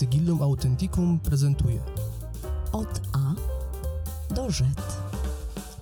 Sigillum 0.00 0.42
Authenticum 0.42 1.20
prezentuje 1.20 1.80
Od 2.72 3.00
A 3.12 3.34
do 4.34 4.50
Z. 4.50 4.62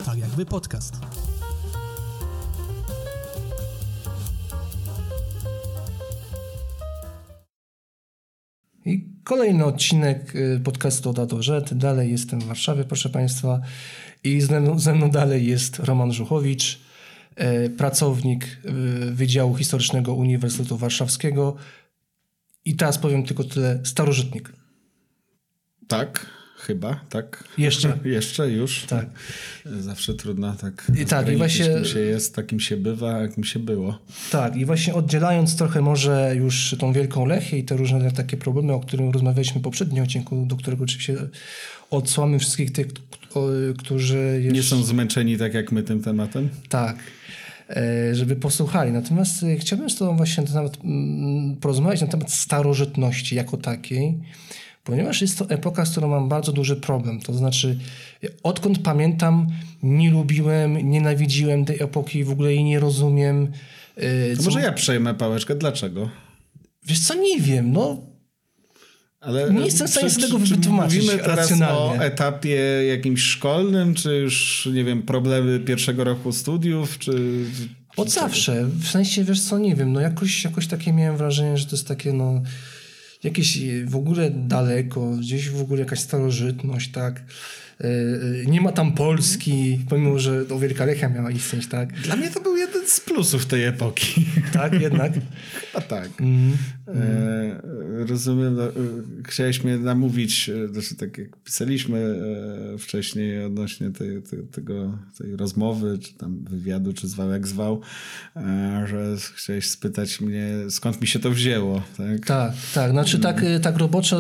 tak 0.05 0.18
jakby 0.18 0.46
podcast. 0.46 0.95
I 8.85 9.07
kolejny 9.25 9.64
odcinek 9.64 10.35
y, 10.35 10.61
podcastu 10.64 11.11
od 11.11 11.18
A 11.18 11.26
do 11.26 11.43
Z. 11.43 11.75
Dalej 11.75 12.11
jestem 12.11 12.40
w 12.40 12.45
Warszawie, 12.45 12.85
proszę 12.85 13.09
Państwa. 13.09 13.61
I 14.25 14.40
ze 14.40 14.61
mną, 14.61 14.79
ze 14.79 14.95
mną 14.95 15.11
dalej 15.11 15.46
jest 15.46 15.79
Roman 15.79 16.12
Żuchowicz, 16.12 16.81
e, 17.37 17.71
pracownik 17.71 18.45
y, 18.45 19.14
Wydziału 19.14 19.54
Historycznego 19.54 20.14
Uniwersytetu 20.14 20.76
Warszawskiego. 20.76 21.57
I 22.68 22.75
teraz 22.75 22.99
powiem 22.99 23.22
tylko 23.25 23.45
tyle, 23.45 23.81
starożytnik. 23.85 24.53
Tak, 25.89 26.26
chyba, 26.59 27.00
tak. 27.09 27.45
Jeszcze. 27.59 27.99
Jeszcze, 28.04 28.50
już. 28.50 28.85
Tak. 28.85 29.07
Zawsze 29.81 30.14
trudno 30.14 30.54
tak. 30.57 30.93
I 31.03 31.07
tak, 31.07 31.29
i 31.29 31.36
właśnie- 31.36 31.75
Kim 31.75 31.85
się 31.85 32.00
jest, 32.00 32.34
takim 32.34 32.61
się 32.61 32.77
bywa, 32.77 33.19
jakim 33.20 33.45
się 33.45 33.59
było. 33.59 33.98
Tak, 34.31 34.56
i 34.56 34.64
właśnie 34.64 34.95
oddzielając 34.95 35.56
trochę 35.56 35.81
może 35.81 36.33
już 36.36 36.77
tą 36.78 36.92
Wielką 36.92 37.27
Lechię 37.27 37.59
i 37.59 37.64
te 37.64 37.77
różne 37.77 38.12
takie 38.12 38.36
problemy, 38.36 38.73
o 38.73 38.81
których 38.81 39.12
rozmawialiśmy 39.12 39.61
w 39.61 39.64
poprzednim 39.64 40.05
odcinku, 40.05 40.47
do 40.47 40.57
którego 40.57 40.85
oczywiście 40.85 41.17
odsłamy 41.91 42.39
wszystkich 42.39 42.73
tych, 42.73 42.87
którzy 43.79 44.41
jeszcze... 44.42 44.55
Nie 44.57 44.62
są 44.62 44.83
zmęczeni 44.83 45.39
tak 45.39 45.55
jak 45.55 45.73
my 45.73 45.83
tym 45.83 46.03
tematem? 46.03 46.48
Tak, 46.69 46.97
żeby 48.12 48.36
posłuchali. 48.36 48.92
Natomiast 48.92 49.42
e, 49.42 49.56
chciałbym 49.56 49.91
z 49.91 49.97
Tobą 49.97 50.16
właśnie 50.16 50.44
na 50.44 50.50
temat, 50.50 50.78
mm, 50.84 51.56
porozmawiać 51.56 52.00
na 52.00 52.06
temat 52.06 52.33
starożytności 52.33 53.34
jako 53.36 53.56
takiej, 53.56 54.19
ponieważ 54.84 55.20
jest 55.22 55.38
to 55.38 55.50
epoka, 55.50 55.84
z 55.86 55.91
którą 55.91 56.08
mam 56.08 56.28
bardzo 56.28 56.52
duży 56.52 56.77
problem. 56.77 57.20
To 57.20 57.33
znaczy, 57.34 57.78
e, 58.24 58.28
odkąd 58.42 58.78
pamiętam, 58.78 59.46
nie 59.83 60.11
lubiłem, 60.11 60.91
nienawidziłem 60.91 61.64
tej 61.64 61.83
epoki, 61.83 62.24
w 62.24 62.30
ogóle 62.30 62.55
jej 62.55 62.64
nie 62.64 62.80
rozumiem. 62.80 63.52
E, 63.96 64.36
co- 64.36 64.42
może 64.42 64.61
ja 64.61 64.72
przejmę 64.72 65.14
pałeczkę. 65.14 65.55
Dlaczego? 65.55 66.11
Wiesz 66.86 67.00
co, 67.00 67.14
nie 67.14 67.41
wiem, 67.41 67.72
no 67.72 67.96
Ale 69.20 69.50
Nie 69.52 69.64
jestem 69.64 69.86
w 69.86 69.91
stanie 69.91 70.11
sobie 70.11 70.27
tego 70.27 70.38
czy- 70.38 70.47
czy 70.47 70.55
wytłumaczyć 70.56 71.02
Mówimy 71.02 71.19
teraz 71.22 71.38
racjonalnie. 71.38 72.00
o 72.00 72.05
etapie 72.05 72.56
jakimś 72.88 73.22
szkolnym, 73.22 73.94
czy 73.94 74.14
już, 74.16 74.69
nie 74.72 74.84
wiem, 74.84 75.02
problemy 75.02 75.61
pierwszego 75.61 76.05
roku 76.05 76.33
studiów, 76.33 76.98
czy... 76.98 77.44
od 77.96 78.11
zawsze. 78.11 78.64
W 78.80 78.86
sensie, 78.89 79.24
wiesz 79.24 79.41
co, 79.41 79.58
nie 79.58 79.77
wiem, 79.77 79.92
no 79.92 80.00
jakoś, 80.00 80.44
jakoś 80.44 80.66
takie 80.66 80.92
miałem 80.92 81.16
wrażenie, 81.16 81.58
że 81.58 81.64
to 81.66 81.77
jest 81.77 81.89
takie, 81.89 82.12
no 82.12 82.42
jakieś 83.22 83.58
w 83.84 83.96
ogóle 83.96 84.30
daleko, 84.30 85.11
gdzieś 85.11 85.48
w 85.50 85.61
ogóle 85.61 85.80
jakaś 85.80 86.00
starożytność, 86.00 86.91
tak. 86.91 87.24
Yy, 87.80 87.89
yy, 88.39 88.46
Nie 88.46 88.61
ma 88.61 88.72
tam 88.72 88.92
Polski, 88.92 89.78
pomimo, 89.89 90.19
że 90.19 90.44
no, 90.50 90.58
Wielka 90.58 90.84
Lechia 90.84 91.08
miała 91.08 91.30
istnieć, 91.30 91.66
tak. 91.66 92.00
Dla 92.00 92.16
mnie 92.16 92.30
to 92.30 92.41
był 92.41 92.56
jeden 92.56 92.89
z 92.89 93.00
plusów 93.00 93.46
tej 93.46 93.64
epoki. 93.64 94.27
Tak, 94.52 94.80
jednak. 94.80 95.12
A 95.74 95.80
tak. 95.80 96.08
Mm. 96.20 96.56
E, 96.94 97.61
rozumiem, 98.08 98.55
no, 98.55 98.64
e, 98.64 98.72
chciałeś 99.25 99.64
mnie 99.64 99.78
namówić, 99.78 100.48
e, 100.48 100.69
znaczy 100.69 100.95
tak 100.95 101.19
jak 101.19 101.36
pisaliśmy 101.36 102.19
wcześniej 102.78 103.45
odnośnie 103.45 103.90
tej, 103.90 104.23
tej, 104.23 104.42
tego, 104.42 104.98
tej 105.18 105.36
rozmowy, 105.36 105.98
czy 105.98 106.14
tam 106.14 106.45
wywiadu, 106.45 106.92
czy 106.92 107.08
zwał 107.08 107.30
jak 107.30 107.46
zwał, 107.46 107.80
że 108.86 109.17
chciałeś 109.35 109.70
spytać 109.70 110.20
mnie, 110.20 110.52
skąd 110.70 111.01
mi 111.01 111.07
się 111.07 111.18
to 111.18 111.30
wzięło. 111.30 111.83
Tak? 111.96 112.27
Tak, 112.27 112.52
tak. 112.74 112.90
Znaczy 112.90 113.18
tak, 113.18 113.42
y, 113.42 113.61
tak 113.61 113.77
roboczo 113.77 114.18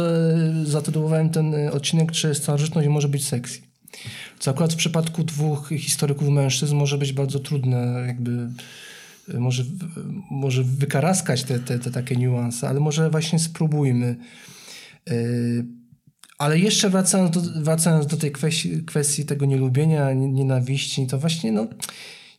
zatytułowałem 0.64 1.30
ten 1.30 1.54
odcinek, 1.72 2.12
czy 2.12 2.34
starożytność 2.34 2.88
może 2.88 3.08
być 3.08 3.26
sexy. 3.26 3.60
Co 4.38 4.50
akurat 4.50 4.72
w 4.72 4.76
przypadku 4.76 5.24
dwóch 5.24 5.68
historyków 5.68 6.28
mężczyzn 6.28 6.76
może 6.76 6.98
być 6.98 7.12
bardzo 7.12 7.38
trudne, 7.38 8.04
jakby 8.06 8.48
może, 9.34 9.64
może 10.30 10.62
wykaraskać 10.64 11.44
te, 11.44 11.58
te, 11.58 11.78
te 11.78 11.90
takie 11.90 12.16
niuanse, 12.16 12.68
ale 12.68 12.80
może 12.80 13.10
właśnie 13.10 13.38
spróbujmy. 13.38 14.16
Y, 15.10 15.64
Ale 16.38 16.58
jeszcze 16.58 16.90
wracając 16.90 17.30
do, 17.30 17.62
wracając 17.62 18.06
do 18.06 18.16
tej 18.16 18.32
kwestii, 18.32 18.82
kwestii 18.84 19.24
tego 19.24 19.46
nielubienia, 19.46 20.12
nie- 20.12 20.28
nienawiści, 20.32 21.06
to 21.06 21.18
właśnie 21.18 21.52
no, 21.52 21.66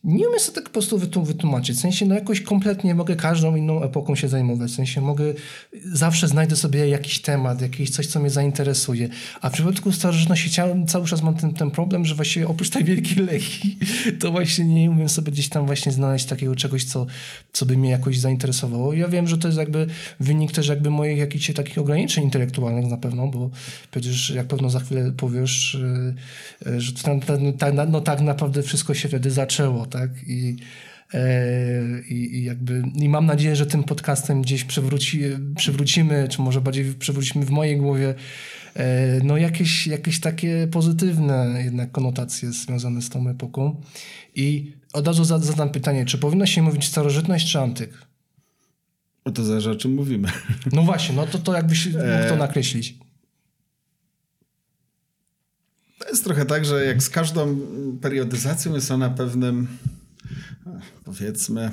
nie 0.04 0.28
umiem 0.28 0.40
sobie 0.40 0.54
tak 0.54 0.64
po 0.64 0.70
prostu 0.70 0.98
wytłumaczyć. 1.24 1.76
W 1.76 1.80
sensie, 1.80 2.06
no 2.06 2.14
jakoś 2.14 2.40
kompletnie 2.40 2.94
mogę 2.94 3.16
każdą 3.16 3.56
inną 3.56 3.82
epoką 3.82 4.14
się 4.16 4.28
zajmować. 4.28 4.70
W 4.70 4.74
sensie 4.74 5.00
mogę, 5.00 5.24
zawsze 5.92 6.28
znajdę 6.28 6.56
sobie 6.56 6.88
jakiś 6.88 7.20
temat, 7.20 7.62
jakieś 7.62 7.90
coś, 7.90 8.06
co 8.06 8.20
mnie 8.20 8.30
zainteresuje. 8.30 9.08
A 9.40 9.50
w 9.50 9.52
przypadku 9.52 9.92
starożytności 9.92 10.50
cały 10.86 11.06
czas 11.06 11.22
mam 11.22 11.34
ten, 11.34 11.54
ten 11.54 11.70
problem, 11.70 12.04
że 12.04 12.14
właściwie 12.14 12.48
oprócz 12.48 12.70
tej 12.70 12.84
wielkiej 12.84 13.24
leki, 13.26 13.78
to 14.20 14.30
właśnie 14.30 14.64
nie 14.64 14.90
umiem 14.90 15.08
sobie 15.08 15.32
gdzieś 15.32 15.48
tam 15.48 15.66
właśnie 15.66 15.92
znaleźć 15.92 16.24
takiego 16.24 16.56
czegoś, 16.56 16.84
co, 16.84 17.06
co 17.52 17.66
by 17.66 17.76
mnie 17.76 17.90
jakoś 17.90 18.18
zainteresowało. 18.18 18.92
Ja 18.92 19.08
wiem, 19.08 19.28
że 19.28 19.38
to 19.38 19.48
jest 19.48 19.58
jakby 19.58 19.86
wynik 20.20 20.52
też 20.52 20.68
jakby 20.68 20.90
moich 20.90 21.18
jakichś 21.18 21.52
takich 21.52 21.78
ograniczeń 21.78 22.24
intelektualnych 22.24 22.86
na 22.86 22.96
pewno, 22.96 23.26
bo 23.26 23.50
przecież 23.90 24.30
jak 24.30 24.46
pewno 24.46 24.70
za 24.70 24.80
chwilę 24.80 25.12
powiesz, 25.16 25.78
yy, 26.64 26.72
yy, 26.72 26.80
że 26.80 26.92
tak, 27.58 27.74
no 27.88 28.00
tak 28.00 28.20
naprawdę 28.20 28.62
wszystko 28.62 28.94
się 28.94 29.08
wtedy 29.08 29.30
zaczęło, 29.30 29.86
tak? 29.90 30.10
I, 30.26 30.56
e, 31.14 31.20
i, 32.08 32.34
i 32.38 32.44
jakby 32.44 32.82
i 32.94 33.08
mam 33.08 33.26
nadzieję, 33.26 33.56
że 33.56 33.66
tym 33.66 33.84
podcastem 33.84 34.42
gdzieś 34.42 34.64
przywróci, 34.64 35.20
przywrócimy, 35.56 36.28
czy 36.30 36.42
może 36.42 36.60
bardziej 36.60 36.94
przywrócimy 36.94 37.44
w 37.44 37.50
mojej 37.50 37.76
głowie 37.76 38.14
e, 38.76 39.20
no 39.24 39.36
jakieś, 39.36 39.86
jakieś 39.86 40.20
takie 40.20 40.68
pozytywne 40.70 41.60
jednak 41.64 41.92
konotacje 41.92 42.52
związane 42.52 43.02
z 43.02 43.08
tą 43.08 43.28
epoką. 43.28 43.80
I 44.34 44.72
od 44.92 45.06
razu 45.06 45.24
za- 45.24 45.38
zadam 45.38 45.70
pytanie, 45.70 46.04
czy 46.04 46.18
powinno 46.18 46.46
się 46.46 46.62
mówić 46.62 46.84
starożytność 46.84 47.52
czy 47.52 47.60
antyk? 47.60 47.90
O 49.24 49.30
to 49.30 49.44
zależy 49.44 49.70
o 49.70 49.74
czym 49.76 49.94
mówimy. 49.94 50.28
No 50.72 50.82
właśnie, 50.82 51.16
no 51.16 51.26
to, 51.26 51.38
to 51.38 51.54
jakbyś 51.54 51.86
mógł 51.86 52.28
to 52.28 52.36
nakreślić. 52.36 52.94
To 56.00 56.08
jest 56.08 56.24
trochę 56.24 56.46
tak, 56.46 56.64
że 56.64 56.84
jak 56.84 57.02
z 57.02 57.10
każdą 57.10 57.58
periodyzacją 58.00 58.74
jest 58.74 58.90
ona 58.90 59.10
pewnym, 59.10 59.66
powiedzmy, 61.04 61.70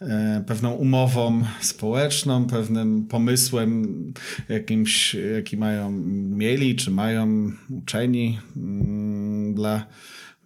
e, 0.00 0.44
pewną 0.46 0.70
umową 0.70 1.44
społeczną, 1.60 2.46
pewnym 2.46 3.06
pomysłem 3.06 4.12
jakimś, 4.48 5.16
jaki 5.34 5.56
mają, 5.56 5.90
mieli 6.30 6.76
czy 6.76 6.90
mają 6.90 7.52
uczeni 7.70 8.40
mm, 8.56 9.54
dla 9.54 9.86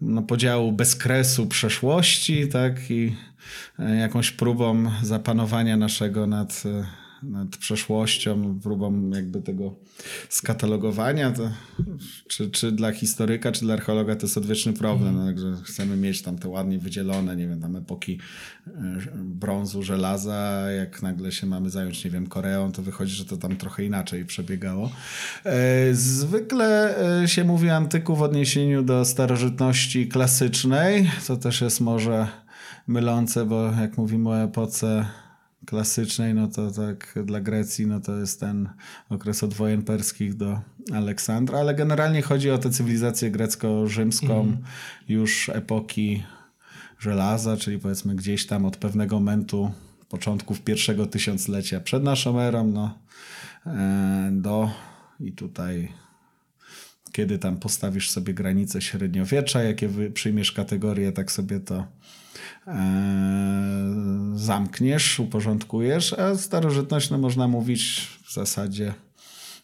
no, 0.01 0.23
podziału 0.23 0.73
bezkresu 0.73 1.47
przeszłości, 1.47 2.49
tak, 2.49 2.91
i 2.91 3.15
e, 3.79 3.97
jakąś 3.97 4.31
próbą 4.31 4.91
zapanowania 5.03 5.77
naszego 5.77 6.27
nad, 6.27 6.63
e, 6.67 6.87
nad 7.23 7.57
przeszłością, 7.57 8.61
próbą 8.63 9.11
jakby 9.11 9.43
tego 9.43 9.75
skatalogowania, 10.29 11.31
to, 11.31 11.51
czy, 12.29 12.51
czy 12.51 12.73
dla 12.73 12.93
historyka, 12.93 13.53
czy 13.53 13.61
dla 13.61 13.75
archeologa 13.75 14.17
to 14.17 14.27
jest 14.27 14.39
odwieczny 14.39 14.73
problem, 14.73 15.27
także 15.27 15.63
chcemy 15.65 15.97
mieć 15.97 16.23
tam 16.23 16.39
te 16.39 16.49
ładnie 16.49 16.79
wydzielone, 16.79 17.37
nie 17.37 17.49
wiem, 17.49 17.61
tam 17.61 17.77
epoki 17.77 18.19
e, 18.67 18.73
brązu, 19.15 19.83
żelaza, 19.83 20.71
jak 20.71 21.03
nagle 21.03 21.33
się 21.33 21.47
mamy 21.47 21.71
zająć, 21.71 22.05
nie 22.05 22.11
wiem, 22.11 22.27
Koreą, 22.27 22.73
to 22.73 22.83
wychodzi, 22.83 23.15
że 23.15 23.25
to 23.25 23.37
tam 23.37 23.57
trochę 23.57 23.85
inaczej 23.85 24.25
przebiegało. 24.25 24.91
E, 25.45 25.95
Zwykle 25.95 26.99
e, 27.23 27.29
się 27.29 27.45
mówi 27.45 27.71
o 27.71 27.77
antyku 27.77 28.17
w 28.17 28.23
odniesieniu 28.23 28.83
do 28.83 29.05
starożytności 29.05 30.09
klasycznej, 30.09 31.11
co 31.23 31.37
też 31.37 31.61
jest 31.61 31.81
może 31.81 32.29
mylące, 32.87 33.47
bo 33.47 33.73
jak 33.81 33.99
mówimy 33.99 34.29
o 34.29 34.43
epoce 34.43 35.07
klasycznej, 35.69 36.35
no 36.35 36.49
to 36.49 36.71
tak 36.71 37.19
dla 37.25 37.41
Grecji, 37.41 37.87
no 37.87 38.01
to 38.01 38.17
jest 38.17 38.41
ten 38.41 38.69
okres 39.09 39.43
od 39.43 39.55
wojen 39.55 39.83
perskich 39.83 40.35
do 40.35 40.61
Aleksandra, 40.95 41.59
ale 41.59 41.75
generalnie 41.75 42.23
chodzi 42.23 42.51
o 42.51 42.59
tę 42.59 42.71
cywilizację 42.71 43.31
grecko-rzymską 43.31 44.57
już 45.09 45.49
epoki 45.49 46.23
żelaza, 46.99 47.57
czyli 47.57 47.79
powiedzmy 47.79 48.15
gdzieś 48.15 48.47
tam 48.47 48.65
od 48.65 48.77
pewnego 48.77 49.17
momentu 49.17 49.71
początków 50.09 50.61
pierwszego 50.61 51.07
tysiąclecia 51.07 51.81
przed 51.81 52.03
naszą 52.03 52.41
erą, 52.41 52.67
no 52.67 52.99
e, 53.67 54.31
do 54.33 54.71
i 55.21 55.33
tutaj 55.33 55.93
kiedy 57.13 57.39
tam 57.39 57.57
postawisz 57.57 58.11
sobie 58.11 58.35
granice 58.35 58.83
średniowiecza, 58.83 59.63
jakie 59.63 59.89
przyjmiesz 60.15 60.53
kategorie, 60.53 61.13
tak 61.13 61.33
sobie 61.33 61.61
to 61.61 61.87
e, 62.67 64.33
zamkniesz, 64.35 65.21
uporządkujesz, 65.21 66.13
a 66.13 66.37
starożytność 66.37 67.11
no, 67.11 67.19
można 67.19 67.49
mówić 67.49 68.09
w 68.25 68.33
zasadzie 68.33 68.95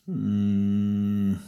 mm, 0.09 1.39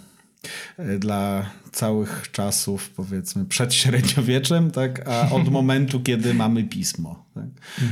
dla 0.98 1.50
całych 1.72 2.28
czasów, 2.32 2.90
powiedzmy, 2.90 3.44
przed 3.44 3.74
średniowieczem, 3.74 4.70
tak? 4.70 5.08
a 5.08 5.30
od 5.30 5.48
momentu, 5.58 6.00
kiedy 6.00 6.34
mamy 6.34 6.64
pismo. 6.64 7.26
Tak? 7.34 7.46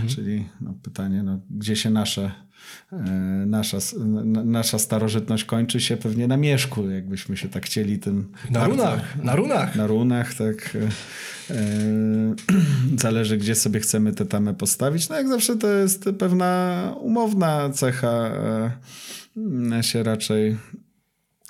Czyli 0.09 0.49
no, 0.61 0.75
pytanie, 0.83 1.23
no, 1.23 1.41
gdzie 1.51 1.77
się 1.77 1.91
nasze 1.91 2.33
Nasza, 3.47 3.79
n- 3.97 4.51
nasza 4.51 4.79
starożytność 4.79 5.45
kończy 5.45 5.81
się 5.81 5.97
pewnie 5.97 6.29
na 6.29 6.37
mieszku, 6.37 6.91
jakbyśmy 6.91 7.37
się 7.37 7.49
tak 7.49 7.67
chcieli 7.67 7.99
tym. 7.99 8.33
Na 8.51 8.61
bardzo- 8.61 8.77
runach, 8.77 9.17
na 9.25 9.37
runach. 9.37 9.77
na 9.77 9.87
runach, 9.87 10.35
tak. 10.35 10.77
E, 11.51 11.59
zależy, 13.03 13.37
gdzie 13.39 13.55
sobie 13.55 13.81
chcemy 13.81 14.13
tę 14.13 14.27
tamę 14.27 14.55
postawić. 14.55 15.09
No 15.09 15.17
jak 15.17 15.29
zawsze 15.29 15.57
to 15.57 15.73
jest 15.73 16.05
pewna 16.19 16.93
umowna 17.01 17.71
cecha. 17.71 18.09
E, 18.27 18.71
ja 19.71 19.83
się 19.83 20.03
raczej 20.03 20.57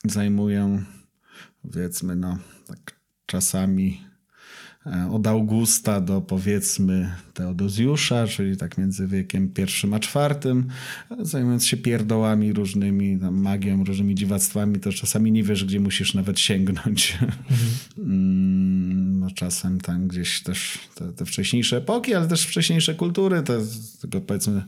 zajmuję, 0.05 0.83
powiedzmy, 1.63 2.17
no, 2.17 2.39
tak 2.67 2.79
czasami 3.27 4.01
e, 4.11 4.14
od 5.11 5.27
Augusta 5.27 6.01
do 6.01 6.21
powiedzmy 6.21 7.15
Teodozjusza, 7.35 8.27
czyli 8.27 8.57
tak 8.57 8.79
między 8.79 9.07
wiekiem 9.07 9.49
pierwszym 9.49 9.95
a 9.95 10.01
czwartym, 10.01 10.69
zajmując 11.21 11.67
się 11.67 11.77
pierdołami 11.77 12.53
różnymi, 12.53 13.17
magią, 13.17 13.85
różnymi 13.85 14.15
dziwactwami, 14.15 14.81
to 14.81 14.93
czasami 14.93 15.33
nie 15.33 15.43
wiesz, 15.43 15.65
gdzie 15.65 15.81
musisz 15.81 16.15
nawet 16.15 16.41
sięgnąć. 16.41 17.19
Mm, 17.99 19.21
no 19.21 19.31
czasem 19.31 19.81
tam 19.81 20.09
gdzieś 20.09 20.43
też 20.43 20.79
te, 20.95 21.13
te 21.13 21.25
wcześniejsze 21.25 21.77
epoki, 21.77 22.15
ale 22.15 22.29
też 22.29 22.47
wcześniejsze 22.47 22.95
kultury, 22.95 23.43
to 23.43 23.53
tego 24.01 24.21
powiedzmy 24.21 24.63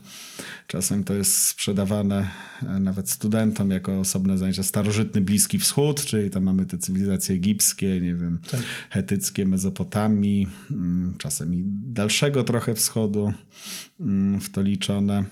czasem 0.67 1.03
to 1.03 1.13
jest 1.13 1.37
sprzedawane 1.37 2.29
e, 2.63 2.79
nawet 2.79 3.09
studentom 3.09 3.71
jako 3.71 3.99
osobne 3.99 4.37
zajęcia. 4.37 4.63
Starożytny 4.63 5.21
Bliski 5.21 5.59
Wschód, 5.59 6.05
czyli 6.05 6.29
tam 6.29 6.43
mamy 6.43 6.65
te 6.65 6.77
cywilizacje 6.77 7.35
egipskie, 7.35 8.01
nie 8.01 8.15
wiem, 8.15 8.39
hetyckie, 8.89 9.45
Mezopotamii, 9.45 10.06
mm, 10.11 11.13
czasem 11.17 11.53
i 11.53 11.63
dalszego 11.67 12.43
trochę 12.43 12.75
wschodu 12.75 13.33
mm, 13.99 14.39
w 14.41 14.49
to 14.49 14.61
liczone. 14.61 15.23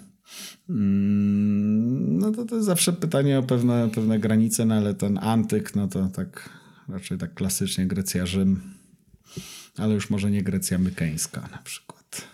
Mm, 0.70 2.18
No 2.20 2.32
to, 2.32 2.46
to 2.46 2.56
jest 2.56 2.66
zawsze 2.66 2.94
pytanie 2.94 3.40
o 3.40 3.44
pewne, 3.44 3.90
pewne 3.96 4.20
granice, 4.20 4.66
no 4.66 4.76
ale 4.76 4.94
ten 4.94 5.18
antyk, 5.18 5.76
no 5.76 5.88
to 5.88 6.08
tak 6.08 6.50
raczej 6.90 7.18
tak 7.18 7.34
klasycznie 7.34 7.88
Grecja, 7.88 8.26
Rzym, 8.26 8.62
ale 9.78 9.94
już 9.94 10.10
może 10.10 10.32
nie 10.32 10.44
Grecja 10.44 10.78
mykeńska 10.78 11.42
na 11.52 11.58
przykład. 11.58 12.28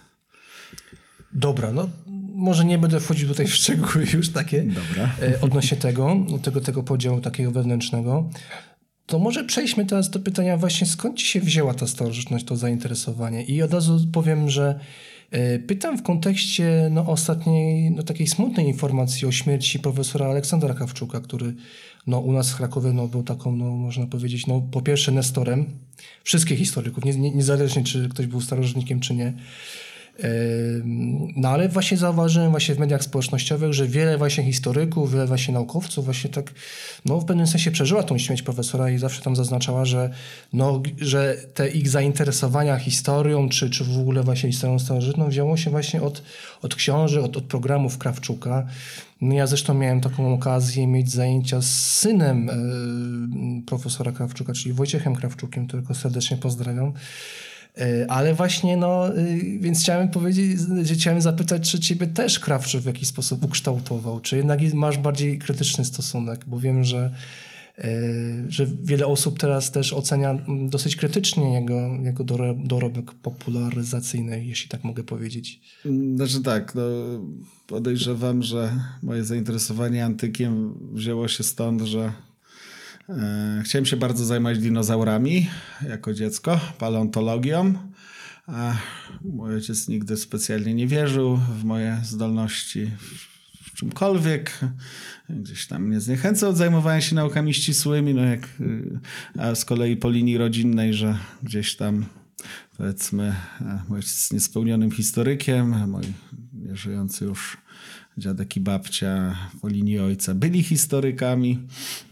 Dobra, 1.33 1.71
no 1.71 1.89
może 2.35 2.65
nie 2.65 2.77
będę 2.77 2.99
wchodził 2.99 3.27
tutaj 3.27 3.47
w 3.47 3.55
szczegóły 3.55 4.05
już 4.13 4.29
takie 4.29 4.63
Dobra. 4.63 5.15
e, 5.21 5.41
odnośnie 5.41 5.77
tego, 5.77 6.17
tego, 6.43 6.61
tego 6.61 6.83
podziału 6.83 7.21
takiego 7.21 7.51
wewnętrznego. 7.51 8.29
To 9.05 9.19
może 9.19 9.43
przejdźmy 9.43 9.85
teraz 9.85 10.09
do 10.09 10.19
pytania 10.19 10.57
właśnie 10.57 10.87
skąd 10.87 11.17
ci 11.17 11.25
się 11.25 11.39
wzięła 11.39 11.73
ta 11.73 11.87
starożytność, 11.87 12.45
to 12.45 12.55
zainteresowanie. 12.55 13.43
I 13.43 13.61
od 13.61 13.73
razu 13.73 13.99
powiem, 14.13 14.49
że 14.49 14.79
e, 15.31 15.59
pytam 15.59 15.97
w 15.97 16.03
kontekście 16.03 16.89
no, 16.91 17.07
ostatniej 17.07 17.91
no, 17.91 18.03
takiej 18.03 18.27
smutnej 18.27 18.67
informacji 18.67 19.27
o 19.27 19.31
śmierci 19.31 19.79
profesora 19.79 20.25
Aleksandra 20.25 20.73
Kawczuka, 20.73 21.19
który 21.19 21.53
no, 22.07 22.19
u 22.19 22.31
nas 22.31 22.51
w 22.51 22.55
Krakowie 22.55 22.93
no, 22.93 23.07
był 23.07 23.23
taką, 23.23 23.55
no, 23.55 23.65
można 23.65 24.07
powiedzieć, 24.07 24.47
no, 24.47 24.61
po 24.71 24.81
pierwsze 24.81 25.11
nestorem 25.11 25.65
wszystkich 26.23 26.57
historyków, 26.57 27.05
nie, 27.05 27.15
nie, 27.15 27.31
niezależnie 27.31 27.83
czy 27.83 28.09
ktoś 28.09 28.27
był 28.27 28.41
starożytnikiem 28.41 28.99
czy 28.99 29.15
nie. 29.15 29.33
No 31.35 31.49
ale 31.49 31.69
właśnie 31.69 31.97
zauważyłem 31.97 32.51
właśnie 32.51 32.75
w 32.75 32.79
mediach 32.79 33.03
społecznościowych, 33.03 33.73
że 33.73 33.87
wiele 33.87 34.17
właśnie 34.17 34.43
historyków, 34.43 35.11
wiele 35.11 35.27
właśnie 35.27 35.53
naukowców 35.53 36.05
właśnie 36.05 36.29
tak 36.29 36.53
no 37.05 37.19
w 37.19 37.25
pewnym 37.25 37.47
sensie 37.47 37.71
przeżyła 37.71 38.03
tą 38.03 38.17
śmierć 38.17 38.41
profesora 38.41 38.89
i 38.89 38.97
zawsze 38.97 39.21
tam 39.21 39.35
zaznaczała, 39.35 39.85
że 39.85 40.09
no, 40.53 40.81
że 41.01 41.35
te 41.53 41.69
ich 41.69 41.89
zainteresowania 41.89 42.77
historią 42.77 43.49
czy, 43.49 43.69
czy 43.69 43.83
w 43.83 43.99
ogóle 43.99 44.23
właśnie 44.23 44.51
historią 44.51 44.79
starożytną 44.79 45.29
wzięło 45.29 45.57
się 45.57 45.71
właśnie 45.71 46.01
od, 46.01 46.23
od 46.61 46.75
książek, 46.75 47.23
od, 47.23 47.37
od 47.37 47.43
programów 47.43 47.97
Krawczuka. 47.97 48.67
No 49.21 49.35
ja 49.35 49.47
zresztą 49.47 49.73
miałem 49.73 50.01
taką 50.01 50.33
okazję 50.33 50.87
mieć 50.87 51.11
zajęcia 51.11 51.61
z 51.61 51.71
synem 51.71 52.49
profesora 53.65 54.11
Krawczuka, 54.11 54.53
czyli 54.53 54.73
Wojciechem 54.73 55.15
Krawczukiem, 55.15 55.67
którego 55.67 55.93
serdecznie 55.93 56.37
pozdrawiam. 56.37 56.93
E, 57.77 58.05
Ale 58.11 58.33
właśnie, 58.33 58.77
no, 58.77 59.17
y, 59.17 59.59
więc 59.59 59.79
chciałem 59.79 60.09
powiedzieć, 60.09 60.59
chciałem 60.93 61.21
zapytać, 61.21 61.71
czy 61.71 61.79
ciebie 61.79 62.07
też 62.07 62.39
Krawczyk 62.39 62.81
w 62.81 62.85
jakiś 62.85 63.07
sposób 63.07 63.43
ukształtował, 63.45 64.19
czy 64.19 64.37
jednak 64.37 64.59
masz 64.73 64.97
bardziej 64.97 65.39
krytyczny 65.39 65.85
stosunek, 65.85 66.45
bo 66.47 66.59
wiem, 66.59 66.83
że, 66.83 67.11
e, 67.77 67.91
że 68.49 68.67
wiele 68.83 69.07
osób 69.07 69.39
teraz 69.39 69.71
też 69.71 69.93
ocenia 69.93 70.37
dosyć 70.69 70.95
krytycznie 70.95 71.53
jego, 71.53 71.79
jego 72.03 72.23
doro- 72.23 72.67
dorobek 72.67 73.11
popularyzacyjny, 73.11 74.45
jeśli 74.45 74.69
tak 74.69 74.83
mogę 74.83 75.03
powiedzieć. 75.03 75.61
Znaczy 76.15 76.41
tak, 76.41 76.75
no, 76.75 76.81
podejrzewam, 77.67 78.43
że 78.43 78.79
moje 79.03 79.23
zainteresowanie 79.23 80.05
antykiem 80.05 80.73
wzięło 80.93 81.27
się 81.27 81.43
stąd, 81.43 81.81
że 81.81 82.13
chciałem 83.63 83.85
się 83.85 83.97
bardzo 83.97 84.25
zajmować 84.25 84.59
dinozaurami 84.59 85.49
jako 85.89 86.13
dziecko, 86.13 86.59
paleontologią. 86.77 87.73
A 88.47 88.75
mój 89.21 89.53
ojciec 89.55 89.87
nigdy 89.87 90.17
specjalnie 90.17 90.73
nie 90.73 90.87
wierzył 90.87 91.37
w 91.37 91.63
moje 91.63 91.97
zdolności 92.03 92.85
w- 92.85 93.75
czymkolwiek. 93.75 94.59
Gdzieś 95.29 95.67
tam 95.67 95.83
mnie 95.83 95.99
zniechęcał 95.99 96.49
od 96.49 96.57
zajmowania 96.57 97.01
się 97.01 97.15
naukami 97.15 97.53
ścisłymi, 97.53 98.13
no 98.13 98.21
jak, 98.21 98.47
y, 98.59 98.99
a 99.37 99.55
z 99.55 99.65
kolei 99.65 99.97
po 99.97 100.09
linii 100.09 100.37
rodzinnej, 100.37 100.93
że 100.93 101.17
gdzieś 101.43 101.75
tam 101.75 102.05
powiedzmy 102.77 103.35
e, 103.61 103.79
mój 103.89 103.97
ojciec 103.97 104.11
jest 104.11 104.33
niespełnionym 104.33 104.91
historykiem, 104.91 105.89
moi 105.89 106.13
nieżyjący 106.53 107.25
już 107.25 107.57
dziadek 108.21 108.57
i 108.57 108.59
babcia 108.59 109.35
po 109.61 109.67
linii 109.67 109.99
ojca 109.99 110.35
byli 110.35 110.63
historykami 110.63 111.59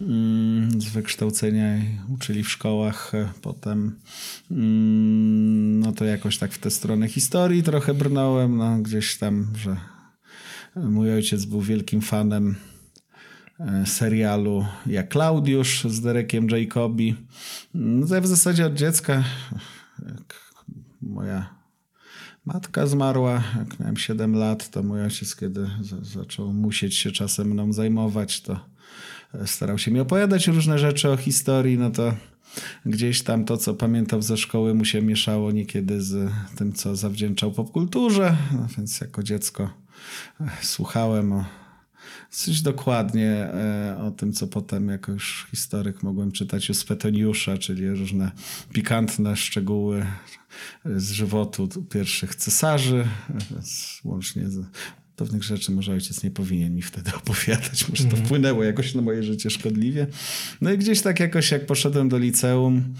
mm, 0.01 0.81
z 0.81 0.85
wykształcenia 0.85 1.77
uczyli 2.13 2.43
w 2.43 2.49
szkołach 2.49 3.11
potem. 3.41 3.99
Mm, 4.51 5.79
No 5.79 5.91
to 5.91 6.05
jakoś 6.05 6.37
tak 6.37 6.51
w 6.51 6.59
tę 6.59 6.71
stronę 6.71 7.07
historii 7.07 7.63
trochę 7.63 7.93
brnąłem, 7.93 8.57
no 8.57 8.77
gdzieś 8.77 9.17
tam, 9.17 9.47
że 9.57 9.77
mój 10.75 11.13
ojciec 11.13 11.45
był 11.45 11.61
wielkim 11.61 12.01
fanem 12.01 12.55
e, 13.59 13.85
serialu 13.85 14.65
jak 14.85 15.09
Klaudiusz 15.09 15.83
z 15.83 16.01
Derekiem 16.01 16.47
Jacobi. 16.49 17.15
No 17.73 18.07
to 18.07 18.15
ja 18.15 18.21
w 18.21 18.27
zasadzie 18.27 18.65
od 18.65 18.73
dziecka, 18.73 19.23
moja 21.01 21.58
matka 22.53 22.87
zmarła, 22.87 23.43
jak 23.59 23.79
miałem 23.79 23.97
7 23.97 24.35
lat, 24.35 24.69
to 24.69 24.83
mój 24.83 25.01
ojciec, 25.01 25.35
kiedy 25.35 25.67
za- 25.81 26.19
zaczął 26.21 26.53
musieć 26.53 26.95
się 26.95 27.11
czasem 27.11 27.47
mną 27.47 27.73
zajmować, 27.73 28.41
to 28.41 28.59
e, 29.33 29.47
starał 29.47 29.77
się 29.77 29.91
mi 29.91 29.99
opowiadać 29.99 30.47
różne 30.47 30.79
rzeczy 30.79 31.09
o 31.09 31.17
historii, 31.17 31.77
no 31.77 31.91
to 31.91 32.13
gdzieś 32.85 33.21
tam 33.21 33.45
to, 33.45 33.57
co 33.57 33.73
pamiętał 33.73 34.21
ze 34.21 34.37
szkoły, 34.37 34.73
mu 34.73 34.85
się 34.85 35.01
mieszało 35.01 35.51
niekiedy 35.51 36.01
z 36.01 36.31
tym, 36.57 36.73
co 36.73 36.95
zawdzięczał 36.95 37.51
popkulturze, 37.51 38.37
no 38.53 38.67
więc 38.77 39.01
jako 39.01 39.23
dziecko 39.23 39.69
e, 40.41 40.49
słuchałem 40.61 41.33
o 41.33 41.45
dosyć 42.31 42.61
dokładnie 42.61 43.31
e, 43.31 43.97
o 44.01 44.11
tym, 44.11 44.33
co 44.33 44.47
potem 44.47 44.89
jako 44.89 45.11
już 45.11 45.47
historyk 45.51 46.03
mogłem 46.03 46.31
czytać 46.31 46.69
u 46.69 46.73
Spetoniusza, 46.73 47.57
czyli 47.57 47.89
różne 47.89 48.31
pikantne 48.73 49.35
szczegóły 49.35 50.05
z 50.85 51.11
żywotu 51.11 51.67
pierwszych 51.89 52.35
cesarzy, 52.35 53.07
z- 53.61 54.03
łącznie 54.03 54.49
z 54.49 54.65
pewnych 55.15 55.43
rzeczy 55.43 55.71
może 55.71 55.91
ojciec 55.91 56.23
nie 56.23 56.31
powinien 56.31 56.75
mi 56.75 56.81
wtedy 56.81 57.11
opowiadać, 57.23 57.89
może 57.89 58.03
to 58.03 58.17
wpłynęło 58.17 58.63
jakoś 58.63 58.95
na 58.95 59.01
moje 59.01 59.23
życie 59.23 59.49
szkodliwie. 59.49 60.07
No 60.61 60.71
i 60.71 60.77
gdzieś 60.77 61.01
tak 61.01 61.19
jakoś 61.19 61.51
jak 61.51 61.65
poszedłem 61.65 62.09
do 62.09 62.17
liceum, 62.17 62.93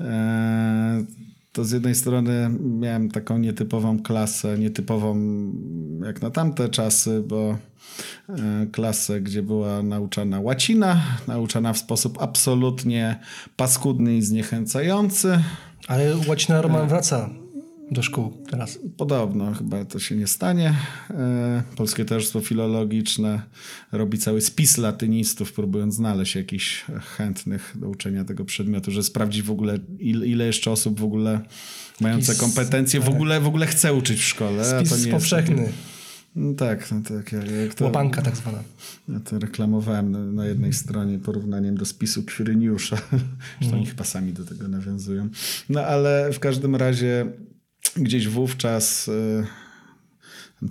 e, 0.00 1.04
to 1.52 1.64
z 1.64 1.70
jednej 1.70 1.94
strony 1.94 2.50
miałem 2.60 3.10
taką 3.10 3.38
nietypową 3.38 4.02
klasę, 4.02 4.58
nietypową 4.58 5.16
jak 6.04 6.22
na 6.22 6.30
tamte 6.30 6.68
czasy, 6.68 7.22
bo 7.26 7.58
e, 8.28 8.66
klasę, 8.72 9.20
gdzie 9.20 9.42
była 9.42 9.82
nauczana 9.82 10.40
łacina, 10.40 11.02
nauczana 11.28 11.72
w 11.72 11.78
sposób 11.78 12.22
absolutnie 12.22 13.20
paskudny 13.56 14.16
i 14.16 14.22
zniechęcający. 14.22 15.42
Ale 15.88 16.16
łacina 16.28 16.62
Roman 16.62 16.88
wraca 16.88 17.30
do 17.90 18.02
szkół 18.02 18.42
teraz. 18.50 18.78
Podobno 18.96 19.54
chyba 19.54 19.84
to 19.84 19.98
się 19.98 20.16
nie 20.16 20.26
stanie. 20.26 20.74
E, 21.10 21.62
Polskie 21.76 22.04
Towarzystwo 22.04 22.40
Filologiczne 22.40 23.42
robi 23.92 24.18
cały 24.18 24.40
spis 24.40 24.78
latynistów, 24.78 25.52
próbując 25.52 25.94
znaleźć 25.94 26.34
jakichś 26.34 26.84
chętnych 27.16 27.74
do 27.80 27.88
uczenia 27.88 28.24
tego 28.24 28.44
przedmiotu, 28.44 28.90
że 28.90 29.02
sprawdzić 29.02 29.42
w 29.42 29.50
ogóle, 29.50 29.78
ile, 29.98 30.46
jeszcze 30.46 30.70
osób 30.70 31.00
w 31.00 31.04
ogóle 31.04 31.40
mające 32.00 32.32
Spis- 32.32 32.40
kompetencje 32.40 33.00
w 33.00 33.08
ogóle, 33.08 33.40
w 33.40 33.46
ogóle 33.46 33.66
chce 33.66 33.94
uczyć 33.94 34.20
w 34.20 34.24
szkole. 34.24 34.76
a 34.76 34.80
to 34.80 34.86
Spis 34.86 34.90
nie 34.90 34.96
jest 34.98 35.10
powszechny. 35.10 35.72
No 36.36 36.54
tak, 36.54 36.90
no 36.90 37.00
tak. 37.08 37.32
Jak, 37.32 37.50
jak 37.50 37.74
to, 37.74 37.84
Łapanka 37.84 38.22
tak 38.22 38.36
zwana. 38.36 38.62
Ja 39.08 39.20
to 39.20 39.38
reklamowałem 39.38 40.12
na, 40.12 40.18
na 40.18 40.46
jednej 40.46 40.72
stronie 40.72 41.18
porównaniem 41.18 41.76
do 41.76 41.84
spisu 41.84 42.22
Kwiryniusza. 42.22 42.96
Zresztą 43.60 43.76
oni 43.76 43.86
chyba 43.86 44.04
sami 44.04 44.32
do 44.32 44.44
tego 44.44 44.68
nawiązują. 44.68 45.28
No 45.68 45.80
ale 45.80 46.30
w 46.32 46.38
każdym 46.38 46.76
razie 46.76 47.26
gdzieś 47.96 48.28
wówczas... 48.28 49.08
y, 49.08 49.46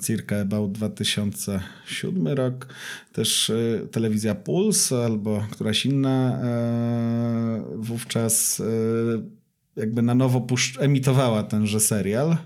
circa 0.03 0.41
about 0.41 0.71
2007 0.71 2.27
rok. 2.27 2.67
Też 3.13 3.49
y, 3.49 3.87
telewizja 3.91 4.35
Puls 4.35 4.91
albo 4.91 5.45
któraś 5.51 5.85
inna 5.85 6.41
y, 7.73 7.77
wówczas 7.77 8.61
jakby 9.75 10.01
na 10.01 10.15
nowo 10.15 10.47
emitowała 10.79 11.43
tenże 11.43 11.79
serial. 11.79 12.37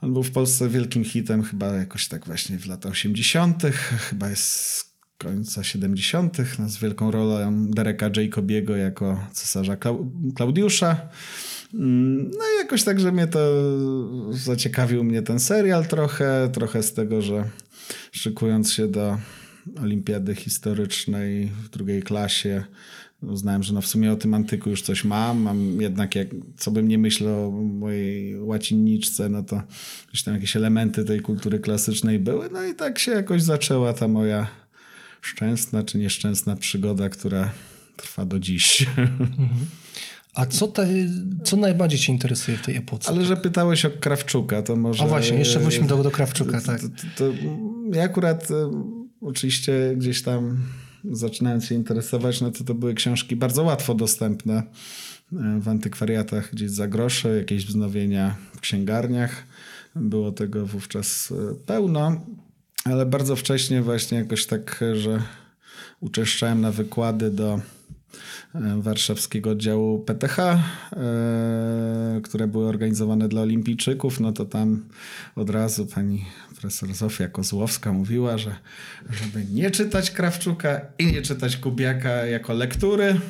On 0.00 0.12
był 0.12 0.22
w 0.22 0.30
Polsce 0.30 0.68
wielkim 0.68 1.04
hitem 1.04 1.42
chyba 1.42 1.66
jakoś 1.66 2.08
tak 2.08 2.26
właśnie 2.26 2.58
w 2.58 2.66
latach 2.66 2.92
80., 2.92 3.62
chyba 4.10 4.30
jest 4.30 4.50
z 4.50 4.84
końca 5.18 5.64
70., 5.64 6.38
no, 6.58 6.68
z 6.68 6.78
wielką 6.78 7.10
rolą 7.10 7.66
Dereka 7.70 8.10
Jacobiego 8.16 8.76
jako 8.76 9.26
cesarza 9.32 9.74
Klau- 9.76 10.34
Klaudiusza. 10.34 11.08
No 11.78 12.44
i 12.54 12.58
jakoś 12.58 12.84
tak, 12.84 13.00
że 13.00 13.12
mnie 13.12 13.26
to 13.26 13.40
zaciekawił 14.32 15.04
mnie 15.04 15.22
ten 15.22 15.40
serial 15.40 15.86
trochę, 15.86 16.50
trochę 16.52 16.82
z 16.82 16.92
tego, 16.92 17.22
że 17.22 17.44
szykując 18.12 18.72
się 18.72 18.88
do 18.88 19.18
olimpiady 19.82 20.34
historycznej 20.34 21.46
w 21.46 21.68
drugiej 21.68 22.02
klasie, 22.02 22.64
uznałem, 23.22 23.62
że 23.62 23.74
no 23.74 23.80
w 23.80 23.86
sumie 23.86 24.12
o 24.12 24.16
tym 24.16 24.34
antyku 24.34 24.70
już 24.70 24.82
coś 24.82 25.04
mam, 25.04 25.40
mam 25.40 25.80
jednak 25.80 26.14
jak, 26.14 26.28
co 26.56 26.70
bym 26.70 26.88
nie 26.88 26.98
myślał 26.98 27.48
o 27.48 27.50
mojej 27.62 28.40
łacinniczce, 28.40 29.28
no 29.28 29.42
to 29.42 29.62
gdzieś 30.08 30.22
tam 30.22 30.34
jakieś 30.34 30.56
elementy 30.56 31.04
tej 31.04 31.20
kultury 31.20 31.58
klasycznej 31.58 32.18
były, 32.18 32.48
no 32.52 32.64
i 32.64 32.74
tak 32.74 32.98
się 32.98 33.12
jakoś 33.12 33.42
zaczęła 33.42 33.92
ta 33.92 34.08
moja 34.08 34.46
szczęsna 35.20 35.82
czy 35.82 35.98
nieszczęsna 35.98 36.56
przygoda, 36.56 37.08
która 37.08 37.50
trwa 37.96 38.24
do 38.24 38.38
dziś. 38.38 38.86
A 40.36 40.46
co, 40.46 40.68
te, 40.68 40.88
co 41.44 41.56
najbardziej 41.56 41.98
cię 41.98 42.12
interesuje 42.12 42.56
w 42.56 42.62
tej 42.62 42.76
epoce? 42.76 43.08
Ale 43.08 43.24
że 43.24 43.36
pytałeś 43.36 43.84
o 43.84 43.90
Krawczuka, 43.90 44.62
to 44.62 44.76
może... 44.76 45.04
A 45.04 45.06
właśnie, 45.06 45.38
jeszcze 45.38 45.60
wróćmy 45.60 45.86
do, 45.86 46.02
do 46.02 46.10
Krawczuka, 46.10 46.60
tak. 46.60 46.80
to, 46.80 46.88
to, 46.88 46.94
to 47.16 47.32
ja 47.92 48.02
akurat 48.02 48.50
e, 48.50 48.70
oczywiście 49.20 49.94
gdzieś 49.96 50.22
tam 50.22 50.58
zaczynając 51.04 51.64
się 51.64 51.74
interesować, 51.74 52.40
no 52.40 52.50
to 52.50 52.64
to 52.64 52.74
były 52.74 52.94
książki 52.94 53.36
bardzo 53.36 53.62
łatwo 53.62 53.94
dostępne 53.94 54.54
e, 54.54 55.60
w 55.60 55.68
antykwariatach 55.68 56.50
gdzieś 56.52 56.70
za 56.70 56.88
grosze, 56.88 57.36
jakieś 57.36 57.66
wznowienia 57.66 58.36
w 58.56 58.60
księgarniach. 58.60 59.44
Było 59.94 60.32
tego 60.32 60.66
wówczas 60.66 61.32
e, 61.32 61.54
pełno, 61.54 62.20
ale 62.84 63.06
bardzo 63.06 63.36
wcześnie 63.36 63.82
właśnie 63.82 64.18
jakoś 64.18 64.46
tak, 64.46 64.84
że 64.94 65.22
uczęszczałem 66.00 66.60
na 66.60 66.72
wykłady 66.72 67.30
do 67.30 67.60
warszawskiego 68.78 69.50
oddziału 69.50 69.98
PTH, 69.98 70.38
e, 70.38 70.60
które 72.24 72.46
były 72.46 72.68
organizowane 72.68 73.28
dla 73.28 73.42
olimpijczyków, 73.42 74.20
no 74.20 74.32
to 74.32 74.44
tam 74.44 74.84
od 75.36 75.50
razu 75.50 75.86
pani 75.86 76.24
profesor 76.60 76.94
Zofia 76.94 77.28
Kozłowska 77.28 77.92
mówiła, 77.92 78.38
że 78.38 78.56
żeby 79.10 79.44
nie 79.44 79.70
czytać 79.70 80.10
Krawczuka 80.10 80.80
i 80.98 81.06
nie 81.06 81.22
czytać 81.22 81.56
Kubiaka 81.56 82.10
jako 82.10 82.52
lektury, 82.52 83.20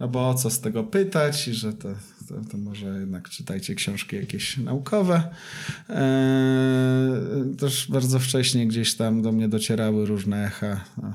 no 0.00 0.08
bo 0.08 0.28
o 0.28 0.34
co 0.34 0.50
z 0.50 0.60
tego 0.60 0.84
pytać? 0.84 1.48
I 1.48 1.54
że 1.54 1.72
to, 1.72 1.88
to, 2.28 2.34
to 2.50 2.58
może 2.58 2.86
jednak 2.86 3.28
czytajcie 3.28 3.74
książki 3.74 4.16
jakieś 4.16 4.56
naukowe. 4.56 5.22
Eee, 5.88 7.56
też 7.58 7.90
bardzo 7.90 8.18
wcześnie 8.18 8.66
gdzieś 8.66 8.94
tam 8.94 9.22
do 9.22 9.32
mnie 9.32 9.48
docierały 9.48 10.06
różne 10.06 10.46
echa. 10.46 10.84
No, 11.02 11.12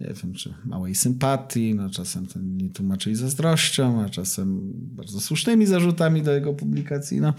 nie 0.00 0.06
wiem, 0.06 0.34
czy 0.34 0.54
małej 0.64 0.94
sympatii, 0.94 1.74
no 1.74 1.90
czasem 1.90 2.26
to 2.26 2.38
nie 2.42 2.70
tłumaczyli 2.70 3.16
zazdrością, 3.16 4.02
a 4.02 4.08
czasem 4.08 4.60
bardzo 4.74 5.20
słusznymi 5.20 5.66
zarzutami 5.66 6.22
do 6.22 6.32
jego 6.32 6.52
publikacji. 6.52 7.20
No. 7.20 7.34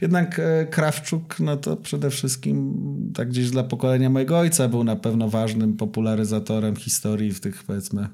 Jednak 0.00 0.38
e, 0.38 0.66
Krawczuk, 0.66 1.40
no 1.40 1.56
to 1.56 1.76
przede 1.76 2.10
wszystkim 2.10 2.74
tak 3.14 3.28
gdzieś 3.28 3.50
dla 3.50 3.64
pokolenia 3.64 4.10
mojego 4.10 4.38
ojca 4.38 4.68
był 4.68 4.84
na 4.84 4.96
pewno 4.96 5.28
ważnym 5.28 5.76
popularyzatorem 5.76 6.76
historii 6.76 7.32
w 7.32 7.40
tych 7.40 7.64
powiedzmy 7.64 8.08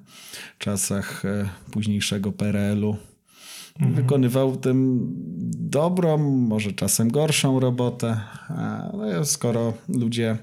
czasach 0.58 1.24
e, 1.24 1.48
późniejszego 1.70 2.32
PRL-u. 2.32 2.96
Wykonywał 3.80 4.52
w 4.52 4.60
tym 4.60 5.08
dobrą, 5.70 6.18
może 6.28 6.72
czasem 6.72 7.10
gorszą 7.10 7.60
robotę. 7.60 8.20
A, 8.48 8.92
No, 8.96 9.24
skoro 9.24 9.72
ludzie 9.88 10.38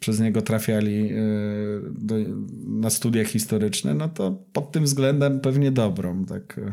przez 0.00 0.20
niego 0.20 0.42
trafiali 0.42 1.10
e, 1.10 1.16
do, 1.98 2.14
na 2.66 2.90
studia 2.90 3.24
historyczne, 3.24 3.94
no 3.94 4.08
to 4.08 4.38
pod 4.52 4.72
tym 4.72 4.84
względem 4.84 5.40
pewnie 5.40 5.72
dobrą. 5.72 6.24
Tak, 6.24 6.58
e, 6.58 6.72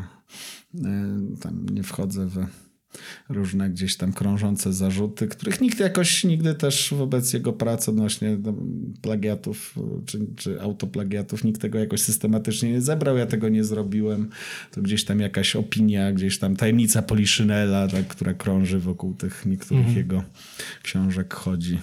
tam 1.40 1.66
nie 1.72 1.82
wchodzę 1.82 2.26
w 2.26 2.46
różne 3.28 3.70
gdzieś 3.70 3.96
tam 3.96 4.12
krążące 4.12 4.72
zarzuty, 4.72 5.28
których 5.28 5.60
nikt 5.60 5.80
jakoś 5.80 6.24
nigdy 6.24 6.54
też 6.54 6.94
wobec 6.96 7.32
jego 7.32 7.52
pracy 7.52 7.90
odnośnie 7.90 8.38
plagiatów 9.02 9.74
czy, 10.06 10.26
czy 10.36 10.60
autoplagiatów, 10.60 11.44
nikt 11.44 11.60
tego 11.60 11.78
jakoś 11.78 12.00
systematycznie 12.00 12.70
nie 12.70 12.80
zebrał, 12.80 13.16
ja 13.16 13.26
tego 13.26 13.48
nie 13.48 13.64
zrobiłem. 13.64 14.30
To 14.70 14.82
gdzieś 14.82 15.04
tam 15.04 15.20
jakaś 15.20 15.56
opinia, 15.56 16.12
gdzieś 16.12 16.38
tam 16.38 16.56
tajemnica 16.56 17.02
Poliszynela, 17.02 17.88
tak, 17.88 18.06
która 18.06 18.34
krąży 18.34 18.78
wokół 18.78 19.14
tych 19.14 19.46
niektórych 19.46 19.96
jego 19.96 20.22
książek 20.82 21.34
chodzi. 21.34 21.78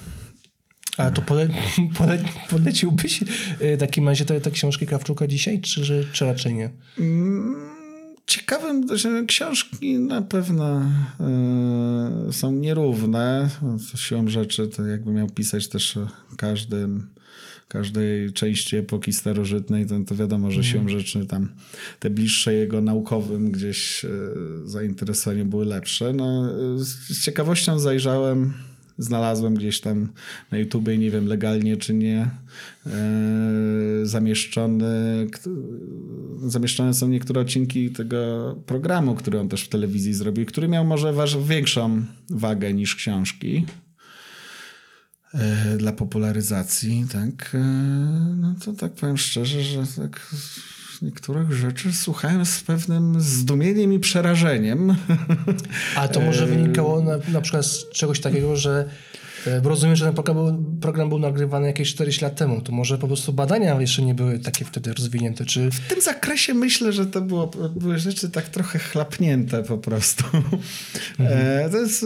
A 0.97 1.11
to 1.11 1.21
pole, 1.21 1.49
pole, 1.97 2.19
poleciłbyś 2.49 3.23
w 3.59 3.77
takim 3.79 4.07
razie 4.07 4.25
te 4.25 4.51
książki 4.51 4.85
Krawczuka 4.85 5.27
dzisiaj, 5.27 5.61
czy, 5.61 6.07
czy 6.11 6.25
raczej 6.25 6.53
nie? 6.53 6.69
Ciekawym, 8.27 8.97
że 8.97 9.23
książki 9.27 9.99
na 9.99 10.21
pewno 10.21 10.81
e, 11.19 12.33
są 12.33 12.51
nierówne. 12.51 13.49
Siłą 13.95 14.27
rzeczy 14.27 14.67
to 14.67 14.85
jakby 14.85 15.11
miał 15.11 15.29
pisać 15.29 15.67
też 15.67 15.97
o 15.97 16.07
każdym, 16.37 17.07
każdej 17.67 18.33
części 18.33 18.75
epoki 18.75 19.13
starożytnej, 19.13 19.85
to, 19.85 19.99
to 20.07 20.15
wiadomo, 20.15 20.51
że 20.51 20.63
siłą 20.63 20.89
rzeczy 20.89 21.25
tam 21.25 21.49
te 21.99 22.09
bliższe 22.09 22.53
jego 22.53 22.81
naukowym 22.81 23.51
gdzieś 23.51 24.05
e, 24.05 24.09
zainteresowania 24.65 25.45
były 25.45 25.65
lepsze. 25.65 26.13
No, 26.13 26.49
e, 26.51 26.79
z 26.79 27.21
ciekawością 27.23 27.79
zajrzałem 27.79 28.53
znalazłem 28.97 29.55
gdzieś 29.55 29.81
tam 29.81 30.09
na 30.51 30.57
YouTubie, 30.57 30.97
nie 30.97 31.11
wiem 31.11 31.27
legalnie 31.27 31.77
czy 31.77 31.93
nie, 31.93 32.29
e, 32.85 32.89
zamieszczone, 34.03 35.15
kt- 35.31 35.49
zamieszczone 36.45 36.93
są 36.93 37.07
niektóre 37.07 37.41
odcinki 37.41 37.91
tego 37.91 38.55
programu, 38.65 39.15
który 39.15 39.39
on 39.39 39.49
też 39.49 39.63
w 39.63 39.69
telewizji 39.69 40.13
zrobił, 40.13 40.45
który 40.45 40.67
miał 40.67 40.85
może 40.85 41.13
większą 41.47 42.05
wagę 42.29 42.73
niż 42.73 42.95
książki 42.95 43.65
e, 45.33 45.77
dla 45.77 45.91
popularyzacji, 45.91 47.05
tak, 47.11 47.51
e, 47.55 47.59
no 48.37 48.55
to 48.65 48.73
tak 48.73 48.93
powiem 48.93 49.17
szczerze, 49.17 49.63
że 49.63 49.83
tak 50.01 50.35
niektórych 51.01 51.51
rzeczy 51.51 51.93
słuchałem 51.93 52.45
z 52.45 52.63
pewnym 52.63 53.21
zdumieniem 53.21 53.93
i 53.93 53.99
przerażeniem. 53.99 54.95
A 55.95 56.07
to 56.07 56.19
może 56.19 56.45
wynikało 56.45 57.01
na, 57.01 57.17
na 57.31 57.41
przykład 57.41 57.65
z 57.65 57.89
czegoś 57.89 58.19
takiego, 58.19 58.55
że 58.55 58.89
e, 59.47 59.61
bo 59.61 59.69
rozumiem, 59.69 59.95
że 59.95 60.05
ten 60.05 60.13
program 60.13 60.35
był, 60.35 60.79
program 60.81 61.09
był 61.09 61.19
nagrywany 61.19 61.67
jakieś 61.67 61.93
40 61.93 62.23
lat 62.23 62.35
temu. 62.35 62.61
To 62.61 62.71
może 62.71 62.97
po 62.97 63.07
prostu 63.07 63.33
badania 63.33 63.81
jeszcze 63.81 64.01
nie 64.01 64.13
były 64.13 64.39
takie 64.39 64.65
wtedy 64.65 64.93
rozwinięte, 64.93 65.45
czy... 65.45 65.71
W 65.71 65.79
tym 65.87 66.01
zakresie 66.01 66.53
myślę, 66.53 66.93
że 66.93 67.05
to 67.05 67.21
było, 67.21 67.51
były 67.75 67.99
rzeczy 67.99 68.29
tak 68.29 68.49
trochę 68.49 68.79
chlapnięte 68.79 69.63
po 69.63 69.77
prostu. 69.77 70.23
E, 71.19 71.69
to 71.69 71.77
jest 71.77 72.05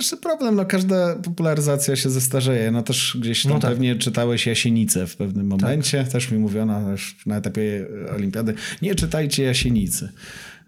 e, 0.00 0.02
jeszcze 0.02 0.16
problem, 0.16 0.54
no 0.54 0.64
każda 0.64 1.16
popularyzacja 1.16 1.96
się 1.96 2.10
zestarzeje. 2.10 2.70
No 2.70 2.82
też 2.82 3.16
gdzieś 3.20 3.42
tam 3.42 3.52
No 3.52 3.58
tak. 3.58 3.70
pewnie 3.70 3.96
czytałeś 3.96 4.46
Jasienicę 4.46 5.06
w 5.06 5.16
pewnym 5.16 5.46
momencie. 5.46 6.04
Też 6.04 6.30
mi 6.30 6.38
mówiono 6.38 6.90
już 6.90 7.16
na 7.26 7.36
etapie 7.36 7.86
olimpiady, 8.16 8.54
nie 8.82 8.94
czytajcie 8.94 9.42
Jasienicy. 9.42 10.08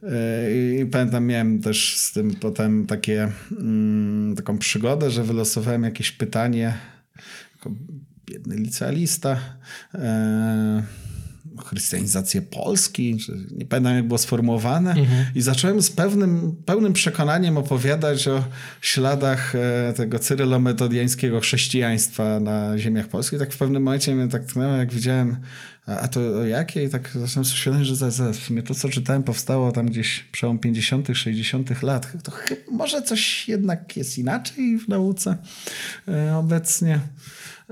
E, 0.03 0.81
I 0.81 0.87
pamiętam, 0.87 1.27
miałem 1.27 1.61
też 1.61 1.97
z 1.99 2.12
tym 2.12 2.35
potem 2.35 2.87
takie, 2.87 3.29
mm, 3.51 4.37
taką 4.37 4.59
przygodę, 4.59 5.11
że 5.11 5.25
wylosowałem 5.25 5.83
jakieś 5.83 6.11
pytanie 6.11 6.75
jako 7.55 7.71
biedny 8.27 8.57
licealista. 8.57 9.41
Chrystianizację 11.67 12.43
Polski, 12.43 13.17
czy 13.17 13.47
nie 13.51 13.67
pamiętam 13.67 13.95
jak 13.95 14.07
było 14.07 14.19
sformułowane, 14.19 14.95
i 15.35 15.43
zacząłem 15.43 15.83
z 15.83 15.91
pewnym, 15.91 16.57
pełnym 16.67 16.93
przekonaniem 16.93 17.57
opowiadać 17.57 18.29
o 18.29 18.45
śladach 18.81 19.55
e, 19.55 19.93
tego 19.93 20.19
cyrylo-metodiańskiego 20.19 21.41
chrześcijaństwa 21.41 22.41
na 22.41 22.79
ziemiach 22.79 23.09
polskich. 23.09 23.39
Tak 23.39 23.53
w 23.53 23.59
pewnym 23.59 23.83
momencie 23.83 24.15
mnie 24.15 24.29
tak 24.29 24.45
tknęło, 24.45 24.77
jak 24.77 24.93
widziałem, 24.93 25.37
a, 25.87 25.99
a 25.99 26.09
to 26.09 26.21
o 26.21 26.45
jakie? 26.45 26.85
I 26.85 26.89
tak 26.89 27.11
zacząłem 27.15 27.45
sobie 27.45 27.85
że 27.85 28.11
w 28.33 28.37
sumie 28.37 28.63
to, 28.63 28.75
co 28.75 28.89
czytałem, 28.89 29.23
powstało 29.23 29.73
tam 29.73 29.87
gdzieś 29.87 30.25
przełom 30.33 30.59
50., 30.59 31.09
60. 31.15 31.83
lat. 31.83 32.13
To 32.23 32.31
chyba, 32.31 32.61
może 32.71 33.03
coś 33.03 33.49
jednak 33.49 33.97
jest 33.97 34.19
inaczej 34.19 34.79
w 34.79 34.89
nauce 34.89 35.37
e, 36.09 36.37
obecnie. 36.37 37.01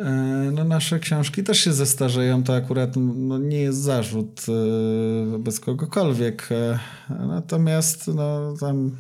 E, 0.04 0.50
no 0.54 0.64
nasze 0.64 0.98
książki 0.98 1.42
też 1.42 1.60
się 1.60 1.72
zestarzeją, 1.72 2.42
to 2.42 2.54
akurat 2.54 2.96
no, 2.96 3.38
nie 3.38 3.60
jest 3.60 3.78
zarzut 3.78 4.46
e, 4.48 5.30
wobec 5.30 5.60
kogokolwiek. 5.60 6.48
E, 6.50 6.78
natomiast 7.10 8.10
no 8.14 8.54
tam 8.60 8.96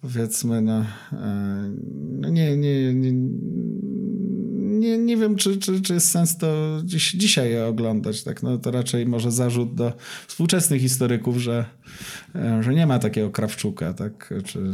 powiedzmy 0.00 0.62
no, 0.62 0.84
no 2.20 2.28
nie, 2.28 2.56
nie, 2.56 2.94
nie, 2.94 3.12
nie, 4.78 4.98
nie 4.98 5.16
wiem, 5.16 5.36
czy, 5.36 5.56
czy, 5.56 5.80
czy 5.80 5.94
jest 5.94 6.10
sens 6.10 6.36
to 6.38 6.80
dziś, 6.84 7.12
dzisiaj 7.12 7.50
je 7.50 7.66
oglądać. 7.66 8.22
Tak? 8.22 8.42
No, 8.42 8.58
to 8.58 8.70
raczej 8.70 9.06
może 9.06 9.30
zarzut 9.30 9.74
do 9.74 9.92
współczesnych 10.26 10.80
historyków, 10.80 11.36
że, 11.36 11.64
że 12.60 12.74
nie 12.74 12.86
ma 12.86 12.98
takiego 12.98 13.30
Krawczuka, 13.30 13.94
tak? 13.94 14.34
czy 14.44 14.72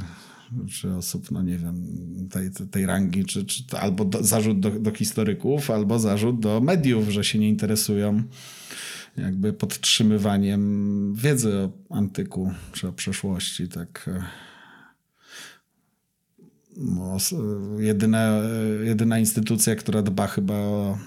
czy 0.71 0.95
osób, 0.95 1.31
no 1.31 1.43
nie 1.43 1.59
wiem, 1.59 1.87
tej, 2.31 2.51
tej 2.71 2.87
rangi, 2.87 3.25
czy, 3.25 3.45
czy 3.45 3.65
albo 3.81 4.05
do, 4.05 4.25
zarzut 4.25 4.61
do, 4.61 4.71
do 4.71 4.91
historyków, 4.91 5.71
albo 5.71 5.99
zarzut 5.99 6.41
do 6.41 6.61
mediów, 6.61 7.09
że 7.09 7.25
się 7.25 7.39
nie 7.39 7.49
interesują 7.49 8.23
jakby 9.17 9.53
podtrzymywaniem 9.53 11.15
wiedzy 11.15 11.57
o 11.57 11.71
antyku 11.91 12.53
czy 12.73 12.89
o 12.89 12.93
przeszłości. 12.93 13.69
Tak 13.69 14.11
no, 16.77 17.17
jedyna, 17.79 18.41
jedyna 18.85 19.19
instytucja, 19.19 19.77
która 19.77 20.03
dba 20.03 20.27
chyba 20.27 20.55
o 20.55 20.93
e, 20.93 20.99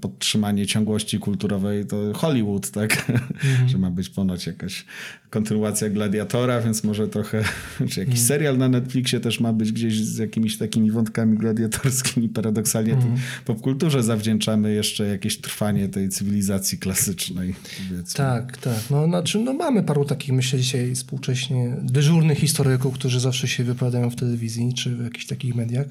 podtrzymanie 0.00 0.66
ciągłości 0.66 1.18
kulturowej 1.18 1.86
to 1.86 2.12
Hollywood, 2.14 2.70
tak? 2.70 3.10
Mhm. 3.10 3.68
Że 3.68 3.78
ma 3.78 3.90
być 3.90 4.08
ponoć 4.08 4.46
jakaś 4.46 4.84
kontynuacja 5.30 5.90
Gladiatora, 5.90 6.60
więc 6.60 6.84
może 6.84 7.08
trochę, 7.08 7.44
czy 7.90 8.00
jakiś 8.00 8.00
mhm. 8.00 8.16
serial 8.16 8.58
na 8.58 8.68
Netflixie 8.68 9.20
też 9.20 9.40
ma 9.40 9.52
być 9.52 9.72
gdzieś 9.72 10.00
z 10.00 10.18
jakimiś 10.18 10.58
takimi 10.58 10.90
wątkami 10.90 11.38
gladiatorskimi. 11.38 12.28
Paradoksalnie 12.28 12.92
mhm. 12.92 13.16
popkulturze 13.44 14.02
zawdzięczamy 14.02 14.72
jeszcze 14.72 15.06
jakieś 15.06 15.40
trwanie 15.40 15.88
tej 15.88 16.08
cywilizacji 16.08 16.78
klasycznej. 16.78 17.54
Powiedzmy. 17.88 18.16
Tak, 18.16 18.56
tak. 18.56 18.80
No, 18.90 19.06
znaczy, 19.06 19.38
no 19.38 19.52
mamy 19.52 19.82
paru 19.82 20.04
takich, 20.04 20.32
myślę 20.32 20.58
dzisiaj 20.58 20.94
współcześnie 20.94 21.76
dyżurnych 21.82 22.38
historyków, 22.38 22.94
którzy 22.94 23.20
zawsze 23.20 23.48
się 23.48 23.64
wypowiadają 23.64 24.10
w 24.10 24.16
telewizji, 24.16 24.74
czy 24.74 24.96
w 24.96 25.04
jakichś 25.04 25.26
takich 25.26 25.54
mediach. 25.54 25.86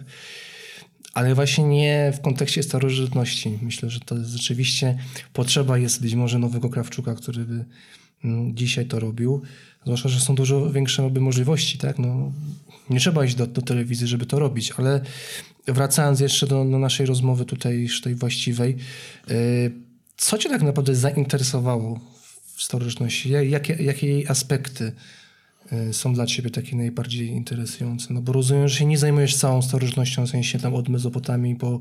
Ale 1.16 1.36
właśnie 1.36 1.64
nie 1.64 2.14
w 2.16 2.22
kontekście 2.22 2.64
starożytności. 2.64 3.60
Myślę, 3.62 3.90
że 3.90 4.00
to 4.00 4.18
jest 4.18 4.30
rzeczywiście 4.30 4.98
potrzeba 5.34 5.78
jest 5.78 6.02
być 6.02 6.16
może 6.16 6.40
nowego 6.40 6.70
Krawczuka, 6.70 7.16
który 7.16 7.46
by 7.46 7.66
mm, 8.24 8.56
dzisiaj 8.56 8.86
to 8.86 9.00
robił. 9.00 9.42
Zwłaszcza, 9.84 10.10
że 10.10 10.20
są 10.20 10.36
dużo 10.36 10.72
większe 10.72 11.10
możliwości, 11.10 11.78
tak? 11.78 12.00
No, 12.00 12.32
nie 12.90 13.00
trzeba 13.00 13.26
iść 13.26 13.36
do, 13.36 13.48
do 13.48 13.62
telewizji, 13.62 14.08
żeby 14.08 14.26
to 14.26 14.40
robić, 14.40 14.72
ale 14.78 15.02
wracając 15.68 16.20
jeszcze 16.20 16.48
do, 16.48 16.66
do 16.66 16.80
naszej 16.80 17.06
rozmowy 17.06 17.46
tutaj, 17.46 17.88
tej 18.04 18.16
właściwej, 18.16 18.78
yy, 19.28 19.36
co 20.18 20.38
cię 20.38 20.50
tak 20.50 20.62
naprawdę 20.62 20.96
zainteresowało 20.96 22.00
w 22.56 22.64
starożytności? 22.64 23.30
Jakie, 23.30 23.74
jakie 23.84 24.08
jej 24.08 24.28
aspekty 24.28 24.92
są 25.92 26.14
dla 26.14 26.26
ciebie 26.26 26.50
takie 26.50 26.76
najbardziej 26.76 27.28
interesujące? 27.28 28.14
No 28.14 28.22
bo 28.22 28.34
rozumiem, 28.34 28.68
że 28.68 28.76
się 28.76 28.86
nie 28.86 28.98
zajmujesz 28.98 29.36
całą 29.36 29.62
starożytnością, 29.62 30.26
w 30.26 30.30
sensie 30.30 30.60
tam 30.60 30.76
od 30.76 30.90
Mezopotamii 30.90 31.56
po 31.56 31.80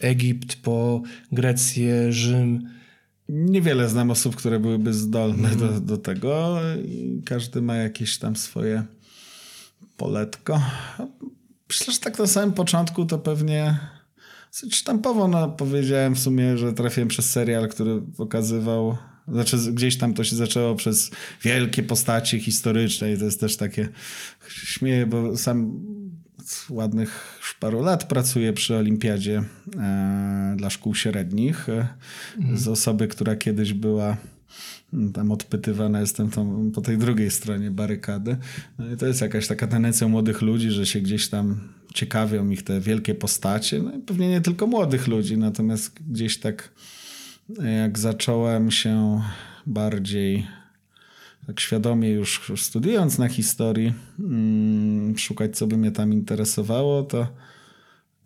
Egipt, 0.00 0.56
po 0.56 1.02
Grecję, 1.32 2.12
Rzym. 2.12 2.68
Niewiele 3.28 3.88
znam 3.88 4.10
osób, 4.10 4.36
które 4.36 4.60
byłyby 4.60 4.92
zdolne 4.92 5.48
mm. 5.48 5.60
do, 5.60 5.80
do 5.80 5.96
tego 5.96 6.58
każdy 7.24 7.62
ma 7.62 7.76
jakieś 7.76 8.18
tam 8.18 8.36
swoje 8.36 8.84
poletko. 9.96 10.60
Myślę, 11.68 11.92
że 11.94 12.00
tak 12.00 12.18
na 12.18 12.26
samym 12.26 12.52
początku 12.52 13.04
to 13.04 13.18
pewnie 13.18 13.78
sztampowo 14.70 15.28
no, 15.28 15.48
powiedziałem 15.48 16.14
w 16.14 16.18
sumie, 16.18 16.58
że 16.58 16.72
trafiłem 16.72 17.08
przez 17.08 17.30
serial, 17.30 17.68
który 17.68 18.02
pokazywał 18.16 18.96
znaczy 19.28 19.56
gdzieś 19.72 19.98
tam 19.98 20.14
to 20.14 20.24
się 20.24 20.36
zaczęło 20.36 20.74
przez 20.74 21.10
wielkie 21.42 21.82
postacie 21.82 22.40
historyczne 22.40 23.12
i 23.12 23.18
to 23.18 23.24
jest 23.24 23.40
też 23.40 23.56
takie 23.56 23.88
śmieję, 24.48 25.06
bo 25.06 25.36
sam 25.36 25.80
ładnych 26.70 27.38
już 27.38 27.54
paru 27.54 27.82
lat 27.82 28.04
pracuję 28.04 28.52
przy 28.52 28.76
olimpiadzie 28.76 29.42
e, 29.78 30.54
dla 30.56 30.70
szkół 30.70 30.94
średnich 30.94 31.68
e, 31.68 31.88
mm. 32.38 32.58
z 32.58 32.68
osoby, 32.68 33.08
która 33.08 33.36
kiedyś 33.36 33.72
była 33.72 34.16
mm, 34.92 35.12
tam 35.12 35.32
odpytywana 35.32 36.00
jestem 36.00 36.30
tam 36.30 36.70
po 36.74 36.80
tej 36.80 36.98
drugiej 36.98 37.30
stronie 37.30 37.70
barykady. 37.70 38.36
No 38.78 38.92
i 38.92 38.96
to 38.96 39.06
jest 39.06 39.20
jakaś 39.20 39.46
taka 39.46 39.66
tendencja 39.66 40.08
młodych 40.08 40.42
ludzi, 40.42 40.70
że 40.70 40.86
się 40.86 41.00
gdzieś 41.00 41.28
tam 41.28 41.68
ciekawią 41.94 42.50
ich 42.50 42.62
te 42.62 42.80
wielkie 42.80 43.14
postacie. 43.14 43.82
No 43.82 43.96
i 43.96 43.98
pewnie 43.98 44.28
nie 44.28 44.40
tylko 44.40 44.66
młodych 44.66 45.06
ludzi, 45.06 45.38
natomiast 45.38 45.92
gdzieś 46.10 46.38
tak 46.38 46.70
jak 47.80 47.98
zacząłem 47.98 48.70
się 48.70 49.22
bardziej 49.66 50.46
tak 51.46 51.60
świadomie 51.60 52.10
już 52.10 52.52
studiując 52.56 53.18
na 53.18 53.28
historii, 53.28 53.94
mm, 54.18 55.18
szukać 55.18 55.56
co 55.56 55.66
by 55.66 55.76
mnie 55.76 55.92
tam 55.92 56.12
interesowało, 56.12 57.02
to 57.02 57.26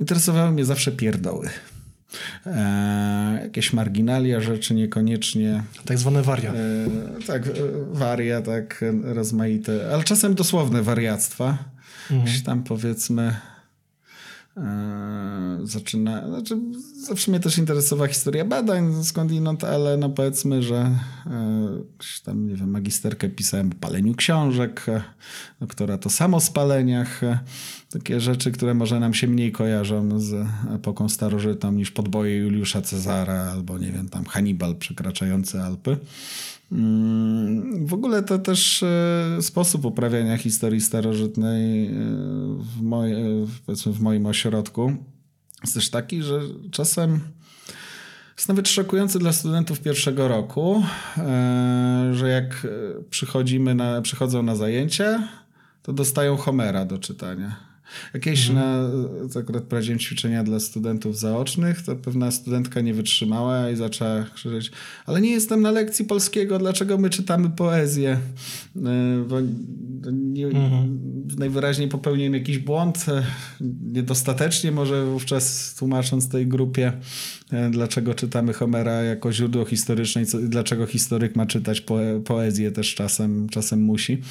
interesowały 0.00 0.50
mnie 0.50 0.64
zawsze 0.64 0.92
pierdoły. 0.92 1.48
E, 2.46 3.40
jakieś 3.42 3.72
marginalia 3.72 4.40
rzeczy, 4.40 4.74
niekoniecznie. 4.74 5.62
Tak 5.84 5.98
zwane 5.98 6.22
waria. 6.22 6.52
E, 6.52 6.86
tak, 7.26 7.46
e, 7.46 7.52
waria, 7.92 8.42
tak, 8.42 8.84
rozmaite, 9.02 9.90
ale 9.92 10.04
czasem 10.04 10.34
dosłowne 10.34 10.82
wariactwa. 10.82 11.58
Mhm. 12.10 12.42
Tam 12.42 12.62
powiedzmy 12.62 13.22
E, 13.22 13.57
zaczyna, 15.64 16.28
znaczy 16.28 16.58
zawsze 17.06 17.30
mnie 17.30 17.40
też 17.40 17.58
interesowała 17.58 18.08
historia 18.08 18.44
badań 18.44 19.04
skądinąd, 19.04 19.64
ale 19.64 19.96
no 19.96 20.10
powiedzmy, 20.10 20.62
że 20.62 20.76
e, 20.76 21.68
tam, 22.24 22.48
nie 22.48 22.54
wiem, 22.56 22.70
magisterkę 22.70 23.28
pisałem 23.28 23.70
o 23.70 23.74
paleniu 23.80 24.14
książek, 24.14 24.86
e, 24.88 25.02
doktora 25.60 25.98
to 25.98 26.10
samo 26.10 26.40
spaleniach, 26.40 27.20
takie 27.90 28.20
rzeczy, 28.20 28.52
które 28.52 28.74
może 28.74 29.00
nam 29.00 29.14
się 29.14 29.26
mniej 29.26 29.52
kojarzą 29.52 30.20
z 30.20 30.46
epoką 30.74 31.08
starożytną 31.08 31.72
niż 31.72 31.90
podboje 31.90 32.36
Juliusza 32.36 32.82
Cezara 32.82 33.50
albo 33.52 33.78
nie 33.78 33.92
wiem, 33.92 34.08
tam 34.08 34.24
Hannibal 34.24 34.76
przekraczający 34.76 35.60
Alpy. 35.60 35.96
Mm, 36.72 37.86
w 37.86 37.94
ogóle 37.94 38.22
to 38.22 38.38
też 38.38 38.82
e, 38.82 39.38
sposób 39.40 39.84
uprawiania 39.84 40.36
historii 40.36 40.80
starożytnej 40.80 41.86
e, 41.86 41.90
w, 43.46 43.60
powiedzmy 43.66 43.92
w 43.92 44.00
moim 44.00 44.26
ośrodku 44.26 44.92
jest 45.62 45.74
też 45.74 45.90
taki, 45.90 46.22
że 46.22 46.40
czasem 46.70 47.20
jest 48.36 48.48
nawet 48.48 48.68
szokujący 48.68 49.18
dla 49.18 49.32
studentów 49.32 49.80
pierwszego 49.80 50.28
roku, 50.28 50.82
e, 51.18 52.10
że 52.12 52.28
jak 52.28 52.66
przychodzimy 53.10 53.74
na, 53.74 54.02
przychodzą 54.02 54.42
na 54.42 54.56
zajęcia, 54.56 55.28
to 55.82 55.92
dostają 55.92 56.36
Homera 56.36 56.84
do 56.84 56.98
czytania. 56.98 57.67
Jakieś 58.14 58.50
mhm. 58.50 58.66
na, 58.66 59.28
to 59.28 59.38
akurat 59.38 59.64
prowadziłem 59.64 59.98
ćwiczenia 59.98 60.44
dla 60.44 60.60
studentów 60.60 61.18
zaocznych, 61.18 61.82
to 61.82 61.96
pewna 61.96 62.30
studentka 62.30 62.80
nie 62.80 62.94
wytrzymała 62.94 63.70
i 63.70 63.76
zaczęła 63.76 64.24
krzyczeć, 64.34 64.70
ale 65.06 65.20
nie 65.20 65.30
jestem 65.30 65.62
na 65.62 65.70
lekcji 65.70 66.04
polskiego, 66.04 66.58
dlaczego 66.58 66.98
my 66.98 67.10
czytamy 67.10 67.50
poezję? 67.50 68.10
E, 68.76 69.24
bo 69.28 69.36
nie, 70.12 70.46
mhm. 70.46 71.00
najwyraźniej 71.38 71.88
popełniłem 71.88 72.34
jakiś 72.34 72.58
błąd, 72.58 73.06
e, 73.08 73.22
niedostatecznie 73.82 74.72
może 74.72 75.06
wówczas 75.06 75.74
tłumacząc 75.78 76.28
tej 76.28 76.46
grupie, 76.46 76.92
dlaczego 77.70 78.14
czytamy 78.14 78.52
Homera 78.52 79.02
jako 79.02 79.32
źródło 79.32 79.64
historyczne 79.64 80.22
i 80.22 80.26
co, 80.26 80.38
dlaczego 80.38 80.86
historyk 80.86 81.36
ma 81.36 81.46
czytać 81.46 81.80
poe, 81.80 82.20
poezję 82.24 82.72
też 82.72 82.94
czasem, 82.94 83.48
czasem 83.48 83.82
musi. 83.82 84.22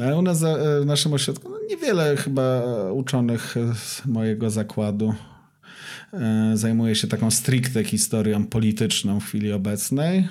Ale 0.00 0.18
u 0.18 0.22
nas 0.22 0.44
w 0.82 0.86
naszym 0.86 1.12
ośrodku 1.12 1.50
no 1.50 1.56
niewiele 1.70 2.16
chyba 2.16 2.62
uczonych 2.92 3.54
z 3.74 4.06
mojego 4.06 4.50
zakładu 4.50 5.14
e, 6.12 6.52
zajmuje 6.54 6.94
się 6.94 7.08
taką 7.08 7.30
stricte 7.30 7.84
historią 7.84 8.46
polityczną 8.46 9.20
w 9.20 9.24
chwili 9.24 9.52
obecnej. 9.52 10.28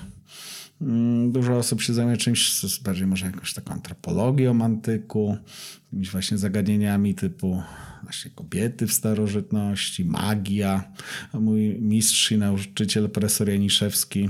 Mm, 0.81 1.31
dużo 1.31 1.57
osób 1.57 1.81
się 1.81 1.93
zajmuje 1.93 2.17
czymś 2.17 2.51
bardziej 2.83 3.07
może 3.07 3.25
jakąś 3.25 3.53
taką 3.53 3.73
antropologią 3.73 4.61
antyku, 4.61 5.37
jakimiś 5.83 6.09
właśnie 6.09 6.37
zagadnieniami 6.37 7.15
typu 7.15 7.61
właśnie 8.03 8.31
kobiety 8.31 8.87
w 8.87 8.93
starożytności, 8.93 10.05
magia. 10.05 10.91
Mój 11.33 11.81
mistrz 11.81 12.31
i 12.31 12.37
nauczyciel 12.37 13.09
profesor 13.09 13.49
Janiszewski 13.49 14.29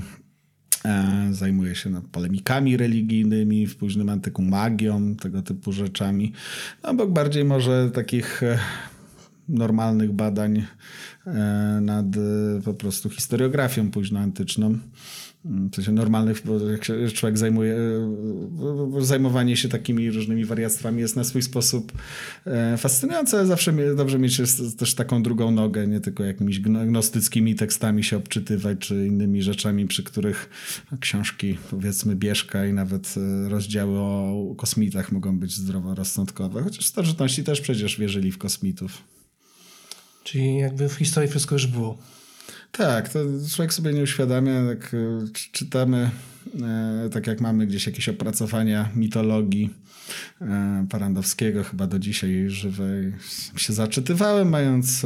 E, 0.85 1.27
zajmuje 1.31 1.75
się 1.75 2.01
polemikami 2.11 2.77
religijnymi, 2.77 3.67
w 3.67 3.77
późnym 3.77 4.09
antyku 4.09 4.41
magią, 4.41 5.15
tego 5.15 5.41
typu 5.41 5.71
rzeczami. 5.71 6.33
No, 6.83 6.89
obok 6.89 7.11
bardziej 7.11 7.45
może 7.45 7.91
takich 7.93 8.43
e, 8.43 8.59
normalnych 9.49 10.11
badań 10.11 10.65
e, 11.27 11.31
nad 11.81 12.05
po 12.65 12.73
prostu 12.73 13.09
historiografią 13.09 13.91
późnoantyczną. 13.91 14.77
W 15.45 15.75
sensie 15.75 15.91
normalnych, 15.91 16.41
bo 16.45 16.69
jak 16.69 16.85
się 16.85 17.07
człowiek 17.07 17.37
zajmuje, 17.37 17.75
zajmowanie 18.99 19.57
się 19.57 19.69
takimi 19.69 20.11
różnymi 20.11 20.45
wariactwami 20.45 21.01
jest 21.01 21.15
na 21.15 21.23
swój 21.23 21.41
sposób 21.41 21.91
e, 22.45 22.77
fascynujące, 22.77 23.37
ale 23.37 23.47
zawsze 23.47 23.95
dobrze 23.95 24.19
mieć 24.19 24.41
też 24.77 24.95
taką 24.95 25.23
drugą 25.23 25.51
nogę, 25.51 25.87
nie 25.87 25.99
tylko 25.99 26.23
jakimiś 26.23 26.59
gnostyckimi 26.59 27.55
tekstami 27.55 28.03
się 28.03 28.17
obczytywać, 28.17 28.77
czy 28.79 29.07
innymi 29.07 29.43
rzeczami, 29.43 29.87
przy 29.87 30.03
których 30.03 30.49
książki, 30.99 31.57
powiedzmy, 31.69 32.15
Bieżka 32.15 32.65
i 32.65 32.73
nawet 32.73 33.15
e, 33.17 33.49
rozdziały 33.49 33.99
o 33.99 34.55
kosmitach 34.57 35.11
mogą 35.11 35.39
być 35.39 35.53
zdroworozsądkowe, 35.53 36.63
chociaż 36.63 36.85
starożytności 36.85 37.43
też 37.43 37.61
przecież 37.61 37.99
wierzyli 37.99 38.31
w 38.31 38.37
kosmitów. 38.37 39.03
Czyli 40.23 40.57
jakby 40.57 40.89
w 40.89 40.93
historii 40.93 41.29
wszystko 41.29 41.55
już 41.55 41.67
było. 41.67 41.97
Tak, 42.71 43.09
to 43.09 43.19
człowiek 43.55 43.73
sobie 43.73 43.93
nie 43.93 44.03
uświadamia, 44.03 44.53
jak 44.53 44.93
e, 44.93 45.27
czytamy, 45.51 46.11
e, 46.61 47.09
tak 47.13 47.27
jak 47.27 47.41
mamy 47.41 47.67
gdzieś 47.67 47.85
jakieś 47.85 48.09
opracowania 48.09 48.89
mitologii 48.95 49.69
e, 50.41 50.87
Parandowskiego, 50.89 51.63
chyba 51.63 51.87
do 51.87 51.99
dzisiaj 51.99 52.49
żywej. 52.49 53.13
Się 53.57 53.73
zaczytywałem, 53.73 54.49
mając, 54.49 55.05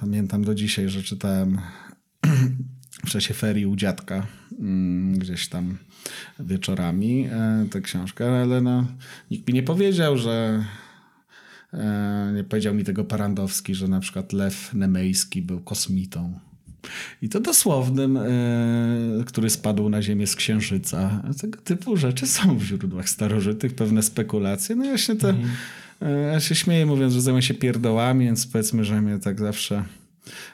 pamiętam 0.00 0.44
do 0.44 0.54
dzisiaj, 0.54 0.88
że 0.88 1.02
czytałem 1.02 1.60
w 3.06 3.10
czasie 3.10 3.34
ferii 3.34 3.66
u 3.66 3.76
dziadka 3.76 4.26
mm, 4.58 5.18
gdzieś 5.18 5.48
tam 5.48 5.78
wieczorami 6.40 7.28
tę 7.70 7.80
książkę, 7.80 8.42
ale 8.42 8.60
no, 8.60 8.86
nikt 9.30 9.48
mi 9.48 9.54
nie 9.54 9.62
powiedział, 9.62 10.18
że 10.18 10.64
nie 12.34 12.44
powiedział 12.44 12.74
mi 12.74 12.84
tego 12.84 13.04
Parandowski, 13.04 13.74
że 13.74 13.88
na 13.88 14.00
przykład 14.00 14.32
Lew 14.32 14.74
Nemejski 14.74 15.42
był 15.42 15.60
kosmitą. 15.60 16.38
I 17.22 17.28
to 17.28 17.40
dosłownym, 17.40 18.16
e, 18.16 18.22
który 19.26 19.50
spadł 19.50 19.88
na 19.88 20.02
ziemię 20.02 20.26
z 20.26 20.36
księżyca. 20.36 21.22
Tego 21.40 21.60
typu 21.60 21.96
rzeczy 21.96 22.26
są 22.26 22.58
w 22.58 22.62
źródłach 22.62 23.08
starożytnych, 23.08 23.74
pewne 23.74 24.02
spekulacje. 24.02 24.76
No 24.76 24.84
właśnie 24.84 25.16
te, 25.16 25.28
mhm. 25.28 25.50
ja 26.32 26.40
się 26.40 26.54
śmieję 26.54 26.86
mówiąc, 26.86 27.12
że 27.12 27.20
zajmuję 27.20 27.42
się 27.42 27.54
pierdołami, 27.54 28.24
więc 28.24 28.46
powiedzmy, 28.46 28.84
że 28.84 29.02
mnie 29.02 29.18
tak 29.18 29.40
zawsze 29.40 29.84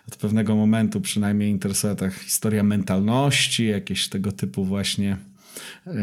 od 0.09 0.17
pewnego 0.17 0.57
momentu 0.57 1.01
przynajmniej 1.01 1.51
interesuje 1.51 1.95
ta 1.95 2.11
historia 2.11 2.63
mentalności, 2.63 3.67
jakieś 3.67 4.09
tego 4.09 4.33
typu 4.33 4.65
właśnie 4.65 5.17
E, 5.17 5.38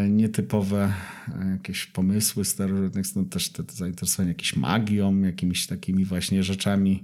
nietypowe 0.10 0.94
e, 1.42 1.52
jakieś 1.52 1.86
pomysły 1.86 2.46
starożytnych, 2.46 3.16
no 3.16 3.24
też 3.24 3.50
te, 3.50 3.64
te 3.64 3.74
zainteresowanie 3.74 4.30
jakąś 4.30 4.56
magią, 4.56 5.22
jakimiś 5.22 5.68
takimi 5.68 6.06
właśnie 6.06 6.44
rzeczami. 6.44 7.04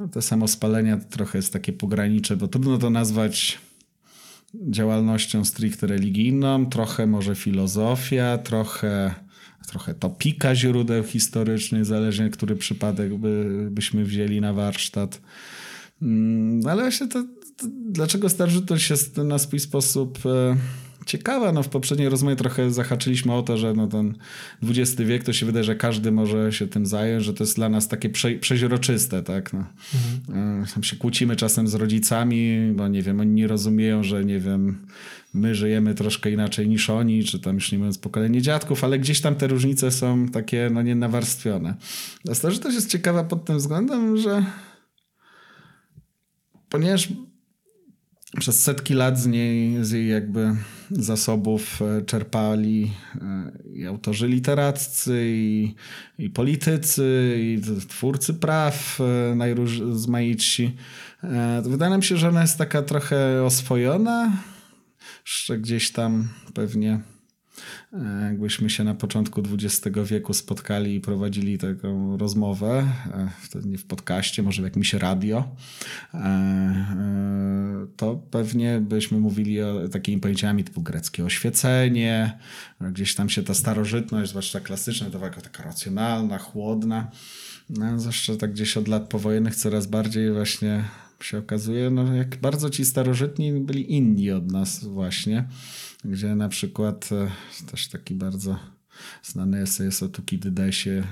No 0.00 0.08
te 0.08 0.22
samospalenia 0.22 0.96
to 0.96 1.04
trochę 1.04 1.38
jest 1.38 1.52
takie 1.52 1.72
pogranicze, 1.72 2.36
bo 2.36 2.48
trudno 2.48 2.78
to 2.78 2.90
nazwać 2.90 3.58
działalnością 4.54 5.44
stricte 5.44 5.86
religijną, 5.86 6.66
trochę 6.66 7.06
może 7.06 7.34
filozofia, 7.34 8.38
trochę, 8.38 9.14
trochę 9.68 9.94
topika 9.94 10.54
źródeł 10.54 11.04
historycznych, 11.04 11.84
zależnie 11.84 12.30
który 12.30 12.56
przypadek 12.56 13.14
by, 13.18 13.68
byśmy 13.70 14.04
wzięli 14.04 14.40
na 14.40 14.52
warsztat. 14.52 15.20
Mm, 16.02 16.66
ale 16.66 16.82
właśnie 16.82 17.08
to, 17.08 17.22
to 17.56 17.66
dlaczego 17.90 18.28
starożytność 18.28 18.90
jest 18.90 19.16
na 19.16 19.38
swój 19.38 19.60
sposób 19.60 20.18
e, 20.26 20.56
ciekawa. 21.06 21.52
No, 21.52 21.62
w 21.62 21.68
poprzedniej 21.68 22.08
rozmowie 22.08 22.36
trochę 22.36 22.70
zahaczyliśmy 22.70 23.34
o 23.34 23.42
to, 23.42 23.56
że 23.56 23.74
no, 23.74 23.86
ten 23.86 24.14
XX 24.62 25.02
wiek 25.02 25.24
to 25.24 25.32
się 25.32 25.46
wydaje, 25.46 25.64
że 25.64 25.76
każdy 25.76 26.12
może 26.12 26.52
się 26.52 26.66
tym 26.66 26.86
zająć, 26.86 27.24
że 27.24 27.34
to 27.34 27.44
jest 27.44 27.56
dla 27.56 27.68
nas 27.68 27.88
takie 27.88 28.08
prze, 28.08 28.30
przeźroczyste. 28.30 29.22
Tak? 29.22 29.52
No. 29.52 29.64
Mhm. 29.94 30.66
Tam 30.74 30.82
się 30.82 30.96
kłócimy 30.96 31.36
czasem 31.36 31.68
z 31.68 31.74
rodzicami, 31.74 32.72
bo 32.74 32.88
nie 32.88 33.02
wiem, 33.02 33.20
oni 33.20 33.30
nie 33.30 33.46
rozumieją, 33.46 34.02
że 34.02 34.24
nie 34.24 34.40
wiem, 34.40 34.86
my 35.34 35.54
żyjemy 35.54 35.94
troszkę 35.94 36.30
inaczej 36.30 36.68
niż 36.68 36.90
oni, 36.90 37.24
czy 37.24 37.40
tam 37.40 37.54
już 37.54 37.72
nie 37.72 37.78
mówiąc 37.78 37.98
pokolenie 37.98 38.42
dziadków, 38.42 38.84
ale 38.84 38.98
gdzieś 38.98 39.20
tam 39.20 39.34
te 39.34 39.46
różnice 39.46 39.90
są 39.90 40.28
takie 40.28 40.70
no, 40.72 40.82
nienawarstwione. 40.82 41.74
A 42.30 42.34
starożytność 42.34 42.74
jest 42.74 42.90
ciekawa 42.90 43.24
pod 43.24 43.44
tym 43.44 43.58
względem, 43.58 44.16
że 44.16 44.44
ponieważ 46.70 47.08
przez 48.38 48.62
setki 48.62 48.94
lat 48.94 49.18
z 49.18 49.26
niej, 49.26 49.84
z 49.84 49.90
jej 49.90 50.08
jakby 50.08 50.56
zasobów 50.90 51.82
e, 51.82 52.02
czerpali 52.02 52.92
e, 53.20 53.52
i 53.74 53.86
autorzy 53.86 54.28
literaccy, 54.28 55.20
i, 55.24 55.74
i 56.18 56.30
politycy, 56.30 57.36
i 57.38 57.60
twórcy 57.88 58.34
praw 58.34 58.98
e, 59.00 59.34
najrozmaitsi. 59.34 60.76
Wydaje 61.62 61.90
nam 61.90 62.02
się, 62.02 62.16
że 62.16 62.28
ona 62.28 62.40
jest 62.40 62.58
taka 62.58 62.82
trochę 62.82 63.44
oswojona, 63.44 64.32
jeszcze 65.26 65.58
gdzieś 65.58 65.92
tam 65.92 66.28
pewnie 66.54 67.00
jakbyśmy 68.22 68.70
się 68.70 68.84
na 68.84 68.94
początku 68.94 69.42
XX 69.52 69.98
wieku 70.04 70.34
spotkali 70.34 70.94
i 70.94 71.00
prowadzili 71.00 71.58
taką 71.58 72.16
rozmowę, 72.16 72.86
e, 73.12 73.28
wtedy 73.42 73.68
nie 73.68 73.78
w 73.78 73.84
podcaście, 73.84 74.42
może 74.42 74.62
w 74.62 74.64
jakimś 74.64 74.94
radio, 74.94 75.56
e, 76.14 77.86
to 77.96 78.14
pewnie 78.30 78.80
byśmy 78.80 79.18
mówili 79.18 79.62
o 79.62 79.88
takimi 79.88 80.20
pojęciami 80.20 80.64
typu 80.64 80.82
greckie 80.82 81.24
oświecenie, 81.24 82.38
gdzieś 82.80 83.14
tam 83.14 83.28
się 83.28 83.42
ta 83.42 83.54
starożytność, 83.54 84.30
zwłaszcza 84.30 84.60
klasyczna, 84.60 85.10
to 85.10 85.18
taka 85.42 85.62
racjonalna, 85.62 86.38
chłodna. 86.38 87.10
No, 87.70 88.00
zwłaszcza 88.00 88.36
tak 88.36 88.52
gdzieś 88.52 88.76
od 88.76 88.88
lat 88.88 89.08
powojennych 89.08 89.56
coraz 89.56 89.86
bardziej 89.86 90.32
właśnie 90.32 90.84
się 91.24 91.38
okazuje, 91.38 91.90
no, 91.90 92.14
jak 92.14 92.36
bardzo 92.36 92.70
ci 92.70 92.84
starożytni 92.84 93.52
byli 93.52 93.92
inni 93.92 94.30
od 94.30 94.52
nas 94.52 94.84
właśnie 94.84 95.44
gdzie 96.04 96.34
na 96.34 96.48
przykład 96.48 97.08
e, 97.12 97.30
też 97.70 97.88
taki 97.88 98.14
bardzo 98.14 98.58
znany 99.22 99.62
esej 99.62 99.86
jest 99.86 100.02
o 100.02 100.08
Tukidydesie, 100.08 101.04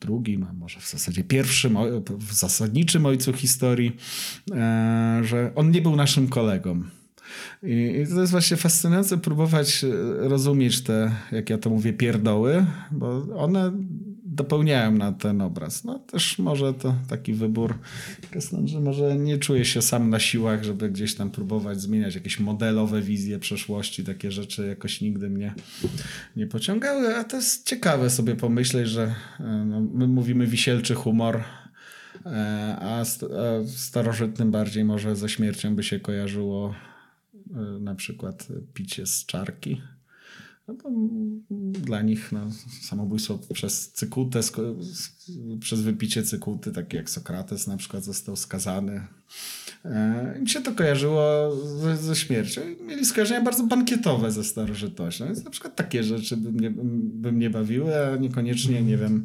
drugim, 0.00 0.46
a 0.50 0.52
może 0.52 0.80
w 0.80 0.90
zasadzie 0.90 1.24
pierwszym, 1.24 1.76
w 2.18 2.34
zasadniczym 2.34 3.06
ojcu 3.06 3.32
historii, 3.32 3.96
e, 4.52 5.20
że 5.24 5.52
on 5.54 5.70
nie 5.70 5.82
był 5.82 5.96
naszym 5.96 6.28
kolegą. 6.28 6.82
I, 7.62 8.04
to 8.14 8.20
jest 8.20 8.32
właśnie 8.32 8.56
fascynujące 8.56 9.18
próbować 9.18 9.84
e, 9.84 9.88
rozumieć 10.28 10.80
te, 10.80 11.14
jak 11.32 11.50
ja 11.50 11.58
to 11.58 11.70
mówię, 11.70 11.92
pierdoły, 11.92 12.66
bo 12.90 13.26
one 13.36 13.72
dopełniają 14.38 14.92
na 14.92 15.12
ten 15.12 15.40
obraz. 15.40 15.84
No 15.84 15.98
też 15.98 16.38
może 16.38 16.74
to 16.74 16.94
taki 17.08 17.32
wybór, 17.32 17.78
że 18.64 18.80
może 18.80 19.16
nie 19.16 19.38
czuję 19.38 19.64
się 19.64 19.82
sam 19.82 20.10
na 20.10 20.20
siłach, 20.20 20.64
żeby 20.64 20.90
gdzieś 20.90 21.14
tam 21.14 21.30
próbować 21.30 21.80
zmieniać 21.80 22.14
jakieś 22.14 22.40
modelowe 22.40 23.02
wizje 23.02 23.38
przeszłości. 23.38 24.04
Takie 24.04 24.32
rzeczy 24.32 24.66
jakoś 24.66 25.00
nigdy 25.00 25.30
mnie 25.30 25.54
nie 26.36 26.46
pociągały, 26.46 27.16
a 27.16 27.24
to 27.24 27.36
jest 27.36 27.66
ciekawe 27.66 28.10
sobie 28.10 28.36
pomyśleć, 28.36 28.88
że 28.88 29.14
e, 29.40 29.64
no, 29.66 29.80
my 29.80 30.06
mówimy 30.06 30.46
wisielczy 30.46 30.94
humor, 30.94 31.40
e, 32.26 32.76
a, 32.80 33.04
starożytnym 33.66 34.50
bardziej 34.50 34.84
może 34.84 35.16
ze 35.16 35.28
śmiercią 35.28 35.76
by 35.76 35.82
się 35.82 36.00
kojarzyło 36.00 36.74
e, 37.50 37.60
na 37.80 37.94
przykład 37.94 38.48
picie 38.74 39.06
z 39.06 39.26
czarki 39.26 39.80
no 40.68 40.74
to 40.74 40.90
dla 41.72 42.02
nich 42.02 42.32
no, 42.32 42.50
samobójstwo 42.82 43.38
przez 43.52 43.92
cykutę, 43.92 44.40
przez 45.60 45.80
wypicie 45.80 46.22
cykuty, 46.22 46.72
tak 46.72 46.92
jak 46.92 47.10
Sokrates 47.10 47.66
na 47.66 47.76
przykład 47.76 48.04
został 48.04 48.36
skazany 48.36 49.06
mi 50.40 50.48
się 50.48 50.60
to 50.60 50.72
kojarzyło 50.72 51.56
ze, 51.56 51.96
ze 51.96 52.16
śmiercią. 52.16 52.60
Mieli 52.86 53.04
skojarzenia 53.04 53.42
bardzo 53.42 53.64
bankietowe 53.66 54.30
ze 54.30 54.44
starożytnością. 54.44 55.26
Więc 55.26 55.44
na 55.44 55.50
przykład 55.50 55.76
takie 55.76 56.04
rzeczy 56.04 56.36
by 56.36 56.52
mnie, 56.52 56.70
by 57.00 57.32
mnie 57.32 57.50
bawiły, 57.50 58.06
a 58.06 58.16
niekoniecznie, 58.16 58.82
nie 58.82 58.96
wiem, 58.96 59.24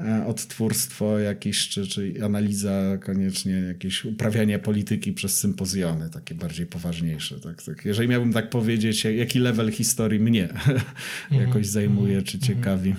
e, 0.00 0.26
odtwórstwo 0.26 1.18
jakieś, 1.18 1.68
czy, 1.68 1.86
czy 1.86 2.14
analiza 2.24 2.98
koniecznie, 2.98 3.52
jakieś 3.52 4.04
uprawianie 4.04 4.58
polityki 4.58 5.12
przez 5.12 5.38
sympozjony, 5.38 6.10
takie 6.10 6.34
bardziej 6.34 6.66
poważniejsze. 6.66 7.40
Tak, 7.40 7.62
tak. 7.62 7.84
Jeżeli 7.84 8.08
miałbym 8.08 8.32
tak 8.32 8.50
powiedzieć, 8.50 9.04
jaki 9.04 9.38
level 9.38 9.72
historii 9.72 10.20
mnie 10.20 10.48
jakoś 11.46 11.66
zajmuje, 11.66 12.22
czy 12.22 12.38
ciekawi. 12.38 12.94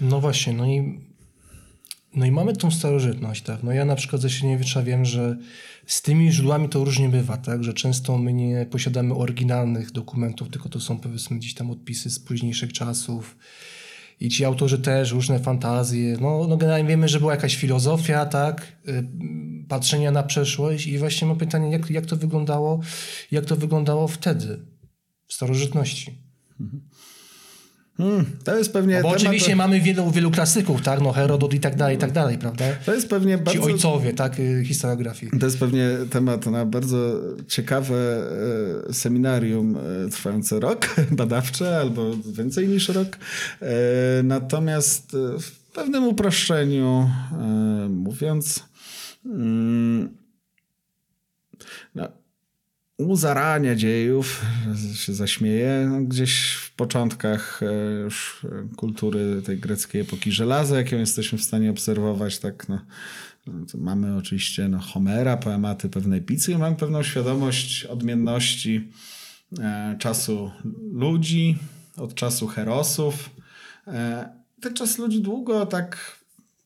No 0.00 0.20
właśnie, 0.20 0.52
no 0.52 0.66
i 0.66 1.11
no 2.14 2.26
i 2.26 2.30
mamy 2.30 2.56
tą 2.56 2.70
starożytność, 2.70 3.42
tak? 3.42 3.62
No 3.62 3.72
ja 3.72 3.84
na 3.84 3.96
przykład 3.96 4.22
ze 4.22 4.30
Średniowiecza 4.30 4.82
wiem, 4.82 5.04
że 5.04 5.36
z 5.86 6.02
tymi 6.02 6.32
źródłami 6.32 6.68
to 6.68 6.84
różnie 6.84 7.08
bywa, 7.08 7.36
tak? 7.36 7.64
Że 7.64 7.74
często 7.74 8.18
my 8.18 8.32
nie 8.32 8.66
posiadamy 8.70 9.14
oryginalnych 9.14 9.92
dokumentów, 9.92 10.48
tylko 10.48 10.68
to 10.68 10.80
są 10.80 10.98
powiedzmy 10.98 11.36
gdzieś 11.36 11.54
tam 11.54 11.70
odpisy 11.70 12.10
z 12.10 12.18
późniejszych 12.18 12.72
czasów. 12.72 13.36
I 14.20 14.28
ci 14.28 14.44
autorzy 14.44 14.78
też, 14.78 15.12
różne 15.12 15.38
fantazje. 15.38 16.16
No, 16.20 16.46
no 16.48 16.56
generalnie 16.56 16.88
wiemy, 16.88 17.08
że 17.08 17.20
była 17.20 17.34
jakaś 17.34 17.56
filozofia, 17.56 18.26
tak? 18.26 18.76
Y, 18.88 19.04
patrzenia 19.68 20.10
na 20.10 20.22
przeszłość 20.22 20.86
i 20.86 20.98
właśnie 20.98 21.28
mam 21.28 21.38
pytanie, 21.38 21.70
jak, 21.70 21.90
jak 21.90 22.06
to 22.06 22.16
wyglądało, 22.16 22.80
jak 23.30 23.44
to 23.44 23.56
wyglądało 23.56 24.08
wtedy, 24.08 24.58
w 25.26 25.34
starożytności. 25.34 26.18
Hmm, 27.96 28.24
to 28.44 28.58
jest 28.58 28.72
pewnie. 28.72 28.96
No 28.96 29.02
bo 29.02 29.08
temat, 29.08 29.22
oczywiście 29.22 29.56
mamy 29.56 29.80
wielu, 29.80 30.10
wielu 30.10 30.30
klasyków, 30.30 30.82
tak? 30.82 31.00
No 31.00 31.12
Herodot 31.12 31.54
i 31.54 31.60
tak 31.60 31.76
dalej, 31.76 31.96
i 31.96 31.98
tak 31.98 32.12
dalej, 32.12 32.38
prawda? 32.38 32.64
To 32.86 32.94
jest 32.94 33.08
pewnie 33.08 33.38
Ci 33.38 33.44
bardzo. 33.44 33.62
ojcowie, 33.62 34.12
tak? 34.12 34.40
y, 34.40 34.64
Historiografii. 34.64 35.38
To 35.40 35.46
jest 35.46 35.58
pewnie 35.58 35.88
temat 36.10 36.46
na 36.46 36.66
bardzo 36.66 37.20
ciekawe 37.48 37.96
e, 38.88 38.92
seminarium 38.92 39.76
e, 39.76 40.08
trwające 40.08 40.60
rok 40.60 40.96
badawcze 41.10 41.76
albo 41.78 42.16
więcej 42.16 42.68
niż 42.68 42.88
rok. 42.88 43.18
Natomiast 44.24 45.16
w 45.40 45.50
pewnym 45.72 46.04
uproszczeniu 46.04 47.10
mówiąc, 47.88 48.64
mm, 49.26 50.16
no, 51.94 52.08
u 52.98 53.16
zarania 53.16 53.74
dziejów, 53.74 54.42
się 54.94 55.14
zaśmieję, 55.14 55.88
no, 55.90 56.00
gdzieś 56.00 56.56
początkach 56.76 57.60
e, 57.62 57.92
już 58.00 58.44
e, 58.44 58.76
kultury 58.76 59.42
tej 59.42 59.58
greckiej 59.58 60.00
epoki 60.00 60.32
żelaza, 60.32 60.76
jaką 60.76 60.96
jesteśmy 60.96 61.38
w 61.38 61.42
stanie 61.42 61.70
obserwować, 61.70 62.38
tak 62.38 62.68
no, 62.68 62.78
no 63.46 63.64
mamy 63.74 64.16
oczywiście 64.16 64.68
no, 64.68 64.78
Homera, 64.78 65.36
poematy 65.36 65.88
pewnej 65.88 66.22
pizzy 66.22 66.52
i 66.52 66.56
mamy 66.56 66.76
pewną 66.76 67.02
świadomość 67.02 67.84
odmienności 67.84 68.88
e, 69.58 69.96
czasu 69.98 70.50
ludzi 70.92 71.58
od 71.96 72.14
czasu 72.14 72.46
herosów. 72.46 73.30
Ten 74.60 74.74
czas 74.74 74.98
ludzi 74.98 75.20
długo 75.20 75.66
tak 75.66 76.18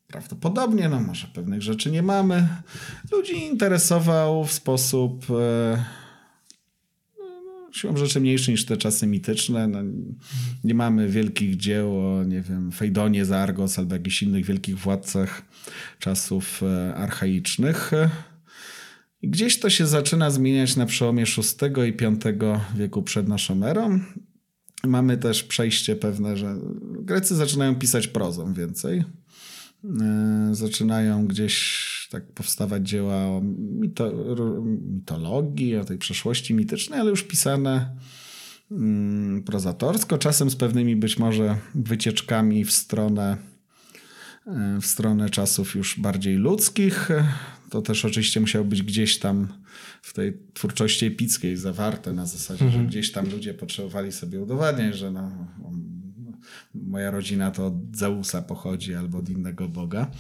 prawdopodobnie, 0.07 0.89
no 0.89 1.01
może 1.01 1.27
pewnych 1.27 1.63
rzeczy 1.63 1.91
nie 1.91 2.03
mamy, 2.03 2.49
ludzi 3.13 3.37
interesował 3.37 4.45
w 4.45 4.53
sposób 4.53 5.27
siłą 7.77 7.97
rzeczy 7.97 8.21
mniejszy 8.21 8.51
niż 8.51 8.65
te 8.65 8.77
czasy 8.77 9.07
mityczne. 9.07 9.69
No, 9.69 9.79
nie 10.65 10.75
mamy 10.75 11.09
wielkich 11.09 11.57
dzieł 11.57 12.01
o, 12.01 12.25
nie 12.25 12.41
wiem, 12.41 12.73
Fejdonie 12.73 13.25
z 13.25 13.33
Argos 13.33 13.79
albo 13.79 13.95
jakichś 13.95 14.23
innych 14.23 14.45
wielkich 14.45 14.79
władcach 14.79 15.43
czasów 15.99 16.63
e, 16.63 16.95
archaicznych. 16.95 17.91
Gdzieś 19.23 19.61
to 19.61 19.71
się 19.71 19.87
zaczyna 19.87 20.31
zmieniać 20.31 20.77
na 20.77 20.87
przełomie 20.87 21.25
VI 21.25 21.89
i 21.89 21.93
V 21.93 22.61
wieku 22.77 23.03
przed 23.03 23.29
naszą 23.29 23.65
erą. 23.65 24.01
Mamy 24.85 25.17
też 25.17 25.43
przejście 25.43 25.97
pewne, 25.97 26.37
że 26.37 26.57
Grecy 27.01 27.37
zaczynają 27.37 27.75
pisać 27.75 28.09
prozą 28.09 28.55
więcej. 28.55 29.05
E, 29.85 30.49
Zaczynają 30.53 31.27
gdzieś 31.27 31.96
tak 32.11 32.33
powstawać 32.33 32.89
dzieła 32.89 33.15
o 33.15 33.41
mito, 33.81 34.13
mitologii, 34.65 35.77
o 35.77 35.85
tej 35.85 35.99
przeszłości 35.99 36.55
mitycznej, 36.55 37.01
ale 37.01 37.11
już 37.11 37.23
pisane 37.23 37.97
mm, 38.71 39.43
prozatorsko, 39.43 40.19
czasem 40.19 40.51
z 40.51 40.57
pewnymi 40.57 40.97
być 40.97 41.19
może 41.19 41.57
wycieczkami 41.75 42.65
w 42.65 42.73
stronę, 42.73 43.37
e, 44.47 44.79
w 44.81 44.87
stronę 44.87 45.31
czasów 45.31 45.75
już 45.75 46.01
bardziej 46.01 46.37
ludzkich. 46.37 47.09
To 47.71 47.83
też 47.83 48.05
oczywiście 48.05 48.41
musiało 48.41 48.65
być 48.65 48.83
gdzieś 48.83 49.19
tam 49.19 49.49
w 50.03 50.13
tej 50.13 50.39
twórczości 50.55 51.07
epickiej 51.07 51.57
zawarte 51.57 52.13
na 52.13 52.27
zasadzie, 52.27 52.71
że 52.71 52.79
gdzieś 52.79 53.13
tam 53.13 53.31
ludzie 53.31 53.55
potrzebowali 53.55 54.13
sobie 54.13 54.41
udowadniać, 54.41 54.97
że 54.97 55.11
no, 55.11 55.31
moja 56.75 57.11
rodzina 57.11 57.51
to 57.51 57.67
od 57.67 57.75
Zeusa 57.97 58.43
pochodzi 58.43 58.95
albo 58.95 59.19
od 59.19 59.29
innego 59.29 59.69
boga. 59.69 60.11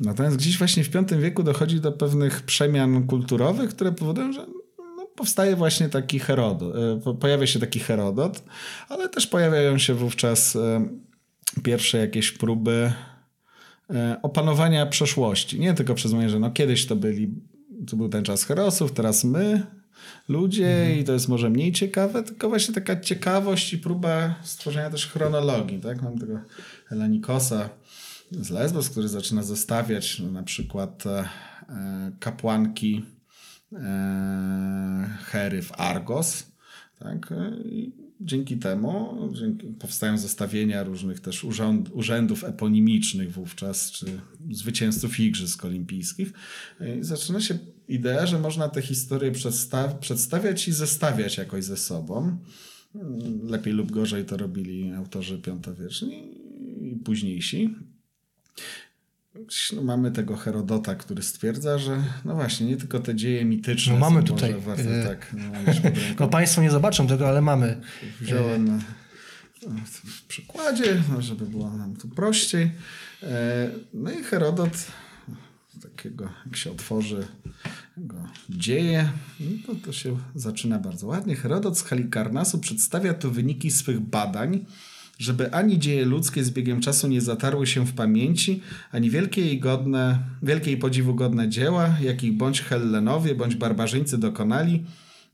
Natomiast 0.00 0.36
gdzieś 0.36 0.58
właśnie 0.58 0.84
w 0.84 0.90
V 0.90 1.04
wieku 1.18 1.42
dochodzi 1.42 1.80
do 1.80 1.92
pewnych 1.92 2.42
przemian 2.42 3.06
kulturowych, 3.06 3.70
które 3.70 3.92
powodują, 3.92 4.32
że 4.32 4.46
no, 4.78 5.06
powstaje 5.16 5.56
właśnie 5.56 5.88
taki 5.88 6.18
Herodot, 6.18 6.74
e, 7.06 7.14
pojawia 7.14 7.46
się 7.46 7.60
taki 7.60 7.80
Herodot, 7.80 8.44
ale 8.88 9.08
też 9.08 9.26
pojawiają 9.26 9.78
się 9.78 9.94
wówczas 9.94 10.56
e, 10.56 10.88
pierwsze 11.62 11.98
jakieś 11.98 12.32
próby 12.32 12.92
e, 13.90 14.16
opanowania 14.22 14.86
przeszłości. 14.86 15.60
Nie 15.60 15.74
tylko 15.74 15.94
przez 15.94 16.12
mówienie, 16.12 16.30
że 16.30 16.38
no 16.38 16.50
kiedyś 16.50 16.86
to 16.86 16.96
byli, 16.96 17.34
to 17.90 17.96
był 17.96 18.08
ten 18.08 18.24
czas 18.24 18.44
herosów, 18.44 18.92
teraz 18.92 19.24
my, 19.24 19.77
ludzie 20.28 20.80
Mhm. 20.80 20.98
i 20.98 21.04
to 21.04 21.12
jest 21.12 21.28
może 21.28 21.50
mniej 21.50 21.72
ciekawe, 21.72 22.22
tylko 22.22 22.48
właśnie 22.48 22.74
taka 22.74 23.00
ciekawość 23.00 23.72
i 23.72 23.78
próba 23.78 24.34
stworzenia 24.42 24.90
też 24.90 25.06
chronologii. 25.06 25.80
Tak? 25.80 26.02
Mam 26.02 26.18
tego 26.18 26.40
Helenikosa 26.86 27.68
z 28.30 28.50
Lesbos, 28.50 28.88
który 28.90 29.08
zaczyna 29.08 29.42
zestawiać 29.42 30.20
no, 30.20 30.30
na 30.30 30.42
przykład 30.42 31.06
e, 31.06 31.28
e, 31.68 32.12
kapłanki 32.20 33.04
e, 33.72 35.08
Hery 35.24 35.62
w 35.62 35.80
Argos. 35.80 36.46
Tak? 36.98 37.28
Dzięki 38.20 38.56
temu 38.56 39.28
dzięki, 39.32 39.66
powstają 39.66 40.18
zestawienia 40.18 40.84
różnych 40.84 41.20
też 41.20 41.44
urząd, 41.44 41.90
urzędów 41.92 42.44
eponimicznych 42.44 43.32
wówczas, 43.32 43.90
czy 43.90 44.06
zwycięzców 44.50 45.20
Igrzysk 45.20 45.64
Olimpijskich. 45.64 46.32
I 47.00 47.04
zaczyna 47.04 47.40
się 47.40 47.58
idea, 47.88 48.26
że 48.26 48.38
można 48.38 48.68
te 48.68 48.82
historie 48.82 49.32
przedstaw 49.32 49.98
przedstawiać 49.98 50.68
i 50.68 50.72
zestawiać 50.72 51.36
jakoś 51.36 51.64
ze 51.64 51.76
sobą. 51.76 52.38
Lepiej 53.42 53.72
lub 53.72 53.90
gorzej 53.92 54.24
to 54.24 54.36
robili 54.36 54.92
autorzy 54.92 55.38
piątowieczni 55.38 56.38
i 56.92 56.96
późniejsi. 56.96 57.74
No, 59.76 59.82
mamy 59.82 60.10
tego 60.10 60.36
Herodota, 60.36 60.94
który 60.94 61.22
stwierdza, 61.22 61.78
że 61.78 62.02
no 62.24 62.34
właśnie, 62.34 62.66
nie 62.66 62.76
tylko 62.76 63.00
te 63.00 63.14
dzieje 63.14 63.44
mityczne 63.44 63.92
No 63.92 63.98
mamy 63.98 64.22
tutaj, 64.22 64.54
warte, 64.60 65.02
e, 65.02 65.04
tak, 65.04 65.34
no. 65.36 65.72
No 66.20 66.28
Państwo 66.28 66.62
nie 66.62 66.70
zobaczą 66.70 67.06
tego, 67.06 67.28
ale 67.28 67.42
mamy. 67.42 67.80
Wziąłem 68.20 68.64
na 68.64 68.78
no, 69.62 69.70
w 69.84 70.26
przykładzie, 70.26 71.02
no, 71.12 71.22
żeby 71.22 71.46
było 71.46 71.70
nam 71.70 71.96
tu 71.96 72.08
prościej. 72.08 72.70
E, 73.22 73.70
No 73.94 74.10
i 74.10 74.22
Herodot 74.22 74.72
takiego, 75.82 76.28
jak 76.46 76.56
się 76.56 76.70
otworzy 76.70 77.26
go 77.96 78.16
dzieje, 78.50 79.08
no 79.40 79.46
to, 79.66 79.74
to 79.86 79.92
się 79.92 80.16
zaczyna 80.34 80.78
bardzo 80.78 81.06
ładnie. 81.06 81.36
Herodot 81.36 81.78
z 81.78 81.82
Halikarnasu 81.82 82.58
przedstawia 82.58 83.14
tu 83.14 83.30
wyniki 83.30 83.70
swych 83.70 84.00
badań, 84.00 84.64
żeby 85.18 85.52
ani 85.52 85.78
dzieje 85.78 86.04
ludzkie 86.04 86.44
z 86.44 86.50
biegiem 86.50 86.80
czasu 86.80 87.08
nie 87.08 87.20
zatarły 87.20 87.66
się 87.66 87.86
w 87.86 87.94
pamięci, 87.94 88.62
ani 88.92 89.10
wielkie 89.10 89.52
i 89.52 89.60
godne, 89.60 90.18
wielkie 90.42 90.72
i 90.72 90.76
podziwu 90.76 91.14
godne 91.14 91.48
dzieła, 91.48 91.96
jakich 92.00 92.32
bądź 92.32 92.62
Hellenowie, 92.62 93.34
bądź 93.34 93.54
barbarzyńcy 93.54 94.18
dokonali, 94.18 94.84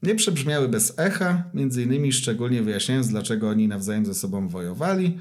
nie 0.02 0.14
przebrzmiały 0.14 0.68
bez 0.68 0.98
echa, 0.98 1.42
między 1.54 1.82
innymi 1.82 2.12
szczególnie 2.12 2.62
wyjaśniając, 2.62 3.08
dlaczego 3.08 3.48
oni 3.48 3.68
nawzajem 3.68 4.06
ze 4.06 4.14
sobą 4.14 4.48
wojowali. 4.48 5.18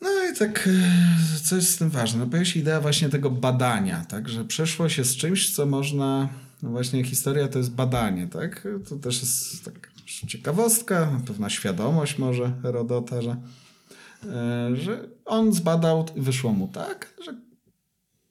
No 0.00 0.08
i 0.32 0.36
tak, 0.38 0.68
e, 0.68 1.40
co 1.42 1.56
jest 1.56 1.70
z 1.70 1.76
tym 1.76 1.90
ważne? 1.90 2.20
No 2.20 2.26
pojawia 2.26 2.44
się 2.44 2.60
idea 2.60 2.80
właśnie 2.80 3.08
tego 3.08 3.30
badania, 3.30 4.04
tak, 4.08 4.28
że 4.28 4.44
przeszłość 4.44 4.98
jest 4.98 5.16
czymś, 5.16 5.54
co 5.54 5.66
można, 5.66 6.28
no 6.62 6.70
właśnie 6.70 7.04
historia 7.04 7.48
to 7.48 7.58
jest 7.58 7.70
badanie, 7.70 8.26
tak, 8.26 8.68
to 8.88 8.96
też 8.96 9.20
jest 9.20 9.64
tak 9.64 9.87
ciekawostka, 10.08 11.20
pewna 11.26 11.50
świadomość 11.50 12.18
może 12.18 12.52
Herodota, 12.62 13.22
że, 13.22 13.36
e, 14.24 14.76
że 14.76 15.08
on 15.24 15.52
zbadał 15.52 16.06
i 16.16 16.20
wyszło 16.20 16.52
mu 16.52 16.68
tak, 16.68 17.14
że 17.24 17.34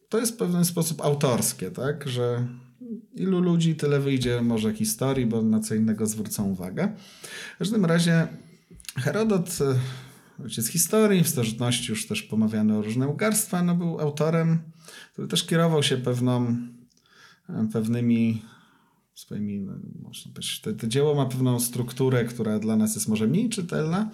to 0.09 0.19
jest 0.19 0.33
w 0.33 0.37
pewien 0.37 0.65
sposób 0.65 1.01
autorskie, 1.01 1.71
tak, 1.71 2.09
że 2.09 2.47
ilu 3.15 3.39
ludzi, 3.39 3.75
tyle 3.75 3.99
wyjdzie 3.99 4.41
może 4.41 4.73
historii, 4.73 5.25
bo 5.25 5.41
na 5.41 5.59
co 5.59 5.75
innego 5.75 6.07
zwrócą 6.07 6.45
uwagę. 6.49 6.91
W 7.55 7.57
każdym 7.57 7.85
razie 7.85 8.27
Herodot, 8.95 9.49
e, 9.61 10.43
ojciec 10.43 10.67
historii, 10.67 11.23
w 11.23 11.29
starożytności 11.29 11.91
już 11.91 12.07
też 12.07 12.23
pomawiany 12.23 12.77
o 12.77 12.81
różne 12.81 13.07
ugarstwa, 13.07 13.63
no 13.63 13.75
był 13.75 13.99
autorem, 13.99 14.59
który 15.13 15.27
też 15.27 15.45
kierował 15.45 15.83
się 15.83 15.97
pewną, 15.97 16.57
e, 17.49 17.67
pewnymi 17.73 18.41
swoimi, 19.17 19.59
no, 19.59 19.73
można 20.01 20.31
powiedzieć, 20.31 20.59
te, 20.59 20.73
te 20.73 20.87
dzieło 20.87 21.15
ma 21.15 21.25
pewną 21.25 21.59
strukturę, 21.59 22.25
która 22.25 22.59
dla 22.59 22.75
nas 22.75 22.95
jest 22.95 23.07
może 23.07 23.27
mniej 23.27 23.49
czytelna, 23.49 24.09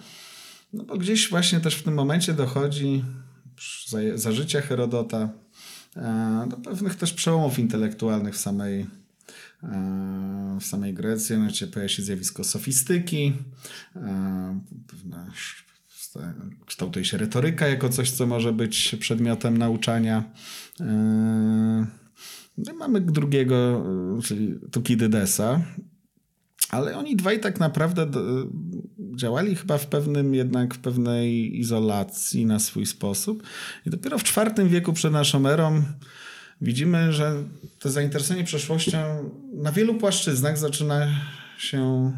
no 0.72 0.84
bo 0.84 0.98
gdzieś 0.98 1.30
właśnie 1.30 1.60
też 1.60 1.74
w 1.74 1.82
tym 1.82 1.94
momencie 1.94 2.34
dochodzi 2.34 3.04
za, 3.88 3.98
za 4.14 4.32
życia 4.32 4.60
Herodota 4.60 5.28
e, 5.96 6.46
do 6.50 6.56
pewnych 6.56 6.94
też 6.94 7.12
przełomów 7.12 7.58
intelektualnych 7.58 8.34
w 8.34 8.38
samej, 8.38 8.86
e, 9.62 10.58
w 10.60 10.64
samej 10.64 10.94
Grecji. 10.94 11.36
Mianowicie 11.36 11.66
pojawia 11.66 11.88
się 11.88 12.02
zjawisko 12.02 12.44
sofistyki, 12.44 13.32
e, 13.96 14.60
kształtuje 16.66 17.04
się 17.04 17.16
retoryka 17.16 17.68
jako 17.68 17.88
coś, 17.88 18.10
co 18.10 18.26
może 18.26 18.52
być 18.52 18.96
przedmiotem 19.00 19.58
nauczania. 19.58 20.24
Mamy 22.78 23.00
drugiego, 23.00 23.84
czyli 24.24 24.54
Tukidydesa, 24.70 25.62
ale 26.70 26.96
oni 26.96 27.16
dwaj 27.16 27.40
tak 27.40 27.60
naprawdę 27.60 28.06
działali 29.16 29.56
chyba 29.56 29.78
w 29.78 29.86
pewnym 29.86 30.34
jednak 30.34 30.74
w 30.74 30.78
pewnej 30.78 31.60
izolacji 31.60 32.46
na 32.46 32.58
swój 32.58 32.86
sposób. 32.86 33.42
I 33.86 33.90
dopiero 33.90 34.18
w 34.18 34.36
IV 34.36 34.68
wieku 34.68 34.92
przed 34.92 35.12
naszą 35.12 35.46
erą 35.46 35.82
widzimy, 36.60 37.12
że 37.12 37.42
to 37.78 37.90
zainteresowanie 37.90 38.44
przeszłością 38.44 38.98
na 39.52 39.72
wielu 39.72 39.94
płaszczyznach 39.94 40.58
zaczyna 40.58 41.06
się 41.58 42.12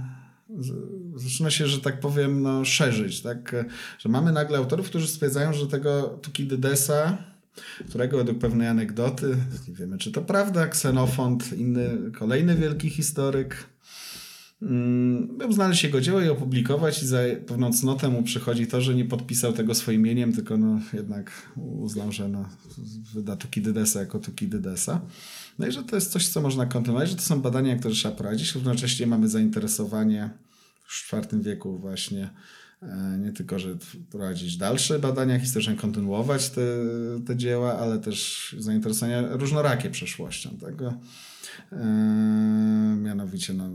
zaczyna 1.17 1.51
się, 1.51 1.67
że 1.67 1.81
tak 1.81 2.01
powiem, 2.01 2.43
no, 2.43 2.65
szerzyć. 2.65 3.23
Tak? 3.23 3.67
Że 3.99 4.09
mamy 4.09 4.33
nagle 4.33 4.59
autorów, 4.59 4.89
którzy 4.89 5.09
stwierdzają, 5.09 5.53
że 5.53 5.67
tego 5.67 6.03
Tukidydesa, 6.23 7.19
którego 7.89 8.17
według 8.17 8.39
pewnej 8.39 8.69
anegdoty, 8.69 9.37
nie 9.69 9.75
wiemy 9.75 9.99
czy 9.99 10.13
to 10.13 10.23
prawda, 10.23 10.67
Ksenofont, 10.67 11.53
inny, 11.53 12.11
kolejny 12.19 12.57
wielki 12.57 12.91
historyk, 12.91 13.67
miał 15.39 15.53
znaleźć 15.53 15.85
jego 15.85 16.01
dzieło 16.01 16.21
i 16.21 16.29
opublikować 16.29 17.03
i 17.03 17.07
za 17.07 17.19
pewną 17.47 17.73
cnotę 17.73 18.09
mu 18.09 18.23
przychodzi 18.23 18.67
to, 18.67 18.81
że 18.81 18.95
nie 18.95 19.05
podpisał 19.05 19.53
tego 19.53 19.75
swoim 19.75 20.01
imieniem, 20.01 20.33
tylko 20.33 20.57
no 20.57 20.81
jednak 20.93 21.53
uznał, 21.57 22.13
że 22.13 22.29
no, 22.29 22.49
wyda 23.15 23.37
Tukidydesa 23.37 24.01
jako 24.01 24.19
Tukidydesa. 24.19 25.01
No 25.59 25.67
i 25.67 25.73
że 25.73 25.83
to 25.83 25.97
jest 25.97 26.13
coś, 26.13 26.29
co 26.29 26.41
można 26.41 26.67
kontynuować, 26.67 27.09
że 27.11 27.17
to 27.17 27.23
są 27.23 27.41
badania, 27.41 27.77
które 27.77 27.95
trzeba 27.95 28.17
prowadzić. 28.17 28.55
Równocześnie 28.55 29.07
mamy 29.07 29.29
zainteresowanie 29.29 30.31
w 30.87 31.13
IV 31.13 31.43
wieku 31.43 31.79
właśnie 31.79 32.31
nie 33.19 33.33
tylko, 33.33 33.59
że 33.59 33.77
prowadzić 34.11 34.57
dalsze 34.57 34.99
badania 34.99 35.39
historyczne, 35.39 35.77
kontynuować 35.77 36.51
te, 36.51 36.61
te 37.27 37.37
dzieła, 37.37 37.79
ale 37.79 37.99
też 37.99 38.57
zainteresowanie 38.59 39.29
różnorakie 39.31 39.91
przeszłością. 39.91 40.51
Tego. 40.51 40.95
E, 41.73 41.87
mianowicie 43.03 43.55
no, 43.55 43.69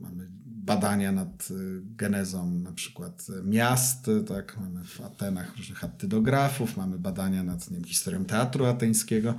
mamy 0.00 0.28
badania 0.46 1.12
nad 1.12 1.48
genezą 1.96 2.50
na 2.50 2.72
przykład 2.72 3.26
miast, 3.44 4.10
tak, 4.28 4.56
mamy 4.60 4.84
w 4.84 5.00
Atenach 5.00 5.56
różnych 5.56 5.84
attydografów, 5.84 6.76
mamy 6.76 6.98
badania 6.98 7.42
nad 7.42 7.70
nie 7.70 7.76
wiem, 7.76 7.84
historią 7.84 8.24
teatru 8.24 8.64
ateńskiego. 8.64 9.34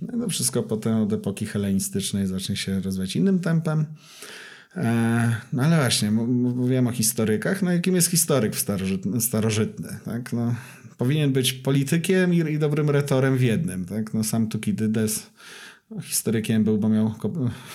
No, 0.00 0.16
no 0.16 0.28
wszystko 0.28 0.62
potem 0.62 0.96
od 0.96 1.12
epoki 1.12 1.46
helenistycznej 1.46 2.26
zacznie 2.26 2.56
się 2.56 2.80
rozwijać 2.80 3.16
innym 3.16 3.40
tempem. 3.40 3.86
E, 4.76 5.36
no 5.52 5.62
ale 5.62 5.76
właśnie, 5.76 6.10
mówiłem 6.10 6.86
o 6.86 6.92
historykach. 6.92 7.62
No 7.62 7.72
jakim 7.72 7.94
jest 7.94 8.10
historyk 8.10 8.56
starożytny? 8.56 9.20
starożytny 9.20 9.98
tak? 10.04 10.32
no, 10.32 10.54
powinien 10.98 11.32
być 11.32 11.52
politykiem 11.52 12.34
i, 12.34 12.58
dobrym 12.58 12.90
retorem 12.90 13.36
w 13.36 13.42
jednym. 13.42 13.84
Tak? 13.84 14.14
No, 14.14 14.24
sam 14.24 14.48
Tukidydes 14.48 15.26
historykiem 16.02 16.64
był, 16.64 16.78
bo 16.78 16.88
miał 16.88 17.14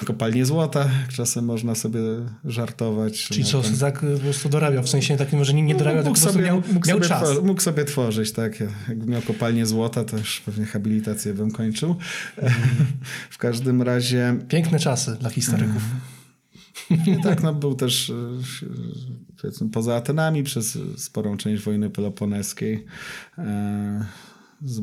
kopalnię 0.06 0.46
złota. 0.46 0.90
Czasem 1.10 1.46
można 1.46 1.76
sobie 1.76 2.00
żartować. 2.46 3.24
Czyli 3.28 3.44
co, 3.44 3.62
ten... 3.62 3.78
tak 3.78 4.00
po 4.00 4.20
prostu 4.20 4.50
dorabiał, 4.50 4.84
w 4.84 4.90
sensie 4.90 5.18
takim, 5.18 5.44
że 5.44 5.54
nie, 5.54 5.62
nie 5.62 5.74
no, 5.74 5.80
dorabiał, 5.80 6.04
no, 6.04 6.10
mógł 6.10 6.20
sobie, 6.20 6.42
miał, 6.42 6.64
mógł 6.74 6.88
miał 6.88 6.98
sobie 6.98 7.10
czas. 7.10 7.24
Tworzyć, 7.24 7.44
mógł 7.44 7.62
sobie 7.62 7.86
tworzyć, 7.86 8.32
tak. 8.32 8.60
Jakby 8.90 9.12
miał 9.12 9.22
kopalnię 9.22 9.66
złota, 9.66 10.04
to 10.04 10.18
już 10.18 10.42
pewnie 10.42 10.66
habilitację 10.66 11.34
bym 11.34 11.52
kończył. 11.52 11.96
Mm. 12.38 12.54
w 13.30 13.38
każdym 13.38 13.82
razie... 13.82 14.38
Piękne 14.48 14.80
czasy 14.80 15.18
dla 15.20 15.30
historyków. 15.30 15.82
Tak, 17.24 17.44
no 17.44 17.54
był 17.54 17.76
też 17.76 18.12
powiedzmy 19.42 19.70
poza 19.70 19.96
Atenami 19.96 20.44
przez 20.44 20.78
sporą 20.98 21.38
część 21.38 21.64
wojny 21.64 21.90
peloponeskiej 21.90 22.86
e, 23.38 24.06
z 24.66 24.80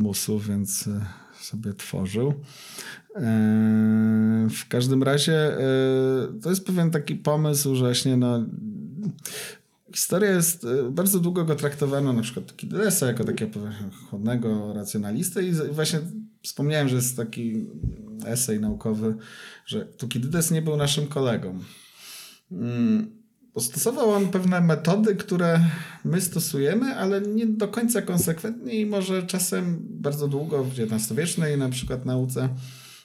więc 0.48 0.88
e, 0.88 1.06
sobie 1.40 1.74
tworzył. 1.74 2.28
E, 2.28 3.22
w 4.50 4.68
każdym 4.68 5.02
razie 5.02 5.56
to 6.42 6.50
jest 6.50 6.66
pewien 6.66 6.90
taki 6.90 7.14
pomysł, 7.14 7.74
że 7.74 7.84
właśnie 7.84 8.16
no, 8.16 8.44
historia 9.94 10.30
jest, 10.30 10.66
bardzo 10.90 11.20
długo 11.20 11.44
go 11.44 11.54
traktowano 11.54 12.12
na 12.12 12.22
przykład 12.22 12.56
Kidylesa 12.56 13.06
jako 13.06 13.24
takiego 13.24 13.60
chłodnego 14.10 14.72
racjonalisty 14.74 15.46
i 15.46 15.52
właśnie 15.52 16.00
wspomniałem, 16.42 16.88
że 16.88 16.96
jest 16.96 17.16
taki 17.16 17.66
esej 18.26 18.60
naukowy, 18.60 19.14
że 19.66 19.84
Tukidydes 19.84 20.50
nie 20.50 20.62
był 20.62 20.76
naszym 20.76 21.06
kolegą. 21.06 21.58
Stosował 23.58 24.10
on 24.10 24.28
pewne 24.28 24.60
metody, 24.60 25.16
które 25.16 25.60
my 26.04 26.20
stosujemy, 26.20 26.96
ale 26.96 27.20
nie 27.20 27.46
do 27.46 27.68
końca 27.68 28.02
konsekwentnie 28.02 28.80
i 28.80 28.86
może 28.86 29.22
czasem 29.22 29.78
bardzo 29.80 30.28
długo 30.28 30.64
w 30.64 30.72
XIX-wiecznej 30.72 31.58
na 31.58 31.68
przykład 31.68 32.06
nauce 32.06 32.48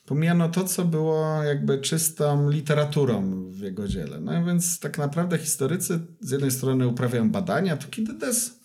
pomijano 0.06 0.50
to, 0.50 0.64
co 0.64 0.86
było 0.86 1.44
jakby 1.44 1.78
czystą 1.78 2.50
literaturą 2.50 3.44
w 3.50 3.60
jego 3.60 3.88
dziele. 3.88 4.20
No 4.20 4.46
więc 4.46 4.80
tak 4.80 4.98
naprawdę 4.98 5.38
historycy 5.38 6.00
z 6.20 6.32
jednej 6.32 6.52
strony 6.52 6.88
uprawiają 6.88 7.32
badania, 7.32 7.78
Tukidydes 7.78 8.60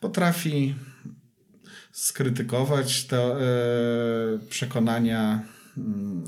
potrafi 0.00 0.74
skrytykować 1.92 3.04
te 3.04 3.18
e, 3.18 3.38
przekonania 4.48 5.42
Mm, 5.42 5.55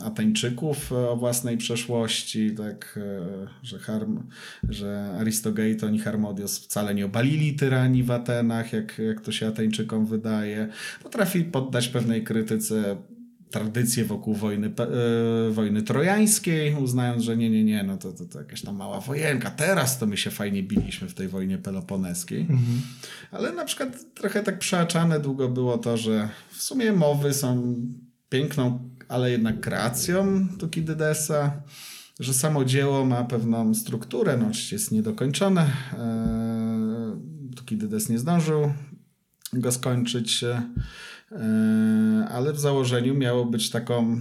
Ateńczyków 0.05 0.93
o 0.93 1.17
własnej 1.17 1.57
przeszłości, 1.57 2.55
tak, 2.55 2.99
e, 3.03 3.49
że, 3.63 3.79
Harm, 3.79 4.23
że 4.69 5.17
Aristogeiton 5.21 5.95
i 5.95 5.99
Harmodios 5.99 6.59
wcale 6.59 6.95
nie 6.95 7.05
obalili 7.07 7.55
tyranii 7.55 8.03
w 8.03 8.11
Atenach, 8.11 8.73
jak, 8.73 8.99
jak 8.99 9.21
to 9.21 9.33
się 9.33 9.47
Ateńczykom 9.47 10.07
wydaje. 10.07 10.69
Potrafi 11.03 11.45
poddać 11.45 11.89
pewnej 11.89 12.25
krytyce 12.25 12.97
tradycje 13.51 14.05
wokół 14.05 14.35
wojny, 14.35 14.67
e, 14.67 15.51
wojny 15.51 15.83
trojańskiej, 15.83 16.75
uznając, 16.75 17.23
że 17.23 17.37
nie, 17.37 17.51
nie, 17.51 17.65
nie, 17.65 17.83
no 17.83 17.97
to, 17.97 18.13
to, 18.13 18.25
to 18.25 18.39
jakaś 18.39 18.63
tam 18.63 18.77
mała 18.77 19.01
wojenka. 19.01 19.51
Teraz 19.51 19.99
to 19.99 20.07
my 20.07 20.17
się 20.17 20.31
fajnie 20.31 20.63
biliśmy 20.63 21.09
w 21.09 21.15
tej 21.15 21.29
wojnie 21.29 21.59
peloponeskiej. 21.59 22.41
Mhm. 22.41 22.81
Ale 23.31 23.53
na 23.53 23.65
przykład 23.65 24.15
trochę 24.15 24.43
tak 24.43 24.59
przeaczane 24.59 25.21
długo 25.21 25.49
było 25.49 25.79
to, 25.79 25.97
że 25.97 26.29
w 26.51 26.63
sumie 26.63 26.93
mowy 26.93 27.35
są 27.35 27.77
piękną 28.29 28.91
ale 29.09 29.31
jednak 29.31 29.61
kreacją 29.61 30.49
Tukidydesa, 30.59 31.63
że 32.21 32.35
samo 32.35 32.65
dzieło 32.65 33.05
ma 33.05 33.25
pewną 33.25 33.75
strukturę, 33.75 34.37
no 34.37 34.47
oczywiście 34.47 34.77
jest 34.77 34.93
niedokończone. 34.93 35.71
E, 35.93 37.21
Tukidydes 37.57 38.09
nie 38.09 38.19
zdążył 38.19 38.73
go 39.53 39.73
skończyć, 39.73 40.45
e, 40.45 40.63
ale 42.31 42.53
w 42.53 42.61
założeniu 42.61 43.15
miało 43.15 43.45
być 43.45 43.71
taką 43.71 44.21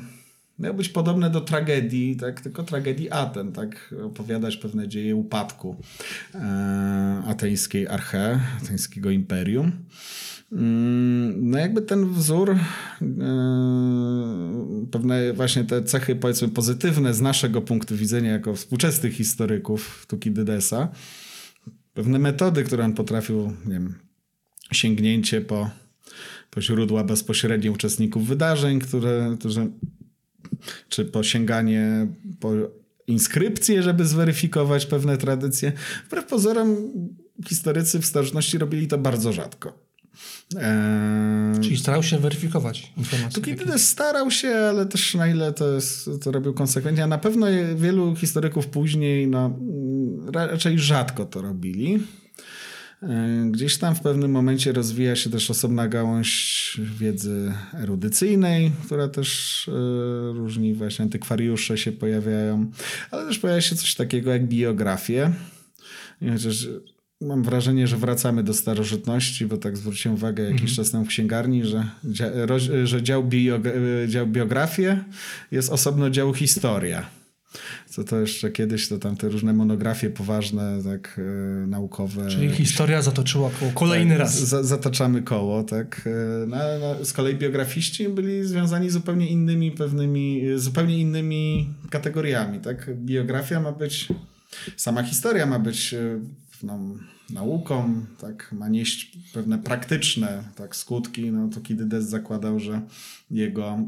miało 0.60 0.76
być 0.76 0.89
podobne 0.89 1.30
do 1.30 1.41
tragedii, 1.41 2.15
tak, 2.15 2.41
tylko 2.41 2.63
tragedii 2.63 3.10
Aten, 3.10 3.52
tak, 3.52 3.96
opowiadać 4.04 4.58
pewne 4.58 4.88
dzieje 4.88 5.15
upadku 5.15 5.76
e, 6.36 6.39
ateńskiej 7.28 7.88
arche, 7.88 8.39
ateńskiego 8.63 9.10
imperium. 9.10 9.72
Mm, 10.52 11.50
no 11.50 11.58
jakby 11.58 11.82
ten 11.82 12.13
wzór, 12.13 12.52
e, 12.52 12.58
pewne 14.91 15.34
właśnie 15.34 15.63
te 15.63 15.84
cechy 15.84 16.15
powiedzmy 16.15 16.48
pozytywne 16.50 17.13
z 17.13 17.22
naszego 17.22 17.62
punktu 17.62 17.96
widzenia 17.96 18.32
jako 18.32 18.56
współczesnych 18.56 19.13
historyków 19.13 20.06
Tukidydesa, 20.08 20.89
pewne 21.93 22.20
metody, 22.20 22.63
które 22.63 22.86
on 22.86 22.93
potrafił, 22.93 23.54
nie 23.65 23.74
wiem, 23.74 23.96
sięgnięcie 24.72 25.41
po, 25.41 25.70
po 26.52 26.62
źródła 26.62 27.04
bezpośrednie 27.04 27.72
uczestników 27.72 28.28
wydarzeń, 28.28 28.80
które, 28.80 29.36
którzy, 29.39 29.72
czy 30.89 31.06
po 31.06 31.24
sięganie 31.24 32.08
po 32.39 32.52
inskrypcje, 33.08 33.84
żeby 33.84 34.06
zweryfikować 34.06 34.86
pewne 34.86 35.17
tradycje. 35.17 35.72
Wbrew 36.08 36.26
pozorom 36.26 36.78
historycy 37.48 38.00
w 38.00 38.06
starożytności 38.06 38.58
robili 38.58 38.88
to 38.88 38.98
bardzo 38.98 39.34
rzadko. 39.34 39.88
Eee, 40.56 41.62
Czyli 41.62 41.78
starał 41.78 42.04
się 42.04 42.20
weryfikować 42.20 42.93
informacje. 42.98 43.43
kiedy 43.43 43.80
starał 43.80 44.32
się, 44.32 44.50
ale 44.50 44.86
też 44.86 45.15
na 45.15 45.28
ile 45.28 45.54
to, 45.54 45.72
jest, 45.74 46.10
to 46.22 46.32
robił 46.32 46.54
konsekwentnie. 46.54 47.04
A 47.04 47.08
na 47.08 47.17
pewno 47.17 47.48
wielu 47.76 48.15
historyków 48.15 48.67
później 48.67 49.28
no, 49.28 49.60
raczej 50.34 50.80
rzadko 50.80 51.26
to 51.26 51.41
robili. 51.41 52.00
Eee, 53.04 53.52
gdzieś 53.52 53.78
tam 53.78 53.96
w 53.96 54.02
pewnym 54.02 54.32
momencie 54.32 54.72
rozwija 54.72 55.16
się 55.16 55.30
też 55.30 55.52
osobna 55.52 55.88
gałąź 55.88 56.82
wiedzy 57.00 57.54
erudycyjnej, 57.74 58.72
która 58.86 59.08
też 59.08 59.62
e, 59.68 59.72
różni 60.34 60.74
właśnie 60.74 61.04
antykwariusze 61.04 61.78
się 61.78 61.92
pojawiają, 61.92 62.72
ale 63.12 63.26
też 63.28 63.40
pojawia 63.40 63.62
się 63.62 63.76
coś 63.76 63.96
takiego 63.96 64.32
jak 64.32 64.48
biografie. 64.48 65.32
Chociaż 66.32 66.68
Mam 67.22 67.44
wrażenie, 67.44 67.88
że 67.88 67.98
wracamy 67.98 68.44
do 68.44 68.54
starożytności, 68.54 69.46
bo 69.46 69.58
tak 69.58 69.78
zwróciłem 69.78 70.16
uwagę 70.16 70.44
jakiś 70.44 70.72
-hmm. 70.72 70.76
czas 70.76 70.92
temu 70.92 71.06
w 71.06 71.08
księgarni, 71.08 71.66
że, 71.66 71.90
że 72.84 73.04
dział, 73.04 73.24
bio, 73.24 73.60
dział 74.08 74.28
biografie 74.28 75.04
jest 75.52 75.70
osobno 75.70 76.10
dział 76.10 76.34
historia. 76.34 77.10
Co 77.98 78.04
to 78.04 78.20
jeszcze 78.20 78.52
kiedyś, 78.52 78.88
to 78.88 78.98
tam 78.98 79.18
te 79.18 79.30
różne 79.30 79.54
monografie 79.54 80.10
poważne, 80.10 80.84
tak, 80.84 81.20
e, 81.64 81.68
naukowe. 81.68 82.30
Czyli 82.30 82.50
historia 82.50 83.02
zatoczyła 83.02 83.50
koło 83.60 83.72
kolejny 83.72 84.12
tak, 84.12 84.20
raz. 84.20 84.40
Z, 84.40 84.66
zataczamy 84.66 85.22
koło, 85.22 85.64
tak. 85.64 86.02
E, 86.43 86.48
no, 86.48 86.58
no, 86.82 87.06
z 87.06 87.14
kolei 87.14 87.36
biografiści 87.36 88.10
byli 88.10 88.43
związani 88.43 88.89
zupełnie 88.89 89.28
innymi 89.28 89.72
pewnymi, 89.72 90.41
zupełnie 90.56 90.98
innymi 90.98 91.70
kategoriami, 91.89 92.60
tak. 92.60 92.95
Biografia 92.95 93.60
ma 93.60 93.72
być, 93.72 94.08
sama 94.76 95.04
historia 95.04 95.45
ma 95.45 95.60
być 95.60 95.93
e, 95.93 96.20
pewną 96.52 96.98
nauką, 97.30 98.06
tak, 98.22 98.52
ma 98.52 98.70
nieść 98.70 99.18
pewne 99.34 99.60
praktyczne 99.60 100.43
tak, 100.56 100.76
skutki, 100.76 101.32
no 101.32 101.48
to 101.48 101.62
Kidydes 101.62 102.10
zakładał, 102.10 102.60
że 102.60 102.82
jego 103.32 103.80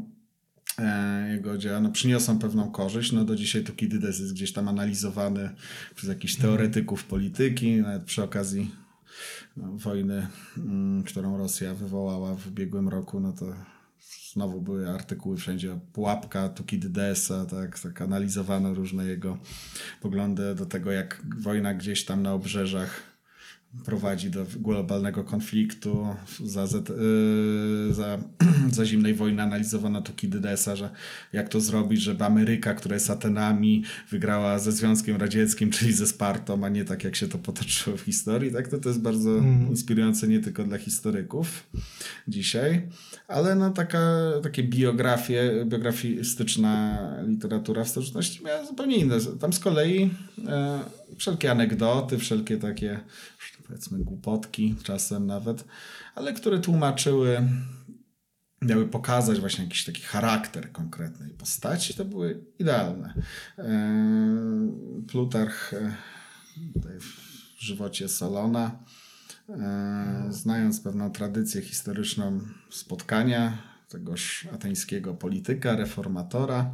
jego 1.32 1.58
dzieła. 1.58 1.80
No, 1.80 1.90
przyniosą 1.90 2.38
pewną 2.38 2.70
korzyść. 2.70 3.12
No 3.12 3.24
do 3.24 3.36
dzisiaj 3.36 3.64
Tukidydes 3.64 4.20
jest 4.20 4.32
gdzieś 4.32 4.52
tam 4.52 4.68
analizowany 4.68 5.50
przez 5.94 6.08
jakichś 6.08 6.36
teoretyków 6.36 7.04
polityki, 7.04 7.76
nawet 7.76 8.04
przy 8.04 8.22
okazji 8.22 8.70
no, 9.56 9.72
wojny, 9.76 10.26
mm, 10.56 11.02
którą 11.02 11.38
Rosja 11.38 11.74
wywołała 11.74 12.34
w 12.34 12.46
ubiegłym 12.46 12.88
roku, 12.88 13.20
no 13.20 13.32
to 13.32 13.54
znowu 14.32 14.60
były 14.60 14.90
artykuły 14.90 15.36
wszędzie 15.36 15.78
pułapka 15.92 16.48
Tukidydesa, 16.48 17.46
tak, 17.46 17.78
tak 17.78 18.02
analizowano 18.02 18.74
różne 18.74 19.06
jego 19.06 19.38
poglądy 20.00 20.54
do 20.54 20.66
tego, 20.66 20.92
jak 20.92 21.22
wojna 21.38 21.74
gdzieś 21.74 22.04
tam 22.04 22.22
na 22.22 22.32
obrzeżach 22.32 23.09
prowadzi 23.84 24.30
do 24.30 24.46
globalnego 24.56 25.24
konfliktu. 25.24 26.06
Za, 26.44 26.66
Z, 26.66 26.88
yy, 26.88 27.94
za, 27.94 28.18
za 28.76 28.84
zimnej 28.86 29.14
wojny 29.14 29.42
analizowano 29.42 30.02
Tukidydesa, 30.02 30.76
że 30.76 30.90
jak 31.32 31.48
to 31.48 31.60
zrobić, 31.60 32.00
żeby 32.00 32.24
Ameryka, 32.24 32.74
która 32.74 32.94
jest 32.94 33.10
Atenami, 33.10 33.84
wygrała 34.10 34.58
ze 34.58 34.72
Związkiem 34.72 35.16
Radzieckim, 35.16 35.70
czyli 35.70 35.92
ze 35.92 36.06
Spartą, 36.06 36.64
a 36.64 36.68
nie 36.68 36.84
tak 36.84 37.04
jak 37.04 37.16
się 37.16 37.28
to 37.28 37.38
potoczyło 37.38 37.96
w 37.96 38.00
historii. 38.00 38.52
Tak? 38.52 38.68
To, 38.68 38.78
to 38.78 38.88
jest 38.88 39.00
bardzo 39.00 39.30
mm. 39.38 39.68
inspirujące 39.68 40.28
nie 40.28 40.40
tylko 40.40 40.64
dla 40.64 40.78
historyków 40.78 41.66
dzisiaj, 42.28 42.88
ale 43.28 43.54
no 43.54 43.70
taka, 43.70 44.32
takie 44.42 44.62
biografie, 44.62 45.64
biografistyczna 45.66 46.98
literatura 47.26 47.84
w 47.84 47.88
starożytności 47.88 48.44
miała 48.44 48.64
zupełnie 48.64 48.96
inne. 48.96 49.16
Tam 49.40 49.52
z 49.52 49.58
kolei 49.58 50.10
e, 50.48 50.80
wszelkie 51.18 51.50
anegdoty, 51.50 52.18
wszelkie 52.18 52.56
takie 52.56 53.00
powiedzmy 53.66 53.98
głupotki 53.98 54.74
czasem 54.82 55.26
nawet, 55.26 55.64
ale 56.14 56.32
które 56.32 56.58
tłumaczyły, 56.58 57.48
miały 58.62 58.88
pokazać 58.88 59.40
właśnie 59.40 59.64
jakiś 59.64 59.84
taki 59.84 60.02
charakter 60.02 60.72
konkretnej 60.72 61.30
postaci, 61.30 61.94
to 61.94 62.04
były 62.04 62.44
idealne. 62.58 63.14
E, 63.58 63.64
Plutarch 65.08 65.74
e, 65.74 65.92
w 67.00 67.60
żywocie 67.62 68.08
Solona, 68.08 68.78
e, 69.48 70.26
znając 70.30 70.80
pewną 70.80 71.10
tradycję 71.10 71.62
historyczną 71.62 72.40
spotkania 72.70 73.58
tegoż 73.88 74.48
ateńskiego 74.54 75.14
polityka, 75.14 75.76
reformatora 75.76 76.70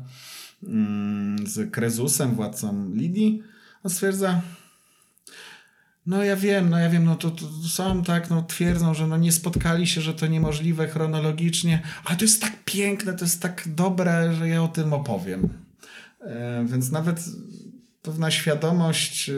mm, 0.63 1.47
z 1.47 1.73
Krezusem, 1.73 2.35
władcą 2.35 2.95
Lidii, 2.95 3.43
on 3.87 3.91
stwierdza, 3.91 4.43
no 6.07 6.25
ja 6.25 6.37
wiem, 6.37 6.71
no 6.71 6.79
ja 6.79 6.91
wiem, 6.91 7.05
no 7.05 7.17
to, 7.17 7.31
to, 7.31 7.45
są 7.69 8.03
tak, 8.03 8.31
no 8.31 8.43
twierdzą, 8.43 8.95
że 8.95 9.07
no 9.07 9.17
nie 9.17 9.33
spotkali 9.33 9.87
się, 9.87 10.01
że 10.01 10.15
to 10.15 10.27
niemożliwe 10.27 10.89
chronologicznie, 10.89 11.83
ale 12.05 12.17
to 12.17 12.25
jest 12.25 12.43
tak 12.43 12.65
piękne, 12.65 13.15
to 13.15 13.25
jest 13.25 13.43
tak 13.43 13.63
dobre, 13.67 14.35
że 14.35 14.49
ja 14.49 14.63
o 14.63 14.69
tym 14.69 14.93
opowiem. 14.93 15.49
E, 16.21 16.65
więc 16.69 16.91
nawet 16.91 17.25
pewna 18.03 18.31
świadomość 18.31 19.31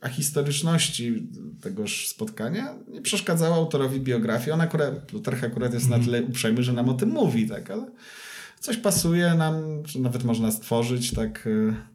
a 0.00 0.08
historyczności 0.08 1.28
tegoż 1.60 2.08
spotkania 2.08 2.74
nie 2.88 3.02
przeszkadzała 3.02 3.56
autorowi 3.56 4.00
biografii. 4.00 4.50
On 4.50 4.60
akurat, 4.60 4.94
Plutarch 4.94 5.44
akurat 5.44 5.74
jest 5.74 5.86
mm. 5.86 5.98
na 5.98 6.04
tyle 6.04 6.22
uprzejmy, 6.22 6.62
że 6.62 6.72
nam 6.72 6.88
o 6.88 6.94
tym 6.94 7.08
mówi, 7.08 7.48
tak, 7.48 7.70
ale 7.70 7.86
coś 8.60 8.76
pasuje 8.76 9.34
nam, 9.34 9.82
czy 9.86 10.00
nawet 10.00 10.24
można 10.24 10.52
stworzyć 10.52 11.10
tak 11.10 11.46
E, 11.46 11.93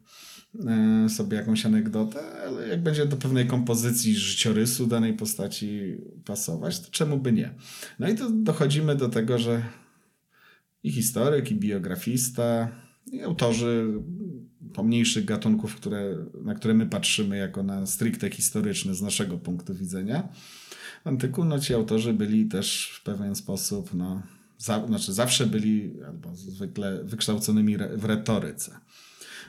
sobie 1.08 1.36
jakąś 1.36 1.66
anegdotę, 1.66 2.20
ale 2.46 2.68
jak 2.68 2.82
będzie 2.82 3.06
do 3.06 3.16
pewnej 3.16 3.46
kompozycji 3.46 4.16
życiorysu 4.16 4.86
danej 4.86 5.14
postaci 5.14 5.96
pasować, 6.24 6.80
to 6.80 6.90
czemu 6.90 7.18
by 7.18 7.32
nie? 7.32 7.54
No 7.98 8.08
i 8.08 8.14
to 8.14 8.30
dochodzimy 8.30 8.96
do 8.96 9.08
tego, 9.08 9.38
że 9.38 9.62
i 10.82 10.92
historyk, 10.92 11.50
i 11.50 11.54
biografista, 11.54 12.68
i 13.12 13.22
autorzy 13.22 13.86
pomniejszych 14.74 15.24
gatunków, 15.24 15.76
które, 15.76 16.16
na 16.44 16.54
które 16.54 16.74
my 16.74 16.86
patrzymy 16.86 17.36
jako 17.36 17.62
na 17.62 17.86
stricte 17.86 18.30
historyczne 18.30 18.94
z 18.94 19.02
naszego 19.02 19.38
punktu 19.38 19.74
widzenia. 19.74 20.28
Antyku 21.04 21.44
no, 21.44 21.58
ci 21.58 21.74
autorzy 21.74 22.12
byli 22.12 22.46
też 22.46 22.92
w 23.00 23.02
pewien 23.04 23.34
sposób, 23.34 23.94
no, 23.94 24.22
za, 24.58 24.86
znaczy 24.86 25.12
zawsze 25.12 25.46
byli 25.46 25.94
albo 26.06 26.34
zwykle 26.34 27.04
wykształconymi 27.04 27.76
w 27.76 28.04
retoryce 28.04 28.80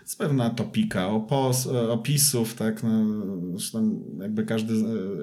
jest 0.02 0.18
pewna 0.18 0.50
topika 0.50 1.08
opos, 1.08 1.68
opisów, 1.68 2.54
tak, 2.54 2.84
no, 2.84 3.06
zresztą 3.52 4.04
jakby 4.22 4.46
każdy, 4.46 4.74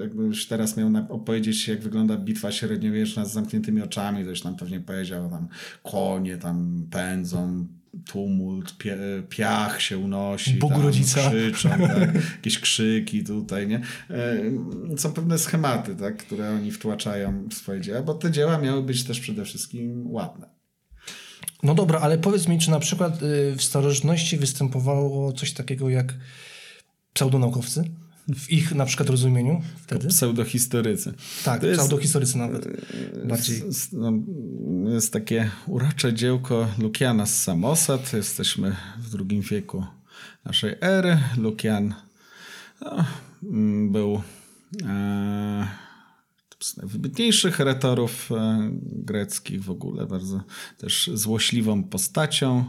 jakbyś 0.00 0.46
teraz 0.46 0.76
miał 0.76 0.90
opowiedzieć, 1.08 1.68
jak 1.68 1.80
wygląda 1.80 2.16
bitwa 2.16 2.52
średniowieczna 2.52 3.24
z 3.24 3.32
zamkniętymi 3.32 3.82
oczami, 3.82 4.24
to 4.24 4.30
już 4.30 4.40
tam 4.40 4.56
pewnie 4.56 4.80
powiedział, 4.80 5.30
tam 5.30 5.48
konie 5.82 6.36
tam 6.36 6.86
pędzą, 6.90 7.66
tumult, 8.04 8.74
piach 9.28 9.82
się 9.82 9.98
unosi. 9.98 10.54
Bóg 10.54 10.72
tam, 10.72 10.82
rodzica. 10.82 11.30
Krzyczą, 11.30 11.68
tak, 11.88 12.14
jakieś 12.36 12.58
krzyki 12.58 13.24
tutaj, 13.24 13.68
nie? 13.68 13.80
E, 14.10 14.40
są 14.96 15.12
pewne 15.12 15.38
schematy, 15.38 15.96
tak, 15.96 16.16
które 16.16 16.50
oni 16.50 16.70
wtłaczają 16.70 17.48
w 17.48 17.54
swoje 17.54 17.80
dzieła, 17.80 18.02
bo 18.02 18.14
te 18.14 18.30
dzieła 18.30 18.58
miały 18.58 18.82
być 18.82 19.04
też 19.04 19.20
przede 19.20 19.44
wszystkim 19.44 20.10
ładne. 20.10 20.57
No 21.62 21.74
dobra, 21.74 22.00
ale 22.00 22.18
powiedz 22.18 22.48
mi, 22.48 22.58
czy 22.58 22.70
na 22.70 22.78
przykład 22.78 23.22
y, 23.22 23.54
w 23.56 23.62
starożytności 23.62 24.36
występowało 24.36 25.32
coś 25.32 25.52
takiego 25.52 25.88
jak 25.88 26.14
pseudonaukowcy? 27.12 27.84
W 28.36 28.50
ich 28.50 28.74
na 28.74 28.86
przykład 28.86 29.10
rozumieniu 29.10 29.62
wtedy? 29.76 30.08
Pseudohistorycy. 30.08 31.14
Tak, 31.44 31.60
to 31.60 31.66
pseudohistorycy 31.72 32.38
nawet. 32.38 32.68
Bardziej. 33.24 33.62
Jest, 33.66 33.92
no, 33.92 34.12
jest 34.92 35.12
takie 35.12 35.50
urocze 35.66 36.14
dziełko 36.14 36.68
Lukiana 36.78 37.26
z 37.26 37.42
Samosat. 37.42 38.12
Jesteśmy 38.12 38.76
w 38.98 39.10
drugim 39.10 39.40
wieku 39.40 39.84
naszej 40.44 40.74
ery. 40.80 41.18
Lukian 41.36 41.94
no, 42.80 43.04
mm, 43.42 43.92
był 43.92 44.22
e, 44.84 45.68
z 46.60 46.76
najwybitniejszych 46.76 47.58
retorów 47.58 48.32
e, 48.32 48.70
greckich 48.82 49.64
w 49.64 49.70
ogóle, 49.70 50.06
bardzo 50.06 50.42
też 50.78 51.10
złośliwą 51.14 51.84
postacią. 51.84 52.64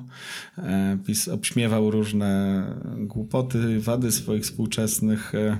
E, 0.57 0.97
PiS 1.05 1.27
obśmiewał 1.27 1.91
różne 1.91 2.63
głupoty, 2.97 3.79
wady 3.79 4.11
swoich 4.11 4.43
współczesnych. 4.43 5.35
E, 5.35 5.57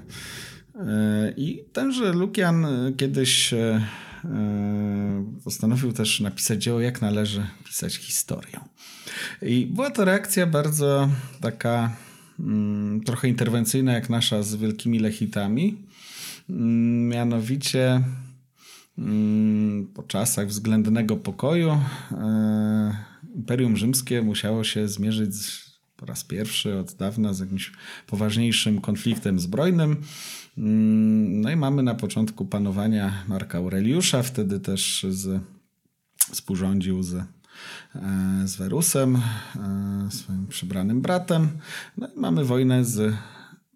I 1.38 1.63
tenże 1.73 2.13
Lukian 2.13 2.67
kiedyś 2.97 3.53
postanowił 5.43 5.93
też 5.93 6.19
napisać 6.19 6.63
dzieło, 6.63 6.80
jak 6.80 7.01
należy 7.01 7.47
pisać 7.65 7.95
historię. 7.95 8.59
I 9.41 9.65
była 9.65 9.91
to 9.91 10.05
reakcja 10.05 10.47
bardzo 10.47 11.09
taka 11.41 11.95
mm, 12.39 13.01
trochę 13.03 13.27
interwencyjna, 13.27 13.93
jak 13.93 14.09
nasza 14.09 14.43
z 14.43 14.55
wielkimi 14.55 14.99
lechitami 14.99 15.89
mianowicie 16.50 18.02
mm, 18.97 19.88
po 19.93 20.04
czasach 20.04 20.47
względnego 20.47 21.18
pokoju 21.18 21.70
e, 22.12 22.95
Imperium 23.36 23.78
Rzymskie 23.78 24.22
musiało 24.22 24.64
się 24.64 24.88
zmierzyć 24.88 25.32
po 25.95 26.06
raz 26.06 26.24
pierwszy 26.24 26.78
od 26.78 26.93
dawna 26.93 27.34
z 27.34 27.39
jakimś 27.39 27.72
poważniejszym 28.08 28.82
konfliktem 28.82 29.39
zbrojnym. 29.39 29.97
Mm, 30.58 31.41
no 31.41 31.52
i 31.52 31.56
mamy 31.56 31.84
na 31.84 31.95
początku 31.95 32.45
panowania 32.45 33.24
Marka 33.28 33.58
Aureliusza, 33.58 34.24
wtedy 34.24 34.60
też 34.60 35.06
z, 35.10 35.41
współrządził 36.18 37.04
z, 37.04 37.14
e, 37.14 37.26
z 38.45 38.56
Werusem, 38.56 39.16
e, 39.16 39.22
swoim 40.12 40.47
przybranym 40.47 41.02
bratem. 41.02 41.50
No 41.97 42.08
i 42.08 42.20
mamy 42.20 42.45
wojnę 42.45 42.86
z 42.86 43.16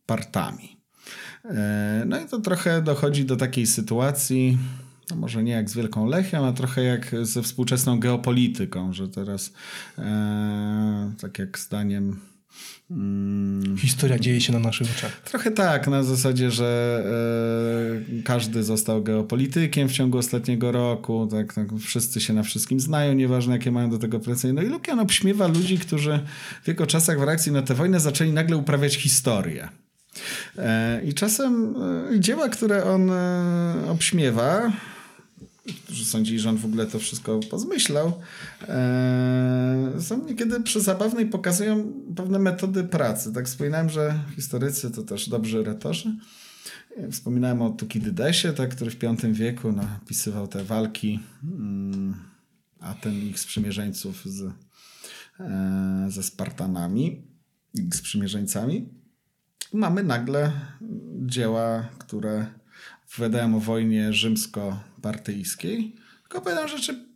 Partami. 0.05 0.72
E, 1.45 2.03
no 2.07 2.21
i 2.21 2.25
to 2.25 2.39
trochę 2.39 2.81
dochodzi 2.81 3.25
do 3.25 3.35
takiej 3.35 3.67
sytuacji, 3.67 4.57
no 5.09 5.15
może 5.15 5.43
nie 5.43 5.51
jak 5.51 5.69
z 5.69 5.75
Wielką 5.75 6.05
Lechią, 6.05 6.47
a 6.47 6.53
trochę 6.53 6.83
jak 6.83 7.15
ze 7.21 7.41
współczesną 7.41 7.99
geopolityką, 7.99 8.93
że 8.93 9.07
teraz 9.07 9.53
e, 9.97 11.11
tak 11.21 11.39
jak 11.39 11.59
zdaniem 11.59 12.19
mm, 12.91 13.77
Historia 13.77 14.19
dzieje 14.19 14.41
się 14.41 14.53
na 14.53 14.59
naszych 14.59 14.87
oczach. 14.97 15.21
Trochę 15.21 15.51
tak, 15.51 15.87
na 15.87 16.03
zasadzie, 16.03 16.51
że 16.51 17.03
e, 18.19 18.23
każdy 18.23 18.63
został 18.63 19.03
geopolitykiem 19.03 19.89
w 19.89 19.91
ciągu 19.91 20.17
ostatniego 20.17 20.71
roku, 20.71 21.27
tak, 21.31 21.53
tak, 21.53 21.67
wszyscy 21.79 22.21
się 22.21 22.33
na 22.33 22.43
wszystkim 22.43 22.79
znają, 22.79 23.13
nieważne 23.13 23.53
jakie 23.53 23.71
mają 23.71 23.89
do 23.89 23.99
tego 23.99 24.19
pretensje. 24.19 24.53
No 24.53 24.61
i 24.61 24.65
Lukian 24.65 24.99
obśmiewa 24.99 25.47
ludzi, 25.47 25.77
którzy 25.77 26.19
w 26.63 26.67
jego 26.67 26.87
czasach 26.87 27.19
w 27.19 27.23
reakcji 27.23 27.51
na 27.51 27.61
tę 27.61 27.73
wojnę 27.73 27.99
zaczęli 27.99 28.31
nagle 28.31 28.57
uprawiać 28.57 28.95
historię. 28.95 29.82
E, 30.57 31.01
I 31.03 31.13
czasem 31.13 31.75
e, 32.15 32.19
dzieła, 32.19 32.49
które 32.49 32.83
on 32.83 33.09
e, 33.11 33.89
obśmiewa, 33.89 34.71
którzy 35.85 36.05
sądzili, 36.05 36.39
że 36.39 36.49
on 36.49 36.57
w 36.57 36.65
ogóle 36.65 36.85
to 36.85 36.99
wszystko 36.99 37.39
pozmyślał, 37.39 38.13
są 39.99 40.25
niekiedy 40.25 40.61
przezabawne 40.61 41.21
i 41.21 41.25
pokazują 41.25 41.93
pewne 42.15 42.39
metody 42.39 42.83
pracy. 42.83 43.33
Tak 43.33 43.45
wspominałem, 43.45 43.89
że 43.89 44.19
historycy 44.35 44.91
to 44.91 45.03
też 45.03 45.29
dobrzy 45.29 45.63
retorzy. 45.63 46.17
Wspominałem 47.11 47.61
o 47.61 47.69
Tukidydesie, 47.69 48.53
tak, 48.53 48.69
który 48.75 48.91
w 48.91 48.99
V 48.99 49.33
wieku 49.33 49.71
napisywał 49.71 50.47
te 50.47 50.63
walki 50.63 51.19
mm, 51.43 52.15
Aten 52.79 53.13
i 53.13 53.27
ich 53.27 53.39
sprzymierzeńców 53.39 54.25
z, 54.25 54.53
ze 56.07 56.23
Spartanami 56.23 57.27
i 57.73 57.89
z 57.91 57.95
sprzymierzeńcami. 57.95 59.02
Mamy 59.73 60.03
nagle 60.03 60.51
dzieła, 61.25 61.89
które 61.99 62.45
opowiadają 63.07 63.55
o 63.55 63.59
wojnie 63.59 64.13
rzymsko-partyjskiej, 64.13 65.95
tylko 66.21 66.37
opowiadają 66.37 66.67
rzeczy 66.67 67.13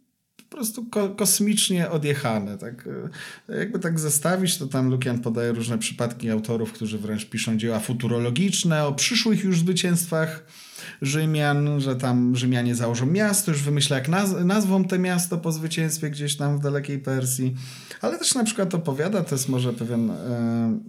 po 0.49 0.55
prostu 0.58 0.86
ko 0.86 1.10
kosmicznie 1.10 1.89
odjechane. 1.89 2.58
Tak? 2.58 2.89
Jakby 3.49 3.80
tak 3.80 3.99
zestawić, 3.99 4.58
to 4.58 4.68
tam 4.68 4.89
Lukian 4.89 5.20
podaje 5.20 5.51
różne 5.51 5.78
przypadki 5.78 6.30
autorów, 6.30 6.72
którzy 6.72 6.97
wręcz 6.97 7.26
piszą 7.26 7.58
dzieła 7.58 7.80
futurologiczne 7.80 8.86
o 8.86 8.93
przyszłych 8.93 9.43
już 9.43 9.60
zwycięstwach 9.60 10.45
Rzymian, 11.01 11.82
że 11.82 11.95
tam 11.95 12.36
Rzymianie 12.36 12.76
założą 12.76 13.05
miasto, 13.05 13.51
już 13.51 13.64
wymyśla 13.64 13.97
jak 13.97 14.10
naz 14.10 14.32
nazwą 14.45 14.84
te 14.84 14.99
miasto 14.99 15.38
po 15.38 15.51
zwycięstwie 15.51 16.10
gdzieś 16.10 16.38
tam 16.38 16.58
w 16.58 16.62
dalekiej 16.62 16.99
Persji. 16.99 17.55
Ale 18.01 18.18
też 18.18 18.36
na 18.36 18.43
przykład 18.43 18.76
opowiada, 18.76 19.24
to 19.24 19.36
jest 19.36 19.49
może 19.49 19.74
pewien, 19.74 20.12
e, 20.12 20.80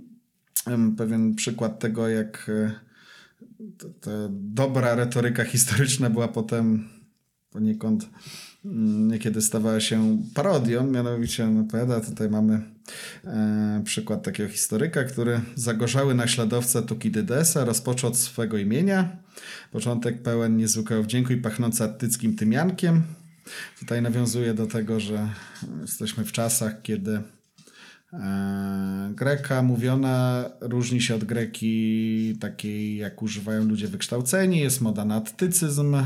pewien 0.97 1.35
przykład 1.35 1.79
tego, 1.79 2.09
jak 2.09 2.51
e, 2.51 4.29
dobra 4.31 4.95
retoryka 4.95 5.45
historyczna 5.45 6.11
była 6.11 6.29
potem 6.29 6.89
poniekąd 7.51 8.09
Mm, 8.65 9.09
niekiedy 9.09 9.43
stawała 9.43 9.81
się 9.81 10.23
parodią, 10.35 10.87
mianowicie 10.87 11.49
opowiada, 11.61 12.01
tutaj 12.01 12.29
mamy 12.31 12.63
e, 13.25 13.83
przykład 13.85 14.23
takiego 14.23 14.49
historyka, 14.49 15.05
który 15.05 15.41
zagorzały 15.55 16.15
naśladowca 16.15 16.83
Tukidydesa 16.83 17.65
rozpoczął 17.65 18.11
od 18.11 18.17
swego 18.17 18.59
imienia. 18.59 19.17
Początek 19.73 20.23
pełen 20.23 20.57
niezwykłego 20.57 21.03
wdzięku 21.03 21.33
i 21.33 21.37
pachnący 21.37 21.85
attyckim 21.85 22.37
tymiankiem. 22.37 23.03
Tutaj 23.81 24.03
nawiązuje 24.03 24.55
do 24.55 24.67
tego, 24.67 25.01
że 25.01 25.29
jesteśmy 25.81 26.25
w 26.25 26.33
czasach, 26.33 26.83
kiedy 26.83 27.23
Greka 29.11 29.63
mówiona 29.63 30.45
różni 30.61 31.01
się 31.01 31.15
od 31.15 31.25
greki 31.25 32.37
takiej, 32.41 32.97
jak 32.97 33.23
używają 33.23 33.65
ludzie 33.65 33.89
wykształceni. 33.89 34.59
Jest 34.59 34.81
moda 34.81 35.05
na 35.05 35.15
attycyzm, 35.15 35.97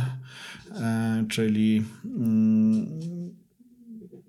E, 0.81 1.25
czyli 1.29 1.85
mm, 2.05 2.87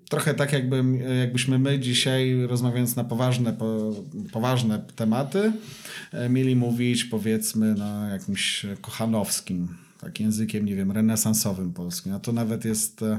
trochę 0.08 0.34
tak 0.34 0.52
jakby, 0.52 0.84
jakbyśmy 1.20 1.58
my 1.58 1.78
dzisiaj 1.78 2.46
rozmawiając 2.46 2.96
na 2.96 3.04
poważne, 3.04 3.52
po, 3.52 3.92
poważne 4.32 4.82
tematy 4.96 5.52
e, 6.12 6.28
mieli 6.28 6.56
mówić 6.56 7.04
powiedzmy 7.04 7.74
na 7.74 8.08
jakimś 8.08 8.66
kochanowskim, 8.80 9.68
tak 10.00 10.20
językiem, 10.20 10.64
nie 10.64 10.76
wiem, 10.76 10.92
renesansowym 10.92 11.72
polskim. 11.72 12.12
A 12.12 12.18
to 12.18 12.32
nawet 12.32 12.64
jest 12.64 13.02
e, 13.02 13.18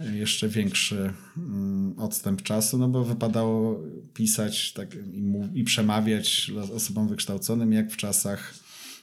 jeszcze 0.00 0.48
większy 0.48 1.12
mm, 1.36 1.98
odstęp 1.98 2.42
czasu, 2.42 2.78
no 2.78 2.88
bo 2.88 3.04
wypadało 3.04 3.80
pisać 4.14 4.72
tak 4.72 4.94
i, 4.94 5.32
i 5.54 5.64
przemawiać 5.64 6.52
osobom 6.74 7.08
wykształconym 7.08 7.72
jak 7.72 7.92
w 7.92 7.96
czasach 7.96 8.54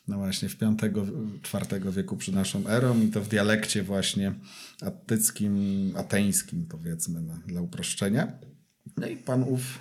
no 0.10 0.18
właśnie 0.18 0.50
w 0.50 0.58
V-IV 0.58 1.92
wieku 1.92 2.18
przed 2.18 2.36
naszą 2.36 2.68
erą 2.68 3.02
i 3.02 3.08
to 3.08 3.22
w 3.22 3.28
dialekcie 3.28 3.84
właśnie 3.84 4.34
attyckim, 4.82 5.94
ateńskim 5.98 6.66
powiedzmy 6.66 7.22
no, 7.22 7.34
dla 7.48 7.62
uproszczenia. 7.62 8.32
No 8.98 9.08
i 9.08 9.18
pan 9.18 9.44
ów 9.44 9.80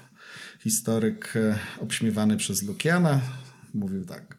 historyk 0.60 1.36
e, 1.36 1.58
obśmiewany 1.80 2.36
przez 2.36 2.62
Lukiana 2.62 3.20
mówił 3.74 4.04
tak. 4.04 4.37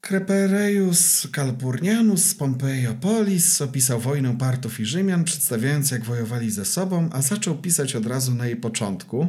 Crepereius 0.00 1.28
Calpurnianus 1.32 2.34
Pompeiopolis 2.34 3.62
opisał 3.62 4.00
wojnę 4.00 4.38
Partów 4.38 4.80
i 4.80 4.84
Rzymian, 4.84 5.24
przedstawiając 5.24 5.90
jak 5.90 6.04
wojowali 6.04 6.50
ze 6.50 6.64
sobą, 6.64 7.08
a 7.12 7.22
zaczął 7.22 7.54
pisać 7.54 7.96
od 7.96 8.06
razu 8.06 8.34
na 8.34 8.46
jej 8.46 8.56
początku. 8.56 9.28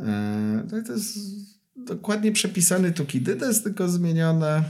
Eee, 0.00 0.84
to 0.86 0.92
jest 0.92 1.18
dokładnie 1.76 2.32
przepisany 2.32 2.92
Tukidydes, 2.92 3.62
tylko 3.62 3.88
zmienione, 3.88 4.64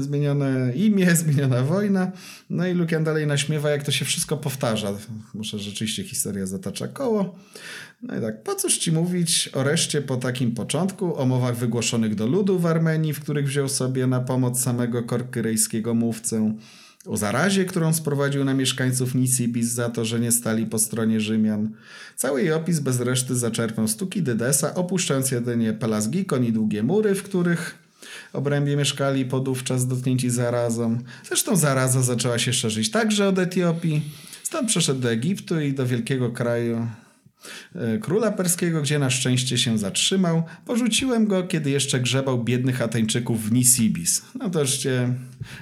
zmienione 0.00 0.72
imię, 0.74 1.16
zmieniona 1.24 1.62
wojna. 1.62 2.12
No 2.50 2.66
i 2.66 2.74
Lukian 2.74 3.04
dalej 3.04 3.26
naśmiewa, 3.26 3.70
jak 3.70 3.82
to 3.82 3.92
się 3.92 4.04
wszystko 4.04 4.36
powtarza. 4.36 4.92
Może 5.34 5.58
rzeczywiście 5.58 6.04
historia 6.04 6.46
zatacza 6.46 6.88
koło. 6.88 7.38
No 8.02 8.18
i 8.18 8.20
tak, 8.20 8.42
po 8.42 8.54
cóż 8.54 8.78
ci 8.78 8.92
mówić 8.92 9.50
o 9.52 9.62
reszcie 9.62 10.02
po 10.02 10.16
takim 10.16 10.54
początku, 10.54 11.16
o 11.16 11.26
mowach 11.26 11.56
wygłoszonych 11.56 12.14
do 12.14 12.26
ludu 12.26 12.58
w 12.58 12.66
Armenii, 12.66 13.12
w 13.12 13.20
których 13.20 13.46
wziął 13.46 13.68
sobie 13.68 14.06
na 14.06 14.20
pomoc 14.20 14.62
samego 14.62 15.02
korkyrejskiego 15.02 15.94
mówcę, 15.94 16.54
o 17.06 17.16
zarazie, 17.16 17.64
którą 17.64 17.92
sprowadził 17.92 18.44
na 18.44 18.54
mieszkańców 18.54 19.14
Nisibis 19.14 19.68
za 19.68 19.90
to, 19.90 20.04
że 20.04 20.20
nie 20.20 20.32
stali 20.32 20.66
po 20.66 20.78
stronie 20.78 21.20
Rzymian. 21.20 21.70
Cały 22.16 22.42
jej 22.42 22.52
opis 22.52 22.80
bez 22.80 23.00
reszty 23.00 23.36
zaczerpnął 23.36 23.88
z 23.88 23.96
Tukidydesa, 23.96 24.74
opuszczając 24.74 25.30
jedynie 25.30 25.72
Pelasgikon 25.72 26.44
i 26.44 26.52
długie 26.52 26.82
mury, 26.82 27.14
w 27.14 27.22
których 27.22 27.78
obrębie 28.32 28.76
mieszkali 28.76 29.24
podówczas 29.24 29.86
dotknięci 29.86 30.30
zarazą. 30.30 30.98
Zresztą 31.24 31.56
zaraza 31.56 32.02
zaczęła 32.02 32.38
się 32.38 32.52
szerzyć 32.52 32.90
także 32.90 33.28
od 33.28 33.38
Etiopii. 33.38 34.02
Stąd 34.42 34.68
przeszedł 34.68 35.00
do 35.00 35.10
Egiptu 35.10 35.60
i 35.60 35.72
do 35.72 35.86
wielkiego 35.86 36.30
kraju 36.30 36.86
króla 38.00 38.32
perskiego, 38.32 38.82
gdzie 38.82 38.98
na 38.98 39.10
szczęście 39.10 39.58
się 39.58 39.78
zatrzymał. 39.78 40.42
Porzuciłem 40.64 41.26
go, 41.26 41.42
kiedy 41.42 41.70
jeszcze 41.70 42.00
grzebał 42.00 42.44
biednych 42.44 42.82
Ateńczyków 42.82 43.42
w 43.48 43.52
Nisibis. 43.52 44.22
No 44.34 44.50
to 44.50 44.60
oczywiście 44.60 45.14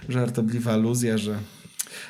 żartobliwa 0.08 0.72
aluzja, 0.72 1.18
że 1.18 1.38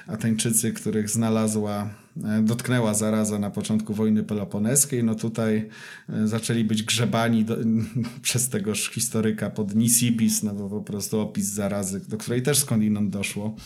Ateńczycy, 0.07 0.73
których 0.73 1.11
znalazła, 1.11 1.91
e, 2.25 2.43
dotknęła 2.43 2.95
zaraza 2.95 3.39
na 3.39 3.51
początku 3.51 3.95
wojny 3.95 4.23
peloponeskiej, 4.23 5.05
no 5.05 5.15
tutaj 5.15 5.69
e, 6.09 6.29
zaczęli 6.29 6.65
być 6.65 6.83
grzebani 6.83 7.45
do, 7.45 7.57
przez 8.23 8.49
tegoż 8.49 8.91
historyka 8.91 9.51
pod 9.51 9.75
Nisibis, 9.75 10.43
no 10.43 10.55
bo 10.55 10.69
po 10.69 10.81
prostu 10.81 11.21
opis 11.21 11.47
zarazy, 11.47 12.01
do 12.09 12.17
której 12.17 12.43
też 12.43 12.59
skądinąd 12.59 13.11
doszło 13.11 13.57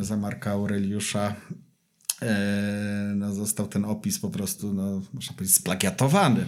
za 0.00 0.16
Marka 0.16 0.50
Aureliusza 0.50 1.34
E, 1.36 1.71
no, 3.14 3.34
został 3.34 3.68
ten 3.68 3.84
opis 3.84 4.18
po 4.18 4.30
prostu, 4.30 4.74
no, 4.74 5.02
można 5.12 5.32
powiedzieć, 5.36 5.56
splagiatowany. 5.56 6.46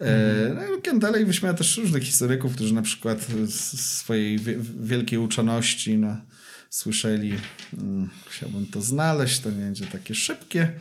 E, 0.00 0.54
no, 0.54 0.92
i 0.92 0.98
dalej 0.98 1.26
wyśmiała 1.26 1.54
też 1.54 1.76
różnych 1.76 2.02
historyków, 2.02 2.54
którzy 2.54 2.74
na 2.74 2.82
przykład 2.82 3.26
z 3.46 3.80
swojej 3.80 4.38
wielkiej 4.80 5.18
uczoności 5.18 5.98
no, 5.98 6.16
słyszeli, 6.70 7.34
hmm, 7.70 8.10
chciałbym 8.30 8.66
to 8.66 8.82
znaleźć, 8.82 9.40
to 9.40 9.50
nie 9.50 9.56
będzie 9.56 9.86
takie 9.86 10.14
szybkie, 10.14 10.72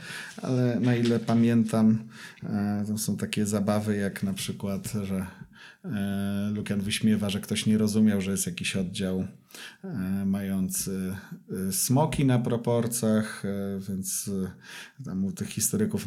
ale 0.41 0.79
na 0.79 0.95
ile 0.95 1.19
pamiętam, 1.19 2.03
e, 2.43 2.83
to 2.87 2.97
są 2.97 3.17
takie 3.17 3.45
zabawy 3.45 3.95
jak 3.95 4.23
na 4.23 4.33
przykład, 4.33 4.93
że 5.03 5.25
E, 5.25 5.44
Lukian 6.53 6.81
wyśmiewa, 6.81 7.29
że 7.29 7.39
ktoś 7.39 7.65
nie 7.65 7.77
rozumiał, 7.77 8.21
że 8.21 8.31
jest 8.31 8.45
jakiś 8.45 8.75
oddział 8.75 9.27
e, 9.83 9.87
mający 10.25 11.15
e, 11.67 11.71
smoki 11.71 12.25
na 12.25 12.39
proporcjach, 12.39 13.43
więc 13.89 14.31
tam 15.05 15.25
u 15.25 15.31
tych 15.31 15.49
historyków, 15.49 16.05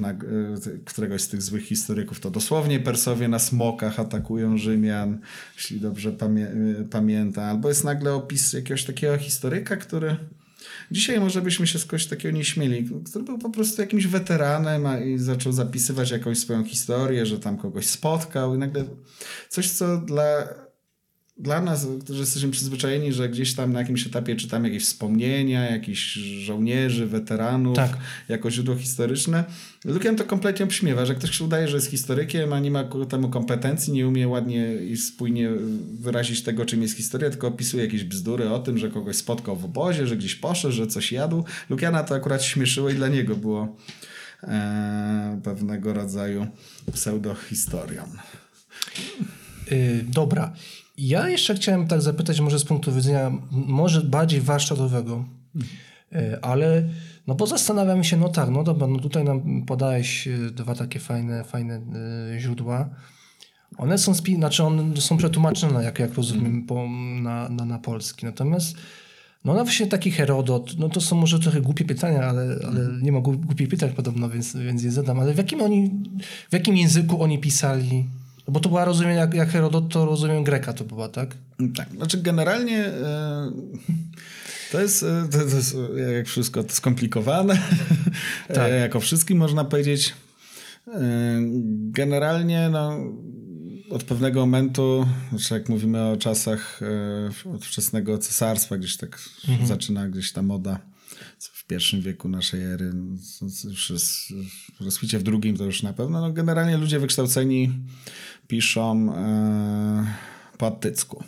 któregoś 0.85 1.23
z 1.23 1.29
tych 1.29 1.43
złych 1.43 1.65
historyków, 1.65 2.21
to 2.21 2.31
dosłownie 2.31 2.81
Persowie 2.81 3.29
na 3.29 3.39
smokach 3.39 4.01
atakują 4.01 4.59
Rzymian, 4.59 5.19
jeśli 5.55 5.81
dobrze 5.81 6.13
pamię 6.13 6.49
pamiętam. 6.91 7.45
Albo 7.45 7.69
jest 7.69 7.85
nagle 7.85 8.15
opis 8.15 8.53
jakiegoś 8.53 8.85
takiego 8.85 9.19
historyka, 9.19 9.77
który 9.77 10.17
Dzisiaj 10.91 11.21
może 11.21 11.43
byśmy 11.43 11.67
się 11.67 11.79
z 11.79 11.85
kogoś 11.85 12.07
takiego 12.07 12.37
nie 12.39 12.45
śmieli, 12.45 12.89
który 13.07 13.25
był 13.25 13.39
po 13.39 13.51
prostu 13.51 13.81
jakimś 13.81 14.07
weteranem 14.07 15.05
i 15.07 15.19
zaczął 15.19 15.53
zapisywać 15.53 16.11
jakąś 16.11 16.39
swoją 16.39 16.65
historię, 16.65 17.27
że 17.27 17.39
tam 17.39 17.59
kogoś 17.59 17.87
spotkał 17.87 18.55
i 18.55 18.59
nagle 18.59 18.85
coś, 19.49 19.71
co 19.71 19.97
dla 19.97 20.49
dla 21.39 21.61
nas, 21.61 21.87
którzy 22.05 22.21
jesteśmy 22.21 22.51
przyzwyczajeni, 22.51 23.13
że 23.13 23.29
gdzieś 23.29 23.55
tam 23.55 23.73
na 23.73 23.81
jakimś 23.81 24.07
etapie 24.07 24.37
czytamy 24.37 24.69
jakieś 24.69 24.85
wspomnienia, 24.85 25.71
jakichś 25.71 26.13
żołnierzy, 26.45 27.07
weteranów, 27.07 27.77
tak. 27.77 27.99
jako 28.29 28.51
źródło 28.51 28.77
historyczne. 28.77 29.45
Lukian 29.85 30.17
to 30.17 30.25
kompletnie 30.25 30.65
obśmiewa, 30.65 31.07
że 31.07 31.15
ktoś 31.15 31.39
się 31.39 31.45
udaje, 31.45 31.69
że 31.69 31.77
jest 31.77 31.91
historykiem, 31.91 32.53
a 32.53 32.61
nie 32.61 32.71
ma 32.71 32.85
ku 32.85 33.07
temu 33.07 33.29
kompetencji, 33.29 33.93
nie 33.93 34.09
umie 34.09 34.29
ładnie 34.29 34.75
i 34.75 34.97
spójnie 34.97 35.51
wyrazić 36.01 36.43
tego, 36.43 36.67
czym 36.67 36.83
jest 36.83 36.97
historia, 36.97 37.31
tylko 37.31 37.49
opisuje 37.49 37.85
jakieś 37.85 38.05
bzdury 38.05 38.51
o 38.51 38.59
tym, 38.59 38.79
że 38.79 38.91
kogoś 38.91 39.17
spotkał 39.17 39.57
w 39.57 39.65
obozie, 39.65 40.07
że 40.07 40.17
gdzieś 40.17 40.35
poszedł, 40.35 40.75
że 40.75 40.87
coś 40.87 41.13
jadł. 41.13 41.45
Lukiana 41.71 42.05
to 42.05 42.15
akurat 42.15 42.43
śmieszyło 42.43 42.91
i 42.91 42.95
dla 42.95 43.09
niego 43.09 43.37
było 43.37 43.77
e, 44.43 45.41
pewnego 45.45 45.93
rodzaju 45.93 46.47
pseudohistorią. 46.93 48.03
Yy, 49.71 50.05
dobra. 50.05 50.53
Ja 50.99 51.29
jeszcze 51.29 51.55
chciałem 51.55 51.87
tak 51.89 52.03
zapytać, 52.03 52.41
może 52.41 52.59
z 52.59 52.65
punktu 52.65 52.93
widzenia 52.93 53.33
może 53.51 54.01
bardziej 54.01 54.41
warsztatowego, 54.41 55.25
hmm. 55.53 56.39
ale 56.43 56.89
no 57.27 57.35
bo 57.35 57.47
zastanawiam 57.47 58.05
się, 58.05 58.17
no 58.17 58.29
tak, 58.29 58.51
no 58.51 58.65
dobra, 58.65 58.87
no 58.87 58.99
tutaj 58.99 59.25
nam 59.25 59.63
podałeś 59.67 60.29
e, 60.29 60.51
dwa 60.51 60.75
takie 60.75 61.01
fajne, 61.01 61.45
fajne 61.45 61.81
e, 62.35 62.41
źródła, 62.41 62.89
One 63.79 63.99
są, 63.99 64.13
spi- 64.15 64.37
znaczy 64.37 64.65
one 64.65 65.01
są 65.01 65.17
przetłumaczone, 65.17 65.85
jak, 65.85 65.99
jak 65.99 66.15
rozumiem, 66.15 66.67
po, 66.67 66.89
na, 67.21 67.49
na, 67.49 67.65
na 67.65 67.79
polski. 67.79 68.27
Natomiast 68.27 68.77
no, 69.45 69.55
no 69.55 69.65
właśnie 69.65 69.87
taki 69.87 70.11
Herodot, 70.11 70.79
no 70.79 70.89
to 70.89 71.01
są 71.01 71.17
może 71.17 71.39
trochę 71.39 71.61
głupie 71.61 71.85
pytania, 71.85 72.23
ale, 72.23 72.59
ale 72.67 72.81
nie 73.03 73.13
ma 73.13 73.19
głup- 73.19 73.47
głupich 73.47 73.69
pytań 73.69 73.91
podobno, 73.97 74.31
więc, 74.31 74.57
więc 74.57 74.83
je 74.83 74.91
zadam. 74.91 75.21
Ale 75.21 75.35
w 75.35 75.39
jakim 75.39 75.63
oni, 75.63 75.91
w 76.51 76.53
jakim 76.53 76.77
języku 76.77 77.23
oni 77.23 77.39
pisali? 77.39 78.05
No 78.49 78.53
bo 78.53 78.61
to 78.61 78.69
była, 78.69 78.85
rozumiem, 78.85 79.17
jak, 79.17 79.35
jak 79.35 79.49
Herodot, 79.49 79.93
to 79.93 80.07
rozumiem 80.07 80.45
Greka 80.45 80.73
to 80.73 80.85
była, 80.85 81.09
tak? 81.09 81.37
Tak, 81.77 81.91
znaczy 81.91 82.23
generalnie 82.23 82.87
e, 82.87 83.53
to 84.73 84.81
jest, 84.81 85.03
e, 85.03 85.29
to, 85.31 85.39
to 85.39 85.57
jest 85.57 85.77
e, 85.99 86.13
jak 86.13 86.27
wszystko 86.27 86.65
to 86.65 86.75
skomplikowane. 86.75 87.59
Tak. 88.55 88.73
Jako 88.81 89.01
wszystkim 89.01 89.39
można 89.39 89.65
powiedzieć. 89.65 90.15
Generalnie 91.71 92.69
no, 92.73 92.99
od 93.91 94.05
pewnego 94.05 94.41
momentu, 94.41 95.07
znaczy 95.31 95.55
jak 95.55 95.69
mówimy 95.69 96.07
o 96.07 96.17
czasach 96.17 96.81
od 97.55 97.65
wczesnego 97.65 98.19
cesarstwa, 98.19 98.79
gdzieś 98.79 98.97
tak 98.97 99.21
zaczyna 99.65 100.09
gdzieś 100.09 100.33
ta 100.33 100.43
moda 100.43 100.79
w 101.39 101.67
pierwszym 101.67 102.01
wieku 102.01 102.29
naszej 102.29 102.63
ery, 102.63 102.93
już 103.65 103.91
jest 103.91 104.33
w 104.81 104.85
rozkwicie 104.85 105.19
w 105.19 105.23
drugim 105.23 105.57
to 105.57 105.65
już 105.65 105.83
na 105.83 105.93
pewno. 105.93 106.21
No, 106.21 106.33
generalnie 106.33 106.77
ludzie 106.77 106.99
wykształceni 106.99 107.73
piszą 108.49 109.15
e, 109.15 110.07
po 110.59 110.67
attycku. 110.67 111.25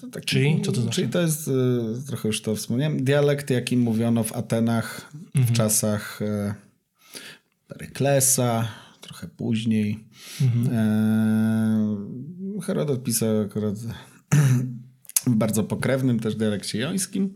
To 0.00 0.06
taki- 0.06 0.26
Czyli? 0.26 0.62
Co 0.62 0.72
to 0.72 0.80
znaczy? 0.80 0.96
Czyli 0.96 1.08
to 1.08 1.20
jest, 1.20 1.48
e, 1.48 1.52
trochę 2.06 2.28
już 2.28 2.42
to 2.42 2.54
wspomniałem, 2.54 3.04
dialekt, 3.04 3.50
jakim 3.50 3.80
mówiono 3.80 4.24
w 4.24 4.32
Atenach 4.32 5.12
Mhm. 5.36 5.46
w 5.46 5.52
czasach 5.56 6.22
e, 6.22 6.54
Peryklesa, 7.68 8.68
trochę 9.00 9.28
później. 9.28 10.04
Mhm. 10.42 10.76
E, 10.76 12.60
Herodot 12.62 13.02
pisał 13.02 13.40
akurat 13.40 13.74
w 15.26 15.34
bardzo 15.34 15.64
pokrewnym 15.64 16.20
też 16.20 16.34
dialekcie 16.34 16.78
jońskim. 16.78 17.34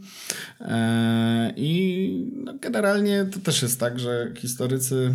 E, 0.61 1.53
I 1.57 2.33
no, 2.45 2.55
generalnie 2.61 3.25
to 3.33 3.41
też 3.41 3.62
jest 3.62 3.81
tak, 3.81 3.99
że 4.01 4.33
historycy 4.37 5.14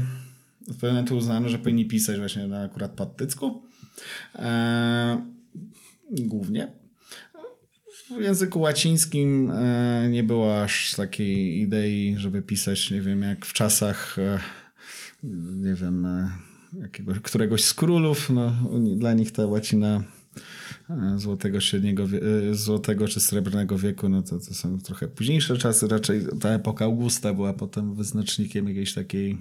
od 0.70 0.76
pewnego 0.76 0.94
momentu 0.94 1.18
uznano, 1.18 1.50
że 1.50 1.60
powinni 1.60 1.86
pisać 1.86 2.18
właśnie 2.18 2.48
na 2.48 2.64
akurat 2.64 2.92
pattycku. 2.92 3.62
E, 4.36 5.26
głównie. 6.12 6.72
W 8.18 8.22
języku 8.22 8.60
łacińskim 8.60 9.52
e, 9.52 10.10
nie 10.10 10.24
było 10.24 10.64
aż 10.64 10.94
takiej 10.96 11.60
idei, 11.60 12.16
żeby 12.18 12.42
pisać, 12.42 12.92
nie 12.92 13.02
wiem, 13.02 13.22
jak 13.22 13.46
w 13.46 13.54
czasach, 13.54 14.20
e, 14.20 14.40
nie 15.64 15.74
wiem, 15.74 16.06
e, 16.06 16.30
jakiegoś, 16.82 17.20
któregoś 17.20 17.64
z 17.64 17.74
królów. 17.74 18.30
No, 18.30 18.52
dla 18.96 19.14
nich 19.14 19.32
ta 19.32 19.46
łacina 19.46 20.04
e, 20.90 21.14
złotego 21.18 21.60
średniego, 21.60 22.04
e, 22.04 22.56
złotego 22.56 23.08
czy 23.08 23.20
srebrnego 23.20 23.78
wieku, 23.78 24.10
no 24.10 24.22
to, 24.22 24.40
to 24.40 24.54
są 24.54 24.80
trochę 24.80 25.08
późniejsze 25.08 25.58
czasy. 25.58 25.88
Raczej 25.88 26.22
ta 26.42 26.50
epoka 26.50 26.86
Augusta 26.86 27.34
była 27.34 27.54
potem 27.54 27.96
wyznacznikiem 27.96 28.68
jakiejś 28.68 28.94
takiej 28.94 29.38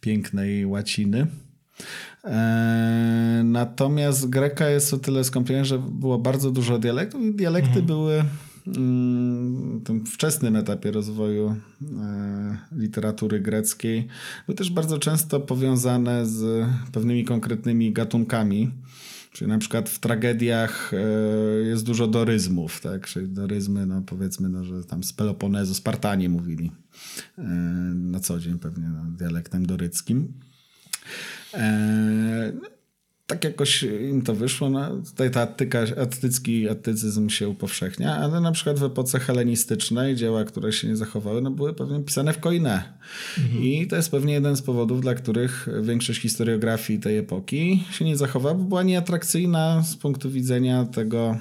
pięknej 0.00 0.66
łaciny. 0.66 1.26
E, 2.24 3.42
natomiast 3.44 4.28
greka 4.28 4.68
jest 4.68 4.94
o 4.94 4.98
tyle 4.98 5.24
skomplikowana, 5.24 5.64
że 5.64 5.78
było 5.78 6.18
bardzo 6.18 6.50
dużo 6.50 6.78
dialektów 6.78 7.22
i 7.22 7.34
dialekty 7.34 7.82
były 7.82 8.24
mm, 8.66 9.78
w 9.78 9.84
tym 9.84 10.06
wczesnym 10.06 10.56
etapie 10.56 10.90
rozwoju 10.90 11.56
e, 11.82 12.56
literatury 12.72 13.40
greckiej 13.40 14.08
były 14.46 14.56
też 14.56 14.70
bardzo 14.70 14.98
często 14.98 15.40
powiązane 15.40 16.26
z 16.26 16.66
pewnymi 16.92 17.24
konkretnymi 17.24 17.92
gatunkami. 17.92 18.70
Czyli 19.32 19.50
na 19.50 19.58
przykład 19.58 19.88
w 19.88 19.98
tragediach 19.98 20.92
e, 20.94 21.62
jest 21.62 21.84
dużo 21.84 22.06
doryzmów, 22.06 22.80
tak? 22.80 23.06
Czyli 23.06 23.28
doryzmy, 23.28 23.86
no 23.86 24.02
powiedzmy, 24.02 24.48
no, 24.48 24.64
że 24.64 24.84
tam 24.84 25.04
z 25.04 25.12
Peloponezu 25.12 25.74
Spartanie 25.74 26.28
mówili 26.28 26.72
e, 27.38 27.42
na 27.94 28.20
co 28.20 28.38
dzień 28.40 28.58
pewnie 28.58 28.88
no, 28.88 29.04
dialektem 29.04 29.66
doryckim. 29.66 30.32
Tak 33.32 33.44
jakoś 33.44 33.82
im 33.82 34.22
to 34.22 34.34
wyszło. 34.34 34.70
No, 34.70 34.88
tutaj 35.10 35.30
ta 35.30 35.40
attyka, 35.40 35.80
attycki 36.02 36.68
attycyzm 36.68 37.28
się 37.28 37.48
upowszechnia, 37.48 38.16
ale 38.16 38.40
na 38.40 38.52
przykład 38.52 38.78
w 38.78 38.82
epoce 38.82 39.18
helenistycznej 39.20 40.16
dzieła, 40.16 40.44
które 40.44 40.72
się 40.72 40.88
nie 40.88 40.96
zachowały, 40.96 41.42
no, 41.42 41.50
były 41.50 41.74
pewnie 41.74 42.00
pisane 42.00 42.32
w 42.32 42.40
koine. 42.40 42.82
I 43.60 43.86
to 43.86 43.96
jest 43.96 44.10
pewnie 44.10 44.34
jeden 44.34 44.56
z 44.56 44.62
powodów, 44.62 45.00
dla 45.00 45.14
których 45.14 45.68
większość 45.82 46.20
historiografii 46.20 47.00
tej 47.00 47.18
epoki 47.18 47.84
się 47.90 48.04
nie 48.04 48.16
zachowała, 48.16 48.54
bo 48.54 48.64
była 48.64 48.82
nieatrakcyjna 48.82 49.82
z 49.82 49.96
punktu 49.96 50.30
widzenia 50.30 50.84
tego 50.84 51.36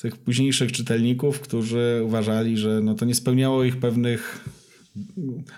tych 0.00 0.16
późniejszych 0.16 0.72
czytelników, 0.72 1.40
którzy 1.40 2.02
uważali, 2.04 2.56
że 2.56 2.80
no 2.80 2.94
to 2.94 3.04
nie 3.04 3.14
spełniało 3.14 3.64
ich 3.64 3.76
pewnych 3.76 4.44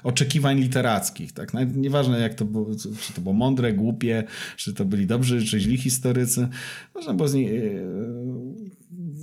oczekiwań 0.02 0.60
literackich. 0.60 1.32
Tak? 1.32 1.52
Nieważne, 1.74 2.20
jak 2.20 2.34
to 2.34 2.44
było, 2.44 2.66
czy 3.00 3.12
to 3.12 3.20
było 3.20 3.34
mądre, 3.34 3.72
głupie, 3.72 4.24
czy 4.56 4.74
to 4.74 4.84
byli 4.84 5.06
dobrzy, 5.06 5.44
czy 5.46 5.60
źli 5.60 5.78
historycy. 5.78 6.48
Można 6.94 7.14
było 7.14 7.28
z 7.28 7.34
nich, 7.34 7.50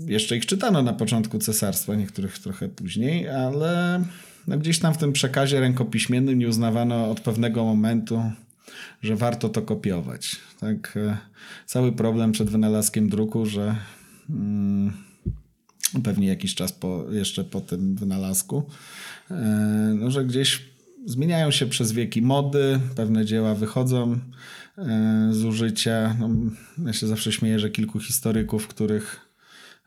jeszcze 0.05 0.37
ich 0.37 0.45
czytano 0.45 0.83
na 0.83 0.93
początku 0.93 1.39
cesarstwa, 1.39 1.95
niektórych 1.95 2.39
trochę 2.39 2.69
później, 2.69 3.29
ale 3.29 4.03
no 4.47 4.57
gdzieś 4.57 4.79
tam 4.79 4.93
w 4.93 4.97
tym 4.97 5.13
przekazie 5.13 5.59
rękopiśmiennym 5.59 6.39
nie 6.39 6.47
uznawano 6.47 7.11
od 7.11 7.19
pewnego 7.19 7.63
momentu, 7.63 8.21
że 9.01 9.15
warto 9.15 9.49
to 9.49 9.61
kopiować. 9.61 10.35
Tak? 10.59 10.97
E, 10.97 11.17
Cały 11.65 11.91
problem 11.91 12.31
przed 12.31 12.49
wynalazkiem 12.49 13.09
druku, 13.09 13.45
że 13.45 13.75
mm, 14.29 14.93
pewnie 16.03 16.27
jakiś 16.27 16.55
czas 16.55 16.71
po, 16.71 17.05
jeszcze 17.11 17.43
po 17.43 17.61
tym 17.61 17.95
wynalazku, 17.95 18.63
e, 19.31 19.35
no, 19.99 20.11
że 20.11 20.25
gdzieś 20.25 20.69
zmieniają 21.05 21.51
się 21.51 21.65
przez 21.65 21.91
wieki 21.91 22.21
mody, 22.21 22.79
pewne 22.95 23.25
dzieła 23.25 23.55
wychodzą 23.55 24.19
e, 24.77 25.29
z 25.31 25.43
użycia. 25.43 26.15
No, 26.19 26.29
ja 26.85 26.93
się 26.93 27.07
zawsze 27.07 27.31
śmieję, 27.31 27.59
że 27.59 27.69
kilku 27.69 27.99
historyków, 27.99 28.67
których 28.67 29.19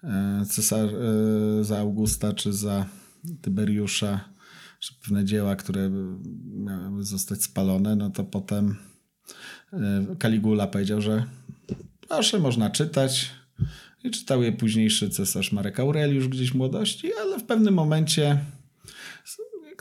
e, 0.04 0.44
cesar 0.48 0.88
za 1.60 1.78
Augusta 1.78 2.32
czy 2.32 2.52
za 2.52 2.86
Tyberiusza, 3.42 4.20
czy 4.78 4.94
pewne 5.02 5.24
dzieła, 5.24 5.56
które 5.56 5.90
miały 6.54 7.04
zostać 7.04 7.42
spalone, 7.42 7.96
no 7.96 8.10
to 8.10 8.24
potem 8.24 8.76
Caligula 10.22 10.66
powiedział, 10.66 11.00
że 11.00 11.24
proszę, 12.08 12.38
można 12.38 12.70
czytać. 12.70 13.30
Czytał 14.10 14.42
je 14.42 14.52
późniejszy 14.52 15.10
cesarz 15.10 15.52
Marek 15.52 15.80
Aureliusz 15.80 16.28
gdzieś 16.28 16.50
w 16.50 16.54
młodości, 16.54 17.10
ale 17.22 17.38
w 17.38 17.44
pewnym 17.44 17.74
momencie 17.74 18.38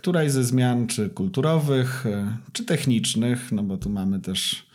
któraś 0.01 0.31
ze 0.31 0.43
zmian, 0.43 0.87
czy 0.87 1.09
kulturowych, 1.09 2.05
e, 2.05 2.37
czy 2.53 2.65
technicznych, 2.65 3.51
no 3.51 3.63
bo 3.63 3.77
tu 3.77 3.89
mamy 3.89 4.19
też 4.19 4.65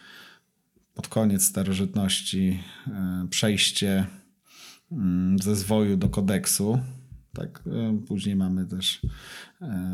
pod 0.95 1.09
koniec 1.09 1.45
starożytności 1.45 2.61
e, 2.87 3.27
przejście 3.31 4.07
mm, 4.93 5.39
ze 5.39 5.57
zwoju 5.57 5.97
do 5.97 6.09
kodeksu. 6.09 6.79
Tak, 7.33 7.63
e, 7.67 7.99
później 8.07 8.37
mamy 8.37 8.67
też 8.67 9.01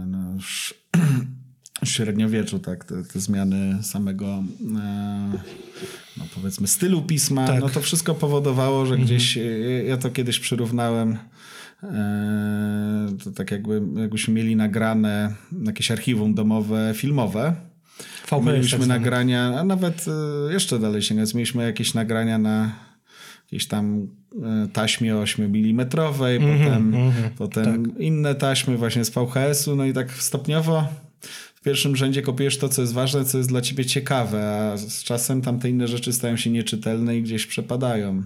no, 0.07 0.35
już 0.35 0.75
średniowieczu, 1.85 2.59
tak, 2.59 2.85
te, 2.85 3.05
te 3.05 3.21
zmiany 3.21 3.83
samego 3.83 4.27
e, 4.27 5.33
no 6.17 6.25
powiedzmy 6.35 6.67
stylu 6.67 7.03
pisma, 7.03 7.47
Tak. 7.47 7.61
no 7.61 7.69
to 7.69 7.81
wszystko 7.81 8.15
powodowało, 8.15 8.87
że 8.87 8.99
gdzieś, 8.99 9.39
e, 9.39 9.41
ja 9.85 9.97
to 9.97 10.11
kiedyś 10.11 10.41
przyrównałem 10.41 11.19
e, 11.83 13.17
to 13.25 13.31
tak 13.31 13.51
jakby, 13.51 13.83
jakbyśmy 13.97 14.35
mieli 14.35 14.57
nagrane 14.57 15.35
jakieś 15.65 15.91
archiwum 15.91 16.35
domowe, 16.35 16.93
filmowe. 16.97 17.55
VHS 18.31 18.45
Mieliśmy 18.45 18.79
tak 18.79 18.89
nagrania, 18.89 19.59
a 19.61 19.65
nawet 19.65 20.05
e, 20.49 20.53
jeszcze 20.53 20.79
dalej 20.79 21.03
sięgając, 21.03 21.35
mieliśmy 21.35 21.65
jakieś 21.65 21.95
nagrania 21.95 22.39
na 22.39 22.73
jakiejś 23.45 23.67
tam 23.67 24.09
e, 24.43 24.69
taśmie 24.73 25.17
8 25.17 25.45
mm, 25.45 25.87
potem, 25.89 26.95
potem 27.39 27.99
inne 27.99 28.35
taśmy 28.35 28.77
właśnie 28.77 29.05
z 29.05 29.11
VHS-u, 29.11 29.77
no 29.77 29.85
i 29.85 29.93
tak 29.93 30.13
stopniowo 30.13 30.89
w 31.63 31.65
pierwszym 31.65 31.97
rzędzie 31.97 32.23
kopiujesz 32.23 32.59
to, 32.59 32.69
co 32.69 32.81
jest 32.81 32.93
ważne, 32.93 33.25
co 33.25 33.39
jest 33.39 33.51
dla 33.51 33.61
ciebie 33.61 33.85
ciekawe, 33.85 34.71
a 34.73 34.77
z 34.77 35.03
czasem 35.03 35.43
tamte 35.43 35.71
inne 35.71 35.89
rzeczy 35.89 36.13
stają 36.13 36.37
się 36.37 36.51
nieczytelne 36.51 37.17
i 37.17 37.23
gdzieś 37.23 37.47
przepadają. 37.47 38.23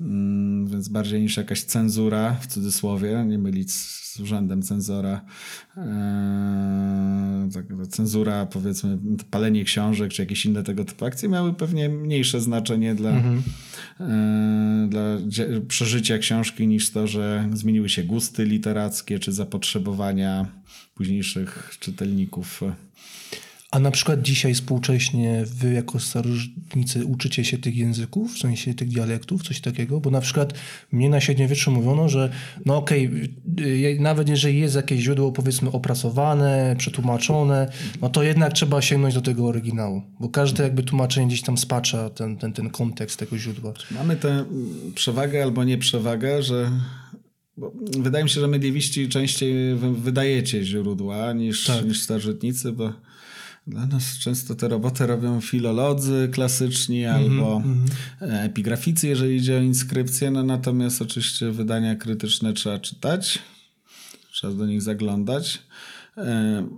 Mm, 0.00 0.68
więc 0.68 0.88
bardziej 0.88 1.22
niż 1.22 1.36
jakaś 1.36 1.62
cenzura, 1.62 2.36
w 2.40 2.46
cudzysłowie, 2.46 3.24
nie 3.28 3.38
mylić 3.38 3.72
z 4.10 4.20
urzędem 4.20 4.62
cenzora. 4.62 5.24
Eee, 5.76 5.84
cenzura, 7.88 8.46
powiedzmy, 8.46 8.98
palenie 9.30 9.64
książek, 9.64 10.12
czy 10.12 10.22
jakieś 10.22 10.46
inne 10.46 10.62
tego 10.62 10.84
typu 10.84 11.04
akcje 11.04 11.28
miały 11.28 11.54
pewnie 11.54 11.88
mniejsze 11.88 12.40
znaczenie 12.40 12.94
dla, 12.94 13.10
eee, 13.10 13.24
dla 14.88 15.02
dzie- 15.28 15.60
przeżycia 15.68 16.18
książki 16.18 16.66
niż 16.66 16.90
to, 16.90 17.06
że 17.06 17.48
zmieniły 17.52 17.88
się 17.88 18.04
gusty 18.04 18.44
literackie, 18.44 19.18
czy 19.18 19.32
zapotrzebowania 19.32 20.46
późniejszych 20.94 21.76
czytelników. 21.80 22.60
A 23.70 23.78
na 23.78 23.90
przykład 23.90 24.22
dzisiaj 24.22 24.54
współcześnie 24.54 25.44
wy 25.46 25.72
jako 25.72 26.00
starożytnicy 26.00 27.06
uczycie 27.06 27.44
się 27.44 27.58
tych 27.58 27.76
języków, 27.76 28.34
w 28.34 28.38
sensie 28.38 28.74
tych 28.74 28.88
dialektów, 28.88 29.42
coś 29.42 29.60
takiego? 29.60 30.00
Bo 30.00 30.10
na 30.10 30.20
przykład 30.20 30.54
mnie 30.92 31.10
na 31.10 31.20
średniowieczu 31.20 31.70
mówiono, 31.70 32.08
że 32.08 32.32
no 32.64 32.76
okej, 32.76 33.06
okay, 33.52 33.96
nawet 34.00 34.28
jeżeli 34.28 34.58
jest 34.58 34.74
jakieś 34.74 35.00
źródło 35.00 35.32
powiedzmy 35.32 35.70
opracowane, 35.70 36.74
przetłumaczone, 36.78 37.72
no 38.02 38.08
to 38.08 38.22
jednak 38.22 38.52
trzeba 38.52 38.82
sięgnąć 38.82 39.14
do 39.14 39.22
tego 39.22 39.46
oryginału, 39.46 40.02
bo 40.20 40.28
każde 40.28 40.62
jakby 40.64 40.82
tłumaczenie 40.82 41.26
gdzieś 41.26 41.42
tam 41.42 41.58
spacza 41.58 42.10
ten, 42.10 42.36
ten, 42.36 42.52
ten 42.52 42.70
kontekst 42.70 43.18
tego 43.18 43.38
źródła. 43.38 43.72
Mamy 43.90 44.16
tę 44.16 44.44
przewagę 44.94 45.42
albo 45.42 45.64
nieprzewagę, 45.64 46.42
że 46.42 46.70
bo 47.56 47.72
wydaje 47.98 48.24
mi 48.24 48.30
się, 48.30 48.40
że 48.40 48.48
mediewiści 48.48 49.08
częściej 49.08 49.54
wydajecie 49.76 50.64
źródła 50.64 51.32
niż, 51.32 51.66
tak. 51.66 51.86
niż 51.86 52.02
starożytnicy, 52.02 52.72
bo 52.72 52.92
dla 53.66 53.86
nas 53.86 54.18
często 54.18 54.54
te 54.54 54.68
roboty 54.68 55.06
robią 55.06 55.40
filolodzy 55.40 56.28
klasyczni 56.32 57.04
mm 57.04 57.22
-hmm, 57.22 57.24
albo 57.24 57.56
mm 57.56 57.86
-hmm. 57.86 58.44
epigraficy, 58.44 59.08
jeżeli 59.08 59.36
idzie 59.36 59.56
o 59.56 59.60
inskrypcję. 59.60 60.30
No, 60.30 60.42
natomiast 60.42 61.02
oczywiście 61.02 61.50
wydania 61.50 61.96
krytyczne 61.96 62.52
trzeba 62.52 62.78
czytać, 62.78 63.38
trzeba 64.32 64.54
do 64.54 64.66
nich 64.66 64.82
zaglądać. 64.82 65.62
E, 66.16 66.68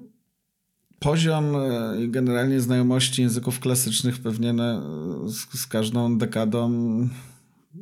poziom 0.98 1.56
e, 1.56 1.94
generalnie 2.08 2.60
znajomości 2.60 3.22
języków 3.22 3.60
klasycznych 3.60 4.18
pewnie 4.18 4.52
na, 4.52 4.82
z, 5.26 5.60
z, 5.60 5.66
każdą 5.66 6.18
dekadą 6.18 6.72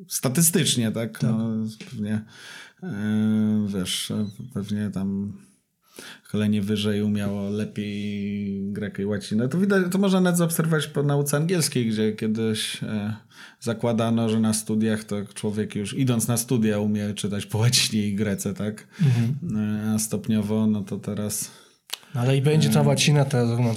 statystycznie, 0.09 0.93
tak? 0.93 1.19
tak. 1.19 1.31
No, 1.31 1.49
pewnie 1.91 2.25
wiesz, 3.67 4.13
pewnie 4.55 4.91
tam 4.91 5.33
kolenie 6.33 6.63
wyżej 6.63 7.03
umiało 7.03 7.51
lepiej 7.51 8.73
grekę 8.73 9.03
i 9.03 9.07
łacinę. 9.07 9.49
To 9.49 9.59
widać, 9.59 9.85
to 9.91 9.99
można 9.99 10.21
nawet 10.21 10.39
zaobserwować 10.39 10.87
po 10.87 11.03
nauce 11.03 11.37
angielskiej, 11.37 11.89
gdzie 11.89 12.13
kiedyś 12.13 12.83
e, 12.83 13.17
zakładano, 13.61 14.29
że 14.29 14.41
na 14.41 14.53
studiach 14.53 15.05
to 15.05 15.17
człowiek 15.35 15.75
już 15.75 15.95
idąc 15.95 16.29
na 16.29 16.37
studia 16.37 16.79
umie 16.79 17.15
czytać 17.15 17.47
po 17.47 17.59
łacinie 17.59 18.07
i 18.07 18.15
grece, 18.15 18.55
tak? 18.55 18.87
Mhm. 19.03 19.57
E, 19.57 19.93
a 19.95 19.99
stopniowo, 19.99 20.67
no 20.67 20.83
to 20.83 20.99
teraz... 20.99 21.51
No 22.15 22.21
ale 22.21 22.37
i 22.37 22.43
będzie 22.43 22.71
ta 22.71 22.81
e, 22.81 22.87
łacina 22.87 23.25
teraz 23.25 23.49
no, 23.59 23.75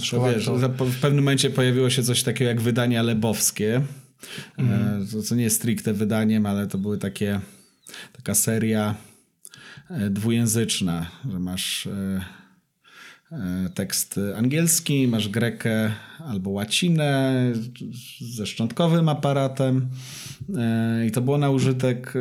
to. 0.47 0.85
W 0.85 0.99
pewnym 0.99 1.23
momencie 1.23 1.49
pojawiło 1.49 1.89
się 1.89 2.03
coś 2.03 2.23
takiego 2.23 2.49
jak 2.49 2.61
wydania 2.61 3.03
lebowskie, 3.03 3.81
mhm. 4.57 5.07
to, 5.07 5.21
co 5.21 5.35
nie 5.35 5.43
jest 5.43 5.55
stricte 5.55 5.93
wydaniem, 5.93 6.45
ale 6.45 6.67
to 6.67 6.77
były 6.77 6.97
takie 6.97 7.39
taka 8.13 8.35
seria 8.35 8.95
dwujęzyczna, 10.09 11.11
że 11.31 11.39
masz 11.39 11.87
E, 11.87 12.42
tekst 13.73 14.19
angielski, 14.35 15.07
masz 15.07 15.29
grekę 15.29 15.91
albo 16.27 16.49
łacinę 16.49 17.43
ze 18.21 18.45
szczątkowym 18.45 19.09
aparatem 19.09 19.87
e, 20.57 21.05
i 21.07 21.11
to 21.11 21.21
było 21.21 21.37
na 21.37 21.49
użytek 21.49 22.13
e, 22.15 22.19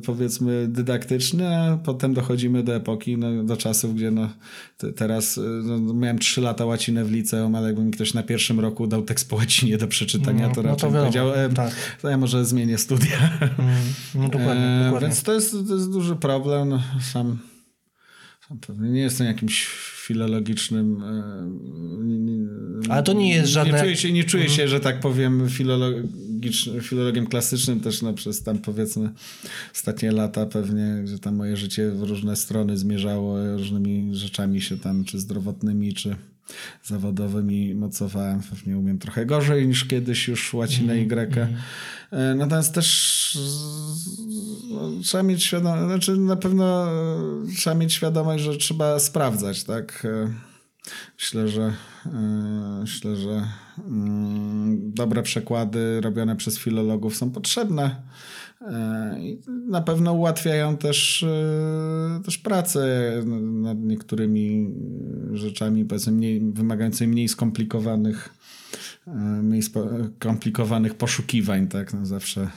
powiedzmy 0.00 0.68
dydaktyczny, 0.68 1.56
a 1.56 1.76
potem 1.76 2.14
dochodzimy 2.14 2.62
do 2.62 2.76
epoki, 2.76 3.16
no, 3.16 3.44
do 3.44 3.56
czasów, 3.56 3.94
gdzie 3.94 4.10
no, 4.10 4.28
teraz 4.96 5.40
no, 5.62 5.94
miałem 5.94 6.18
trzy 6.18 6.40
lata 6.40 6.64
łacinę 6.64 7.04
w 7.04 7.12
liceum, 7.12 7.54
ale 7.54 7.66
jakby 7.66 7.84
mi 7.84 7.90
ktoś 7.90 8.14
na 8.14 8.22
pierwszym 8.22 8.60
roku 8.60 8.86
dał 8.86 9.02
tekst 9.02 9.28
po 9.28 9.36
łacinie 9.36 9.78
do 9.78 9.88
przeczytania, 9.88 10.48
no, 10.48 10.54
to 10.54 10.62
raczej 10.62 10.90
no 10.90 10.96
to 10.96 11.00
powiedział, 11.00 11.28
tak. 11.54 11.98
to 12.02 12.08
ja 12.08 12.16
może 12.16 12.44
zmienię 12.44 12.78
studia. 12.78 13.30
Mm, 13.58 13.74
no 14.14 14.28
dokładnie, 14.28 14.80
dokładnie. 14.84 15.08
Więc 15.08 15.22
to 15.22 15.32
jest, 15.32 15.52
to 15.68 15.74
jest 15.74 15.90
duży 15.90 16.16
problem. 16.16 16.68
No, 16.68 16.82
sam 17.12 17.38
Pewnie 18.66 18.90
nie 18.90 19.00
jestem 19.00 19.26
jakimś 19.26 19.66
filologicznym. 20.06 21.02
E, 22.86 22.92
Ale 22.92 23.02
to 23.02 23.12
nie 23.12 23.34
jest 23.34 23.50
żadne. 23.50 23.72
Nie 23.72 23.80
czuję 23.80 23.96
się, 23.96 24.12
nie 24.12 24.24
czuję 24.24 24.48
się 24.48 24.68
że 24.68 24.80
tak 24.80 25.00
powiem, 25.00 25.48
filologiem 26.80 27.26
klasycznym 27.26 27.80
też 27.80 28.02
no, 28.02 28.12
przez 28.12 28.42
tam 28.42 28.58
powiedzmy 28.58 29.10
ostatnie 29.74 30.12
lata 30.12 30.46
pewnie, 30.46 31.06
że 31.06 31.18
tam 31.18 31.36
moje 31.36 31.56
życie 31.56 31.90
w 31.90 32.02
różne 32.02 32.36
strony 32.36 32.78
zmierzało, 32.78 33.56
różnymi 33.56 34.16
rzeczami 34.16 34.60
się 34.60 34.78
tam, 34.78 35.04
czy 35.04 35.18
zdrowotnymi, 35.18 35.94
czy 35.94 36.16
zawodowymi 36.84 37.74
mocowałem. 37.74 38.40
Pewnie 38.50 38.78
umiem 38.78 38.98
trochę 38.98 39.26
gorzej 39.26 39.68
niż 39.68 39.84
kiedyś 39.84 40.28
już 40.28 40.54
łacinę 40.54 40.92
mm, 40.92 41.04
i 41.04 41.08
grekę. 41.08 41.48
Mm. 42.10 42.38
Natomiast 42.38 42.74
też 42.74 43.21
no, 44.70 44.90
trzeba 45.02 45.22
mieć 45.22 45.44
świadomość, 45.44 45.84
znaczy 45.86 46.16
na 46.16 46.36
pewno 46.36 46.88
e, 46.88 47.46
trzeba 47.56 47.76
mieć 47.76 47.92
świadomość, 47.92 48.44
że 48.44 48.56
trzeba 48.56 48.98
sprawdzać, 48.98 49.64
tak? 49.64 50.04
E, 50.04 50.32
myślę, 51.18 51.48
że 51.48 51.72
myślę, 52.80 53.16
że 53.16 53.48
mm, 53.88 54.92
dobre 54.94 55.22
przekłady 55.22 56.00
robione 56.00 56.36
przez 56.36 56.58
filologów 56.58 57.16
są 57.16 57.30
potrzebne. 57.30 58.02
Na 59.68 59.80
pewno 59.80 60.12
ułatwiają 60.12 60.76
też, 60.76 61.24
też 62.24 62.38
pracę 62.38 63.12
nad 63.42 63.78
niektórymi 63.78 64.74
rzeczami, 65.32 65.86
mniej, 66.10 66.40
wymagającymi 66.52 67.12
mniej 67.12 67.28
skomplikowanych 67.28 68.34
E, 69.06 69.14
mniej 69.42 69.62
skomplikowanych 69.62 70.94
poszukiwań, 70.94 71.68
tak? 71.68 71.92
No 71.92 72.06
zawsze 72.06 72.50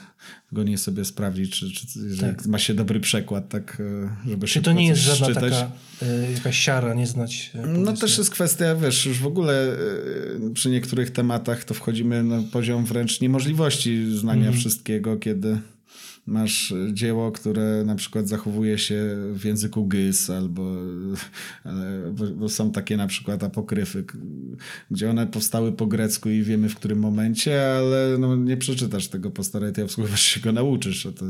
nie 0.63 0.77
sobie 0.77 1.05
sprawdzić, 1.05 1.59
czy, 1.59 1.71
czy 1.71 1.87
tak. 2.21 2.45
ma 2.45 2.59
się 2.59 2.73
dobry 2.73 2.99
przekład, 2.99 3.49
tak? 3.49 3.81
E, 4.25 4.29
żeby 4.29 4.47
Czy 4.47 4.61
to 4.61 4.71
nie 4.71 4.87
jest 4.87 5.01
żadna 5.01 5.27
czytać. 5.27 5.53
taka 5.53 5.71
y, 6.03 6.31
jakaś 6.33 6.57
siara, 6.57 6.93
nie 6.93 7.07
znać? 7.07 7.51
No 7.67 7.93
też 7.93 8.17
jest 8.17 8.29
kwestia, 8.29 8.75
wiesz, 8.75 9.05
już 9.05 9.19
w 9.19 9.27
ogóle 9.27 9.77
y, 10.47 10.53
przy 10.53 10.69
niektórych 10.69 11.11
tematach 11.11 11.63
to 11.63 11.73
wchodzimy 11.73 12.23
na 12.23 12.41
poziom 12.51 12.85
wręcz 12.85 13.21
niemożliwości 13.21 14.17
znania 14.17 14.47
mm 14.47 14.59
wszystkiego, 14.59 15.17
kiedy 15.17 15.57
masz 16.27 16.73
dzieło, 16.93 17.31
które 17.31 17.83
na 17.85 17.95
przykład 17.95 18.27
zachowuje 18.27 18.77
się 18.77 19.15
w 19.33 19.45
języku 19.45 19.87
gys, 19.87 20.29
albo 20.29 20.71
bo, 22.17 22.27
bo, 22.27 22.49
są 22.49 22.71
takie 22.71 22.97
na 22.97 23.07
przykład 23.07 23.43
apokryfy, 23.43 24.05
gdzie 24.91 25.09
one 25.09 25.27
powstały 25.27 25.71
po 25.71 25.87
grecku 25.87 26.29
i 26.29 26.43
wiemy 26.43 26.69
w 26.69 26.75
którym 26.75 26.99
momencie, 26.99 27.77
ale 27.77 28.17
no, 28.19 28.35
nie 28.35 28.57
przeczytasz 28.57 29.07
tego 29.07 29.31
po 29.31 29.43
staretiowsku, 29.43 30.03
chyba 30.03 30.17
się 30.31 30.39
go 30.39 30.51
nauczysz. 30.51 31.07
To 31.15 31.25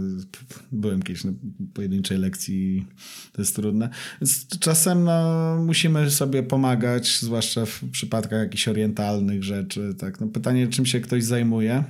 byłem 0.71 1.01
kiedyś 1.01 1.23
na 1.23 1.31
pojedynczej 1.73 2.17
lekcji 2.17 2.85
to 3.33 3.41
jest 3.41 3.55
trudne. 3.55 3.89
Więc 4.21 4.47
czasem 4.59 5.03
no, 5.03 5.57
musimy 5.65 6.11
sobie 6.11 6.43
pomagać, 6.43 7.19
zwłaszcza 7.21 7.65
w 7.65 7.83
przypadkach 7.91 8.39
jakichś 8.39 8.67
orientalnych 8.67 9.43
rzeczy. 9.43 9.95
Tak? 9.97 10.21
No, 10.21 10.27
pytanie, 10.27 10.67
czym 10.67 10.85
się 10.85 10.99
ktoś 10.99 11.23
zajmuje. 11.23 11.83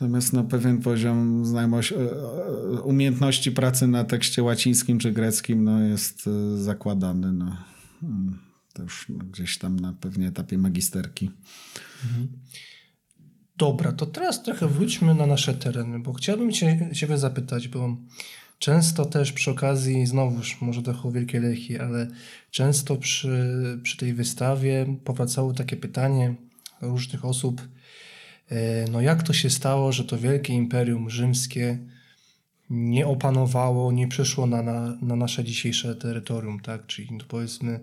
Natomiast 0.00 0.32
pewien 0.50 0.78
poziom 0.78 1.44
e, 1.56 1.60
e, 1.60 2.82
umiejętności 2.82 3.52
pracy 3.52 3.86
na 3.86 4.04
tekście 4.04 4.42
łacińskim 4.42 4.98
czy 4.98 5.12
greckim 5.12 5.64
no, 5.64 5.80
jest 5.80 6.26
e, 6.26 6.56
zakładany. 6.56 7.32
No. 7.32 7.56
Mm, 8.02 8.38
to 8.72 8.82
już 8.82 9.06
gdzieś 9.30 9.58
tam 9.58 9.80
na 9.80 9.92
pewnie 9.92 10.28
etapie 10.28 10.58
magisterki. 10.58 11.30
Mhm. 12.04 12.28
Dobra, 13.56 13.92
to 13.92 14.06
teraz 14.06 14.42
trochę 14.42 14.68
wróćmy 14.68 15.14
na 15.14 15.26
nasze 15.26 15.54
tereny, 15.54 15.98
bo 15.98 16.12
chciałbym 16.12 16.52
cię, 16.52 16.90
Ciebie 16.94 17.18
zapytać, 17.18 17.68
bo 17.68 17.96
często 18.58 19.04
też 19.04 19.32
przy 19.32 19.50
okazji, 19.50 20.06
znowuż 20.06 20.60
może 20.60 20.82
trochę 20.82 21.08
o 21.08 21.12
Wielkiej 21.12 21.40
Lechii, 21.40 21.78
ale 21.78 22.06
często 22.50 22.96
przy, 22.96 23.80
przy 23.82 23.96
tej 23.96 24.14
wystawie 24.14 24.96
powracało 25.04 25.52
takie 25.52 25.76
pytanie 25.76 26.34
różnych 26.80 27.24
osób, 27.24 27.62
no 28.90 29.00
jak 29.00 29.22
to 29.22 29.32
się 29.32 29.50
stało, 29.50 29.92
że 29.92 30.04
to 30.04 30.18
wielkie 30.18 30.52
imperium 30.52 31.10
rzymskie 31.10 31.78
nie 32.70 33.06
opanowało, 33.06 33.92
nie 33.92 34.08
przeszło 34.08 34.46
na, 34.46 34.62
na, 34.62 34.96
na 35.02 35.16
nasze 35.16 35.44
dzisiejsze 35.44 35.96
terytorium, 35.96 36.60
tak? 36.60 36.86
Czyli 36.86 37.08
no 37.12 37.24
powiedzmy, 37.28 37.80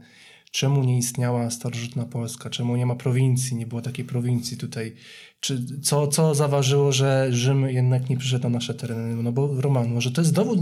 czemu 0.51 0.83
nie 0.83 0.97
istniała 0.97 1.49
starożytna 1.49 2.05
Polska, 2.05 2.49
czemu 2.49 2.75
nie 2.75 2.85
ma 2.85 2.95
prowincji, 2.95 3.55
nie 3.55 3.67
było 3.67 3.81
takiej 3.81 4.05
prowincji 4.05 4.57
tutaj, 4.57 4.93
czy 5.39 5.81
co, 5.81 6.07
co 6.07 6.35
zaważyło, 6.35 6.91
że 6.91 7.27
Rzym 7.31 7.69
jednak 7.69 8.09
nie 8.09 8.17
przyszedł 8.17 8.43
na 8.43 8.49
nasze 8.49 8.73
tereny, 8.73 9.23
no 9.23 9.31
bo 9.31 9.61
Roman, 9.61 9.93
może 9.93 10.11
to 10.11 10.21
jest 10.21 10.33
dowód 10.33 10.59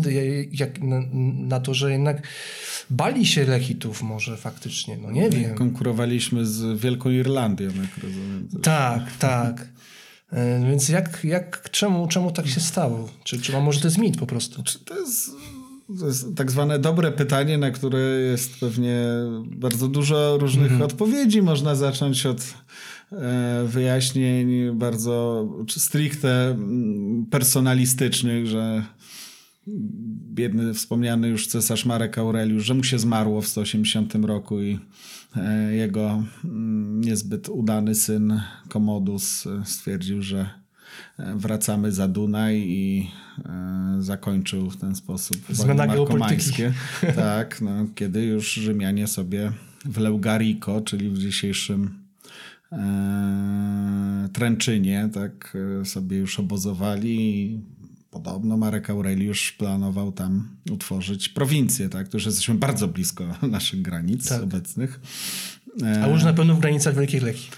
jak, 0.51 0.81
na, 0.81 1.01
na 1.33 1.59
to, 1.59 1.73
że 1.73 1.91
jednak 1.91 2.27
bali 2.89 3.25
się 3.25 3.45
Lechitów 3.45 4.03
może 4.03 4.37
faktycznie, 4.37 4.97
no 4.97 5.11
nie 5.11 5.29
wiem. 5.29 5.55
Konkurowaliśmy 5.55 6.45
z 6.45 6.79
Wielką 6.79 7.09
Irlandią, 7.09 7.65
jak 7.65 7.97
rozumiem. 8.03 8.47
Tak, 8.63 9.17
tak. 9.17 9.67
E, 10.35 10.65
więc 10.69 10.89
jak, 10.89 11.23
jak, 11.23 11.69
czemu, 11.71 12.07
czemu 12.07 12.31
tak 12.31 12.47
się 12.47 12.59
stało? 12.59 13.09
Czy, 13.23 13.41
czy 13.41 13.61
może 13.61 13.79
to 13.79 13.87
jest 13.87 13.97
mit 13.97 14.17
po 14.17 14.25
prostu? 14.25 14.63
Czy 14.63 14.79
to 14.79 14.99
jest, 14.99 15.31
to 15.99 16.07
jest 16.07 16.35
tak 16.35 16.51
zwane 16.51 16.79
dobre 16.79 17.11
pytanie, 17.11 17.57
na 17.57 17.71
które 17.71 17.99
jest 17.99 18.59
pewnie 18.59 18.99
bardzo 19.45 19.87
dużo 19.87 20.37
różnych 20.37 20.71
mhm. 20.71 20.81
odpowiedzi. 20.81 21.41
Można 21.41 21.75
zacząć 21.75 22.25
od 22.25 22.53
e, 23.11 23.63
wyjaśnień 23.67 24.71
bardzo 24.71 25.47
stricte 25.69 26.49
mm, 26.49 27.25
personalistycznych, 27.25 28.47
że 28.47 28.83
biedny, 30.33 30.73
wspomniany 30.73 31.27
już 31.27 31.47
cesarz 31.47 31.85
Marek 31.85 32.17
Aureliusz, 32.17 32.65
że 32.65 32.73
mu 32.73 32.83
się 32.83 32.99
zmarło 32.99 33.41
w 33.41 33.47
180 33.47 34.15
roku 34.15 34.61
i 34.61 34.79
e, 35.35 35.73
jego 35.73 36.23
mm, 36.43 37.01
niezbyt 37.01 37.49
udany 37.49 37.95
syn 37.95 38.41
Komodus 38.69 39.47
e, 39.47 39.65
stwierdził, 39.65 40.21
że 40.21 40.49
e, 41.19 41.35
wracamy 41.35 41.91
za 41.91 42.07
Dunaj 42.07 42.65
i 42.67 43.11
zakończył 43.99 44.69
w 44.69 44.77
ten 44.77 44.95
sposób 44.95 45.37
Zmiana 45.49 45.85
markomańskie. 45.85 46.73
Tak, 47.15 47.61
no, 47.61 47.71
kiedy 47.95 48.25
już 48.25 48.53
Rzymianie 48.53 49.07
sobie 49.07 49.51
w 49.85 49.97
Leugariko, 49.97 50.81
czyli 50.81 51.09
w 51.09 51.17
dzisiejszym 51.17 52.05
Tręczynie, 54.33 55.09
tak 55.13 55.57
sobie 55.83 56.17
już 56.17 56.39
obozowali 56.39 57.59
Podobno 58.15 58.57
Marek 58.57 58.89
Aureliusz 58.89 59.51
planował 59.51 60.11
tam 60.11 60.49
utworzyć 60.71 61.29
prowincję, 61.29 61.89
tak? 61.89 62.07
To 62.07 62.17
już 62.17 62.25
jesteśmy 62.25 62.55
bardzo 62.55 62.87
blisko 62.87 63.23
naszych 63.47 63.81
granic 63.81 64.29
tak. 64.29 64.43
obecnych. 64.43 64.99
A 66.03 66.07
już 66.07 66.23
na 66.23 66.33
pewno 66.33 66.55
w 66.55 66.59
granicach 66.59 66.95
Wielkiej 66.95 67.21
Lechii. 67.21 67.49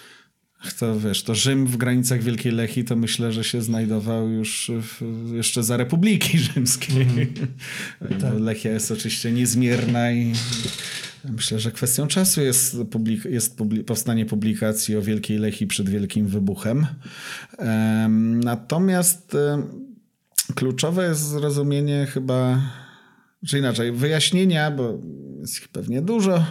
To 0.79 0.99
wiesz, 0.99 1.23
to 1.23 1.35
Rzym 1.35 1.67
w 1.67 1.77
granicach 1.77 2.23
Wielkiej 2.23 2.51
Lechii 2.51 2.83
to 2.83 2.95
myślę, 2.95 3.31
że 3.31 3.43
się 3.43 3.61
znajdował 3.61 4.29
już 4.29 4.71
w, 4.81 5.01
jeszcze 5.33 5.63
za 5.63 5.77
Republiki 5.77 6.39
Rzymskiej. 6.53 7.07
Mm. 8.01 8.21
tak. 8.21 8.33
Lechia 8.39 8.69
jest 8.69 8.91
oczywiście 8.91 9.31
niezmierna 9.31 10.11
i 10.11 10.33
myślę, 11.29 11.59
że 11.59 11.71
kwestią 11.71 12.07
czasu 12.07 12.41
jest, 12.41 12.77
publik 12.91 13.25
jest 13.25 13.57
publi 13.57 13.83
powstanie 13.83 14.25
publikacji 14.25 14.95
o 14.95 15.01
Wielkiej 15.01 15.37
Lechii 15.37 15.67
przed 15.67 15.89
Wielkim 15.89 16.27
Wybuchem. 16.27 16.87
Um, 17.57 18.39
natomiast 18.39 19.33
um, 19.33 19.86
kluczowe 20.55 21.07
jest 21.07 21.21
zrozumienie 21.21 22.05
chyba, 22.05 22.61
czy 23.47 23.59
inaczej, 23.59 23.91
wyjaśnienia, 23.91 24.71
bo 24.71 24.99
jest 25.39 25.57
ich 25.61 25.67
pewnie 25.67 26.01
dużo, 26.01 26.45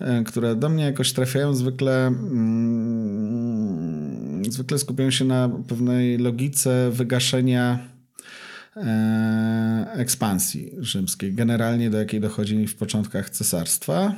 e, 0.00 0.24
które 0.24 0.56
do 0.56 0.68
mnie 0.68 0.84
jakoś 0.84 1.12
trafiają 1.12 1.54
zwykle. 1.54 2.06
Mm, 2.06 3.24
zwykle 4.52 4.78
skupiają 4.78 5.10
się 5.10 5.24
na 5.24 5.50
pewnej 5.68 6.18
logice 6.18 6.90
wygaszenia 6.90 7.78
e, 8.76 9.86
ekspansji 9.92 10.72
rzymskiej, 10.78 11.34
generalnie 11.34 11.90
do 11.90 11.98
jakiej 11.98 12.20
dochodzi 12.20 12.66
w 12.66 12.76
początkach 12.76 13.30
cesarstwa. 13.30 14.14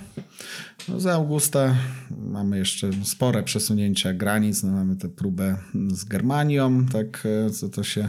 No, 0.89 1.01
za 1.01 1.15
Augusta 1.15 1.75
mamy 2.11 2.59
jeszcze 2.59 2.91
spore 3.05 3.43
przesunięcia 3.43 4.13
granic, 4.13 4.63
no, 4.63 4.73
mamy 4.73 4.97
tę 4.97 5.09
próbę 5.09 5.57
z 5.89 6.05
Germanią, 6.05 6.87
tak, 6.87 7.27
e, 7.47 7.51
co 7.51 7.69
to 7.69 7.83
się 7.83 8.09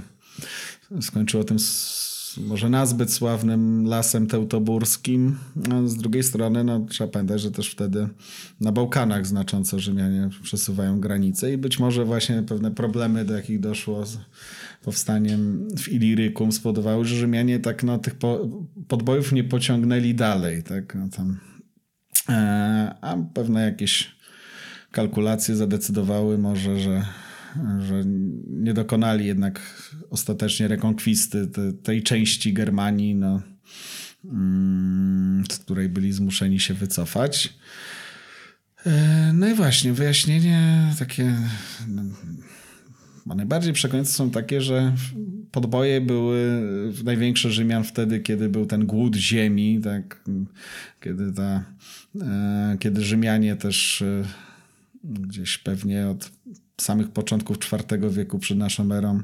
skończyło 1.02 1.44
tym 1.44 1.58
może 2.42 2.70
nazbyt 2.70 3.14
sławnym 3.14 3.86
lasem 3.86 4.28
teutoburskim. 4.28 5.38
A 5.72 5.88
z 5.88 5.96
drugiej 5.96 6.24
strony 6.24 6.64
no, 6.64 6.86
trzeba 6.90 7.12
pamiętać, 7.12 7.42
że 7.42 7.52
też 7.52 7.70
wtedy 7.70 8.10
na 8.62 8.72
Bałkanach 8.72 9.28
znacząco 9.28 9.80
Rzymianie 9.80 10.30
przesuwają 10.44 11.00
granice 11.00 11.54
i 11.54 11.58
być 11.58 11.80
może 11.80 12.06
właśnie 12.06 12.44
pewne 12.44 12.72
problemy, 12.72 13.26
do 13.26 13.34
jakich 13.34 13.60
doszło 13.60 14.06
z 14.06 14.18
powstaniem 14.84 15.68
w 15.78 15.88
Ilirykum 15.92 16.52
spowodowały, 16.52 17.06
że 17.06 17.16
Rzymianie 17.16 17.60
tak 17.60 17.84
no, 17.84 17.98
tych 17.98 18.16
po, 18.16 18.50
podbojów 18.88 19.32
nie 19.32 19.44
pociągnęli 19.44 20.16
dalej. 20.16 20.64
Tak? 20.64 20.96
No, 20.96 21.10
tam, 21.10 21.40
e, 22.30 22.96
a 23.02 23.18
pewne 23.34 23.66
jakieś 23.66 24.18
kalkulacje 24.92 25.56
zadecydowały 25.56 26.38
może, 26.38 26.80
że 26.80 27.06
że 27.80 28.04
nie 28.48 28.74
dokonali 28.74 29.26
jednak 29.26 29.84
ostatecznie 30.10 30.68
rekonkwisty 30.68 31.48
te, 31.48 31.74
tej 31.74 32.04
części 32.04 32.54
Germanii, 32.54 33.16
no, 33.16 33.42
mm, 34.26 35.44
z 35.52 35.58
której 35.58 35.90
byli 35.90 36.14
zmuszeni 36.14 36.60
się 36.60 36.74
wycofać. 36.74 37.54
E, 38.86 39.32
no 39.34 39.50
i 39.50 39.54
właśnie, 39.54 39.94
wyjaśnienie 39.94 40.92
takie 41.00 41.36
no, 41.88 42.04
najbardziej 43.36 43.74
przekonujące 43.74 44.14
są 44.14 44.30
takie, 44.30 44.62
że 44.62 44.94
podboje 45.52 46.02
były 46.02 46.62
największe 47.04 47.52
Rzymian 47.52 47.84
wtedy, 47.84 48.20
kiedy 48.20 48.50
był 48.50 48.66
ten 48.66 48.86
głód 48.86 49.16
ziemi, 49.16 49.82
tak, 49.84 50.24
kiedy, 51.02 51.32
ta, 51.32 51.64
e, 52.22 52.78
kiedy 52.80 53.04
Rzymianie 53.04 53.56
też 53.56 54.02
e, 54.02 54.24
gdzieś 55.04 55.58
pewnie 55.58 56.08
od 56.08 56.32
samych 56.82 57.12
początków 57.12 57.58
IV 57.74 58.10
wieku 58.10 58.40
przed 58.40 58.58
naszą 58.58 58.92
erą, 58.92 59.22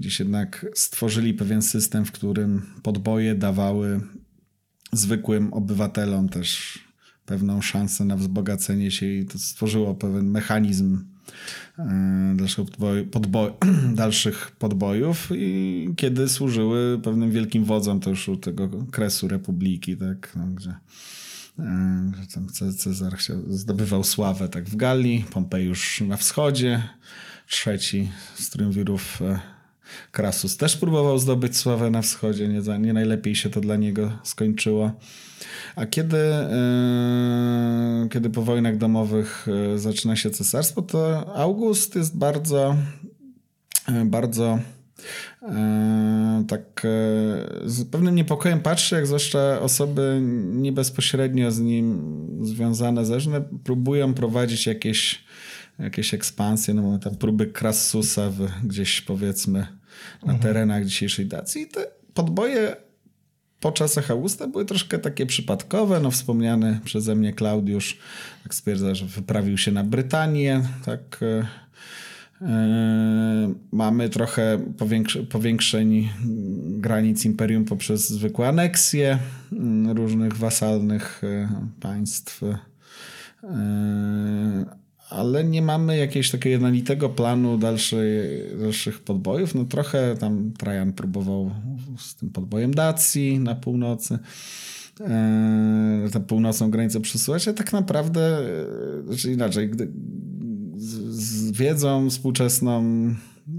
gdzieś 0.00 0.18
jednak 0.18 0.66
stworzyli 0.74 1.34
pewien 1.34 1.62
system, 1.62 2.04
w 2.04 2.12
którym 2.12 2.62
podboje 2.82 3.34
dawały 3.34 4.00
zwykłym 4.92 5.52
obywatelom 5.52 6.28
też 6.28 6.78
pewną 7.26 7.62
szansę 7.62 8.04
na 8.04 8.16
wzbogacenie 8.16 8.90
się 8.90 9.06
i 9.06 9.26
to 9.26 9.38
stworzyło 9.38 9.94
pewien 9.94 10.30
mechanizm 10.30 11.04
e, 11.78 12.34
dalszych, 12.36 12.66
podboj, 13.10 13.52
dalszych 13.94 14.50
podbojów 14.58 15.28
i 15.34 15.88
kiedy 15.96 16.28
służyły 16.28 17.00
pewnym 17.02 17.30
wielkim 17.30 17.64
wodzom 17.64 18.00
to 18.00 18.10
już 18.10 18.28
u 18.28 18.36
tego 18.36 18.68
kresu 18.90 19.28
republiki, 19.28 19.96
tak, 19.96 20.32
no, 20.36 20.46
gdzie 20.46 20.74
tam 22.34 22.48
Cezar 22.76 23.16
zdobywał 23.48 24.04
sławę 24.04 24.48
tak 24.48 24.64
w 24.64 24.76
Galii, 24.76 25.24
Pompejusz 25.30 26.00
na 26.00 26.16
wschodzie, 26.16 26.82
trzeci 27.48 28.10
z 28.34 28.50
triumvirów 28.50 29.22
e, 29.22 29.40
Krasus 30.12 30.56
też 30.56 30.76
próbował 30.76 31.18
zdobyć 31.18 31.56
sławę 31.56 31.90
na 31.90 32.02
wschodzie, 32.02 32.48
nie, 32.48 32.78
nie 32.78 32.92
najlepiej 32.92 33.34
się 33.36 33.50
to 33.50 33.60
dla 33.60 33.76
niego 33.76 34.12
skończyło. 34.22 34.92
A 35.76 35.86
kiedy, 35.86 36.16
yy, 38.02 38.08
kiedy 38.08 38.30
po 38.30 38.42
wojnach 38.42 38.76
domowych 38.76 39.46
yy, 39.72 39.78
zaczyna 39.78 40.16
się 40.16 40.30
cesarstwo, 40.30 40.82
to 40.82 41.34
August 41.36 41.96
jest 41.96 42.16
bardzo, 42.16 42.76
bardzo 44.04 44.58
E, 44.58 44.81
tak 46.48 46.82
e, 46.84 46.88
z 47.64 47.84
pewnym 47.90 48.14
niepokojem 48.14 48.60
patrzę, 48.60 48.96
jak 48.96 49.06
zwłaszcza 49.06 49.60
osoby 49.60 50.20
nie 50.52 50.72
bezpośrednio 50.72 51.50
z 51.50 51.60
nim 51.60 52.02
związane, 52.42 53.06
zależne, 53.06 53.42
próbują 53.64 54.14
prowadzić 54.14 54.66
jakieś, 54.66 55.24
jakieś 55.78 56.14
ekspansje, 56.14 56.74
no 56.74 56.82
mamy 56.82 56.98
tam 56.98 57.16
próby 57.16 57.46
Krassusa 57.46 58.30
w, 58.30 58.48
gdzieś 58.64 59.00
powiedzmy 59.00 59.66
na 60.22 60.32
mhm. 60.32 60.38
terenach 60.38 60.84
dzisiejszej 60.84 61.26
Dacji 61.26 61.62
i 61.62 61.66
te 61.66 61.86
podboje 62.14 62.76
po 63.62 63.72
czasach 63.72 64.10
Augusta 64.10 64.46
były 64.46 64.64
troszkę 64.64 64.98
takie 64.98 65.26
przypadkowe. 65.26 66.00
No, 66.00 66.10
wspomniany 66.10 66.80
przeze 66.84 67.14
mnie 67.14 67.32
Klaudiusz 67.32 67.98
tak 68.42 68.54
stwierdza, 68.54 68.94
że 68.94 69.06
wyprawił 69.06 69.58
się 69.58 69.72
na 69.72 69.84
Brytanię, 69.84 70.62
tak 70.84 71.18
e, 71.22 71.46
mamy 73.72 74.08
trochę 74.08 74.58
powiększeń 75.30 76.08
granic 76.66 77.24
imperium 77.24 77.64
poprzez 77.64 78.08
zwykłe 78.08 78.48
aneksje 78.48 79.18
yy, 79.52 79.94
różnych 79.94 80.36
wasalnych 80.36 81.22
yy, 81.22 81.48
państw. 81.80 82.40
Ale 85.10 85.44
nie 85.44 85.62
mamy 85.62 85.96
jakiegoś 85.96 86.30
takiego 86.30 86.52
jednolitego 86.52 87.08
planu 87.08 87.58
dalszych, 87.58 89.00
podbojów. 89.04 89.54
No 89.54 89.64
trochę 89.64 90.16
tam 90.16 90.52
Trajan 90.58 90.92
próbował 90.92 91.50
z 91.98 92.14
tym 92.14 92.30
podbojem 92.30 92.74
Dacji 92.74 93.38
na 93.38 93.54
północy 93.54 94.18
tę 96.12 96.20
północną 96.26 96.70
granicę 96.70 97.00
przesuwać, 97.00 97.48
a 97.48 97.52
tak 97.52 97.72
naprawdę, 97.72 98.38
znaczy 99.06 99.32
inaczej, 99.32 99.68
gdy, 99.68 99.88
wiedzą 101.62 102.10
współczesną 102.10 102.84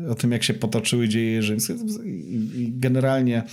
o 0.09 0.15
tym, 0.15 0.31
jak 0.31 0.43
się 0.43 0.53
potoczyły 0.53 1.09
dzieje 1.09 1.43
rzymskie 1.43 1.73
i 2.55 2.73
generalnie 2.75 3.43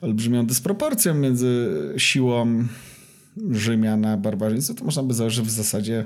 olbrzymią 0.00 0.46
dysproporcją 0.46 1.14
między 1.14 1.68
siłą 1.96 2.64
Rzymian 3.50 4.04
a 4.04 4.16
barbarzyństwem, 4.16 4.76
to 4.76 4.84
można 4.84 5.02
by 5.02 5.14
założyć, 5.14 5.36
że 5.36 5.42
w 5.42 5.50
zasadzie 5.50 6.04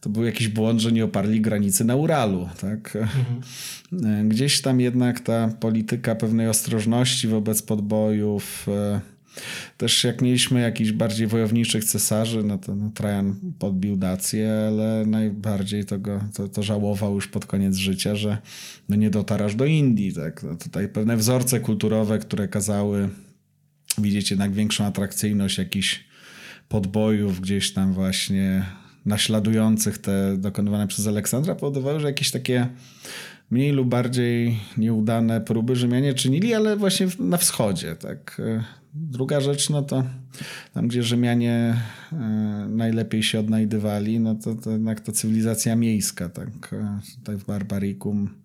to 0.00 0.10
był 0.10 0.24
jakiś 0.24 0.48
błąd, 0.48 0.80
że 0.80 0.92
nie 0.92 1.04
oparli 1.04 1.40
granicy 1.40 1.84
na 1.84 1.96
Uralu. 1.96 2.48
Tak? 2.60 2.96
Mhm. 3.92 4.28
Gdzieś 4.28 4.60
tam 4.60 4.80
jednak 4.80 5.20
ta 5.20 5.48
polityka 5.48 6.14
pewnej 6.14 6.48
ostrożności 6.48 7.28
wobec 7.28 7.62
podbojów, 7.62 8.66
e, 8.68 9.00
też 9.76 10.04
jak 10.04 10.22
mieliśmy 10.22 10.60
jakichś 10.60 10.92
bardziej 10.92 11.26
wojowniczych 11.26 11.84
cesarzy, 11.84 12.42
no 12.42 12.58
to 12.58 12.74
no, 12.74 12.90
Trajan 12.94 13.36
podbił 13.58 13.96
Dację, 13.96 14.52
ale 14.68 15.06
najbardziej 15.06 15.84
to, 15.84 15.98
go, 15.98 16.20
to, 16.34 16.48
to 16.48 16.62
żałował 16.62 17.14
już 17.14 17.28
pod 17.28 17.46
koniec 17.46 17.76
życia, 17.76 18.14
że 18.16 18.38
no 18.88 18.96
nie 18.96 19.10
dotarł 19.10 19.44
aż 19.44 19.54
do 19.54 19.64
Indii. 19.64 20.12
Tak? 20.12 20.42
No 20.42 20.56
tutaj 20.56 20.88
pewne 20.88 21.16
wzorce 21.16 21.60
kulturowe, 21.60 22.18
które 22.18 22.48
kazały 22.48 23.08
widzieć 23.98 24.30
jednak 24.30 24.52
większą 24.52 24.84
atrakcyjność 24.84 25.58
jakichś 25.58 26.04
podbojów 26.68 27.40
gdzieś 27.40 27.72
tam 27.72 27.92
właśnie 27.92 28.66
naśladujących 29.06 29.98
te 29.98 30.36
dokonywane 30.38 30.86
przez 30.86 31.06
Aleksandra 31.06 31.54
powodowały, 31.54 32.00
że 32.00 32.06
jakieś 32.06 32.30
takie 32.30 32.68
mniej 33.50 33.72
lub 33.72 33.88
bardziej 33.88 34.58
nieudane 34.76 35.40
próby 35.40 35.76
Rzymianie 35.76 36.14
czynili, 36.14 36.54
ale 36.54 36.76
właśnie 36.76 37.06
na 37.18 37.36
wschodzie. 37.36 37.96
Tak. 37.96 38.40
Druga 38.94 39.40
rzecz, 39.40 39.70
no 39.70 39.82
to 39.82 40.04
tam, 40.74 40.88
gdzie 40.88 41.02
Rzymianie 41.02 41.80
e, 42.12 42.16
najlepiej 42.68 43.22
się 43.22 43.40
odnajdywali, 43.40 44.20
no 44.20 44.34
to, 44.34 44.54
to 44.54 44.70
jednak 44.70 45.00
to 45.00 45.12
cywilizacja 45.12 45.76
miejska, 45.76 46.28
tak, 46.28 46.72
e, 46.72 47.00
tutaj 47.18 47.36
w 47.36 47.44
Barbarikum 47.44 48.41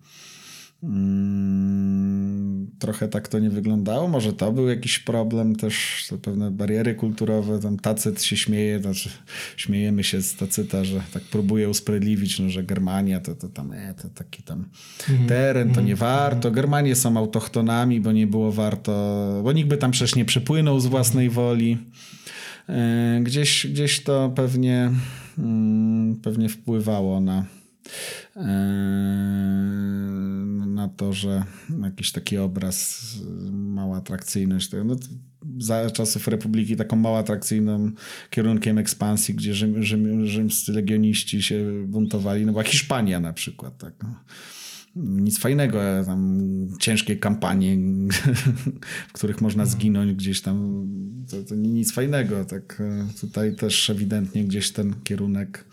Mm, 0.82 2.70
trochę 2.78 3.08
tak 3.08 3.28
to 3.28 3.38
nie 3.38 3.50
wyglądało. 3.50 4.08
Może 4.08 4.32
to 4.32 4.52
był 4.52 4.68
jakiś 4.68 4.98
problem, 4.98 5.56
też 5.56 6.06
to 6.10 6.18
pewne 6.18 6.50
bariery 6.50 6.94
kulturowe. 6.94 7.60
Tam 7.60 7.78
Tacyt 7.78 8.22
się 8.22 8.36
śmieje, 8.36 8.78
znaczy 8.78 9.10
śmiejemy 9.56 10.04
się 10.04 10.22
z 10.22 10.36
Tacyta, 10.36 10.84
że 10.84 11.02
tak 11.12 11.22
próbuje 11.22 11.68
usprawiedliwić, 11.68 12.38
no, 12.38 12.50
że 12.50 12.62
Germania 12.62 13.20
to, 13.20 13.34
to 13.34 13.48
tam 13.48 13.72
e, 13.72 13.94
to 13.94 14.08
taki 14.08 14.42
tam 14.42 14.64
teren, 15.28 15.72
to 15.72 15.80
nie 15.80 15.96
warto. 15.96 16.50
Germanie 16.50 16.94
są 16.94 17.16
autochtonami, 17.16 18.00
bo 18.00 18.12
nie 18.12 18.26
było 18.26 18.52
warto, 18.52 18.92
bo 19.44 19.52
nikt 19.52 19.68
by 19.68 19.76
tam 19.76 19.90
przecież 19.90 20.16
nie 20.16 20.24
przypłynął 20.24 20.80
z 20.80 20.86
własnej 20.86 21.30
woli. 21.30 21.78
E, 22.68 23.20
gdzieś, 23.22 23.66
gdzieś 23.66 24.02
to 24.02 24.32
pewnie, 24.36 24.90
mm, 25.38 26.16
pewnie 26.16 26.48
wpływało 26.48 27.20
na 27.20 27.57
na 30.66 30.88
to, 30.88 31.12
że 31.12 31.44
jakiś 31.82 32.12
taki 32.12 32.38
obraz, 32.38 33.06
mała 33.52 33.96
atrakcyjność. 33.96 34.70
No, 34.84 34.96
za 35.58 35.90
czasów 35.90 36.28
Republiki 36.28 36.76
taką 36.76 36.96
małą 36.96 37.16
atrakcyjnym 37.16 37.94
kierunkiem 38.30 38.78
ekspansji, 38.78 39.34
gdzie 39.34 39.54
Rzym, 39.54 39.82
Rzym, 39.82 40.26
rzymscy 40.26 40.72
legioniści 40.72 41.42
się 41.42 41.84
buntowali, 41.86 42.46
no 42.46 42.52
była 42.52 42.64
Hiszpania 42.64 43.20
na 43.20 43.32
przykład. 43.32 43.78
Tak. 43.78 43.94
No. 44.02 44.14
Nic 44.96 45.38
fajnego, 45.38 45.78
tam 46.06 46.40
ciężkie 46.80 47.16
kampanie, 47.16 47.78
w 49.08 49.12
których 49.12 49.40
można 49.40 49.66
zginąć 49.66 50.12
gdzieś 50.12 50.40
tam, 50.40 50.86
to, 51.30 51.42
to 51.42 51.54
nic 51.54 51.92
fajnego. 51.92 52.44
Tak. 52.44 52.82
Tutaj 53.20 53.56
też 53.56 53.90
ewidentnie 53.90 54.44
gdzieś 54.44 54.70
ten 54.70 54.94
kierunek 55.04 55.64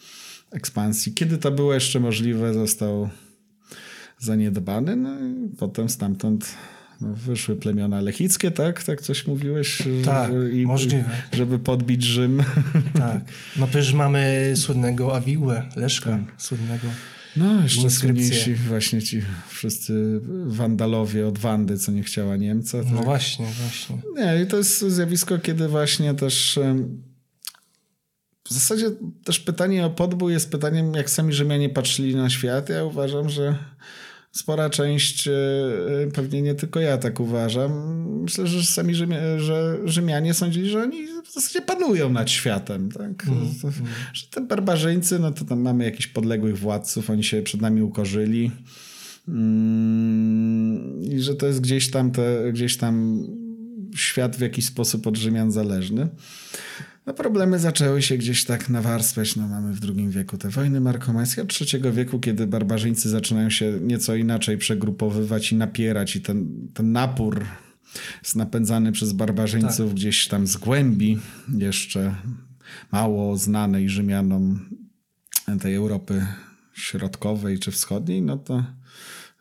ekspansji. 0.52 1.14
Kiedy 1.14 1.38
to 1.38 1.52
było 1.52 1.74
jeszcze 1.74 2.00
możliwe, 2.00 2.54
został 2.54 3.10
zaniedbany, 4.20 4.96
no 4.96 5.10
i 5.20 5.50
potem 5.58 5.89
stamtąd 5.89 6.56
no, 7.02 7.14
wyszły 7.14 7.56
plemiona 7.56 8.02
lechickie, 8.02 8.52
tak? 8.52 8.84
Tak 8.84 9.02
coś 9.02 9.28
mówiłeś? 9.28 9.82
Tak, 10.06 10.32
i, 10.54 10.66
możliwe. 10.66 11.10
Żeby 11.32 11.60
podbić 11.60 12.04
Rzym. 12.04 12.43
Tak. 12.98 13.22
No 13.58 13.68
przecież 13.68 13.93
mamy 13.93 14.54
słynnego 14.56 15.16
Awiłę, 15.16 15.70
Leszka 15.76 16.10
tak. 16.10 16.41
słynnego. 16.41 16.88
No, 17.38 17.64
jeszcze 17.64 17.89
słynniejsi 17.89 18.56
właśnie 18.56 19.02
ci 19.02 19.22
wszyscy 19.48 20.20
wandalowie 20.46 21.28
od 21.28 21.38
Wandy, 21.38 21.78
co 21.78 21.91
nie 21.91 22.04
chciała 22.04 22.38
Niemca. 22.38 22.84
Tak? 22.84 22.93
No 22.93 23.04
właśnie, 23.04 23.46
właśnie. 23.46 23.98
Nie, 24.16 24.43
i 24.43 24.48
to 24.48 24.58
jest 24.58 24.80
zjawisko, 24.82 25.39
kiedy 25.39 25.68
właśnie 25.68 26.14
też 26.14 26.60
w 28.46 28.54
zasadzie 28.54 28.91
też 29.24 29.39
pytanie 29.39 29.86
o 29.86 29.89
podbój 29.89 30.34
jest 30.34 30.52
pytaniem, 30.52 30.93
jak 30.93 31.10
sami 31.10 31.34
Rzymianie 31.34 31.70
patrzyli 31.70 32.16
na 32.16 32.30
świat. 32.30 32.70
Ja 32.70 32.84
uważam, 32.84 33.30
że 33.30 33.58
spora 34.32 34.70
część, 34.70 35.28
e, 35.28 35.32
pewnie 36.14 36.41
nie 36.41 36.56
tylko 36.56 36.80
ja 36.80 36.98
tak 36.98 37.20
uważam, 37.20 37.72
myślę, 38.22 38.48
że 38.48 38.64
sami 38.64 38.96
Rzymia, 38.96 39.39
że 39.39 39.78
Rzymianie 39.86 40.34
sądzili, 40.34 40.70
że 40.70 40.82
oni 40.82 41.08
w 41.24 41.34
zasadzie 41.34 41.62
panują 41.62 42.10
nad 42.10 42.30
światem. 42.30 42.91
Tak? 42.91 43.28
Mm, 43.28 43.56
to, 43.62 43.68
mm. 43.68 43.82
Że 44.14 44.28
te 44.28 44.41
barbarzyńcy, 44.41 45.20
no 45.20 45.32
to 45.32 45.46
tam 45.46 45.62
mamy 45.62 45.84
jakichś 45.84 46.08
podległych 46.08 46.58
władców, 46.58 47.10
oni 47.10 47.24
się 47.24 47.41
przed 47.41 47.62
nami 47.62 47.82
ukorzyli. 47.82 48.52
Mm, 49.28 51.04
I 51.04 51.20
że 51.20 51.36
to 51.36 51.48
jest 51.48 51.62
gdzieś 51.62 51.91
tam, 51.91 52.12
te, 52.12 52.52
gdzieś 52.54 52.78
tam 52.78 53.24
świat 53.96 54.36
w 54.36 54.41
jakiś 54.41 54.66
sposób 54.66 55.08
od 55.08 55.18
Rzymian 55.18 55.52
zależny. 55.52 56.08
No 57.06 57.14
problemy 57.14 57.60
zaczęły 57.60 58.01
się 58.01 58.18
gdzieś 58.18 58.45
tak 58.45 58.70
nawarstwiać. 58.70 59.36
No 59.36 59.47
mamy 59.47 59.74
w 59.74 59.80
II 59.84 60.10
wieku 60.10 60.38
te 60.38 60.49
wojny 60.49 60.82
markomańskie, 60.82 61.41
od 61.41 61.53
III 61.62 61.91
wieku, 61.91 62.20
kiedy 62.20 62.47
barbarzyńcy 62.47 63.10
zaczynają 63.10 63.49
się 63.49 63.80
nieco 63.82 64.16
inaczej 64.16 64.58
przegrupowywać 64.58 65.51
i 65.51 65.56
napierać 65.56 66.16
i 66.16 66.22
ten, 66.22 66.68
ten 66.74 66.91
napór 66.91 67.45
jest 68.24 68.36
napędzany 68.36 68.91
przez 68.91 69.14
barbarzyńców 69.14 69.88
tak. 69.88 69.95
gdzieś 69.95 70.28
tam 70.28 70.47
z 70.47 70.58
głębi 70.58 71.20
jeszcze 71.58 72.16
mało 72.91 73.38
znanej 73.38 73.89
Rzymianom 73.89 74.70
tej 75.62 75.76
Europy 75.76 76.26
Środkowej 76.74 77.60
czy 77.60 77.72
Wschodniej, 77.72 78.22
no 78.22 78.38
to, 78.38 78.64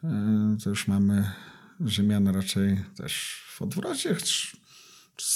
e, 0.05 0.57
to 0.65 0.71
już 0.71 0.89
mamy 0.89 1.25
Rzymian 1.81 2.29
raczej 2.29 2.81
też 2.97 3.43
w 3.55 3.63
odwrocie 3.63 4.15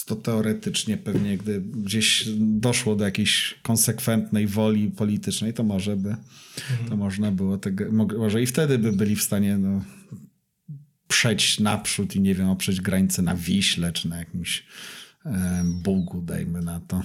to 0.07 0.17
teoretycznie 0.17 0.97
pewnie, 0.97 1.39
gdy 1.39 1.61
gdzieś 1.61 2.29
doszło 2.39 2.97
do 2.97 3.05
jakiejś 3.05 3.59
konsekwentnej 3.63 4.47
woli 4.47 4.91
politycznej, 4.91 5.55
to 5.55 5.63
może 5.63 5.97
by, 5.97 6.09
mhm. 6.09 6.89
to 6.89 6.97
można 6.97 7.33
było 7.33 7.59
tego, 7.59 7.85
może 8.19 8.43
i 8.43 8.47
wtedy 8.47 8.79
by 8.79 8.93
byli 8.93 9.17
w 9.17 9.23
stanie 9.23 9.59
no, 9.59 9.85
przejść 11.09 11.61
naprzód 11.61 12.17
i 12.17 12.21
nie 12.21 12.35
wiem, 12.35 12.49
oprzeć 12.49 12.81
granicę 12.81 13.23
na 13.23 13.37
Wiśle, 13.37 13.93
czy 13.93 14.09
na 14.09 14.19
jakimś 14.19 14.65
e, 15.27 15.63
Bugu, 15.65 16.23
dajmy 16.23 16.63
na 16.63 16.81
to. 16.81 17.03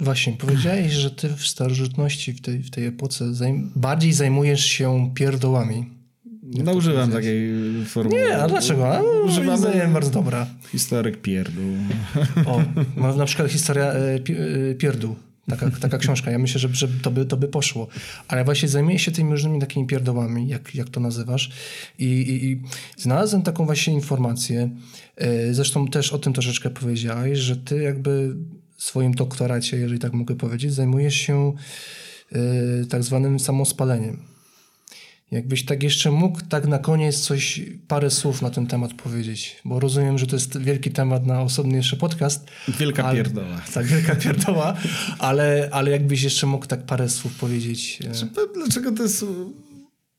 Właśnie, 0.00 0.32
powiedziałeś, 0.32 0.92
że 0.92 1.10
ty 1.10 1.28
w 1.36 1.46
starożytności, 1.46 2.32
w 2.32 2.40
tej, 2.40 2.62
w 2.62 2.70
tej 2.70 2.86
epoce 2.86 3.34
zajm 3.34 3.72
bardziej 3.76 4.12
zajmujesz 4.12 4.64
się 4.64 5.12
pierdołami. 5.14 5.93
No 6.54 6.72
używam 6.72 7.12
takiej 7.12 7.52
formuły. 7.86 8.22
Nie, 8.22 8.36
a 8.36 8.48
dlaczego? 8.48 8.94
A, 8.94 9.02
Używamy 9.02 9.88
bardzo 9.92 10.10
dobra. 10.10 10.46
Historyk 10.72 11.22
pierdół. 11.22 11.76
O, 12.46 12.62
na 13.16 13.24
przykład 13.24 13.50
historia 13.50 13.92
e, 13.92 14.74
pierdół. 14.78 15.16
Taka, 15.48 15.70
taka 15.70 15.98
książka. 15.98 16.30
Ja 16.30 16.38
myślę, 16.38 16.60
że, 16.60 16.68
że 16.72 16.88
to, 17.02 17.10
by, 17.10 17.24
to 17.24 17.36
by 17.36 17.48
poszło. 17.48 17.88
Ale 18.28 18.44
właśnie 18.44 18.68
zajmuję 18.68 18.98
się 18.98 19.12
tymi 19.12 19.30
różnymi 19.30 19.60
takimi 19.60 19.86
pierdołami, 19.86 20.48
jak, 20.48 20.74
jak 20.74 20.88
to 20.88 21.00
nazywasz. 21.00 21.50
I, 21.98 22.04
i, 22.04 22.50
I 22.50 22.62
znalazłem 22.96 23.42
taką 23.42 23.66
właśnie 23.66 23.94
informację. 23.94 24.70
E, 25.16 25.54
zresztą 25.54 25.88
też 25.88 26.12
o 26.12 26.18
tym 26.18 26.32
troszeczkę 26.32 26.70
powiedziałeś, 26.70 27.38
że 27.38 27.56
ty 27.56 27.82
jakby 27.82 28.36
w 28.76 28.82
swoim 28.84 29.14
doktoracie, 29.14 29.76
jeżeli 29.76 29.98
tak 30.00 30.12
mogę 30.12 30.36
powiedzieć, 30.36 30.74
zajmujesz 30.74 31.14
się 31.14 31.52
tak 32.88 33.02
zwanym 33.02 33.40
samospaleniem. 33.40 34.33
Jakbyś 35.34 35.64
tak 35.64 35.82
jeszcze 35.82 36.10
mógł 36.10 36.40
tak 36.48 36.66
na 36.66 36.78
koniec 36.78 37.20
coś, 37.20 37.60
parę 37.88 38.10
słów 38.10 38.42
na 38.42 38.50
ten 38.50 38.66
temat 38.66 38.94
powiedzieć, 38.94 39.56
bo 39.64 39.80
rozumiem, 39.80 40.18
że 40.18 40.26
to 40.26 40.36
jest 40.36 40.58
wielki 40.58 40.90
temat 40.90 41.26
na 41.26 41.42
osobny 41.42 41.76
jeszcze 41.76 41.96
podcast. 41.96 42.46
Wielka 42.68 43.04
ale, 43.04 43.16
pierdoła. 43.16 43.60
Tak, 43.74 43.86
wielka 43.86 44.16
pierdoła, 44.16 44.76
ale, 45.18 45.68
ale 45.72 45.90
jakbyś 45.90 46.22
jeszcze 46.22 46.46
mógł 46.46 46.66
tak 46.66 46.86
parę 46.86 47.08
słów 47.08 47.34
powiedzieć. 47.34 47.98
E, 48.10 48.14
znaczy, 48.14 48.32
dlaczego 48.54 48.92
to 48.92 49.02
jest 49.02 49.24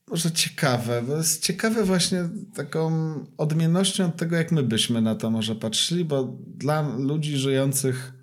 może 0.08 0.32
ciekawe? 0.32 1.04
Bo 1.08 1.18
jest 1.18 1.44
ciekawe 1.44 1.84
właśnie 1.84 2.30
taką 2.56 2.92
odmiennością 3.38 4.06
od 4.06 4.16
tego, 4.16 4.36
jak 4.36 4.52
my 4.52 4.64
byśmy 4.64 5.02
na 5.02 5.16
to 5.16 5.30
może 5.32 5.56
patrzyli, 5.56 6.06
bo 6.06 6.38
dla 6.58 6.96
ludzi 6.98 7.38
żyjących 7.38 8.14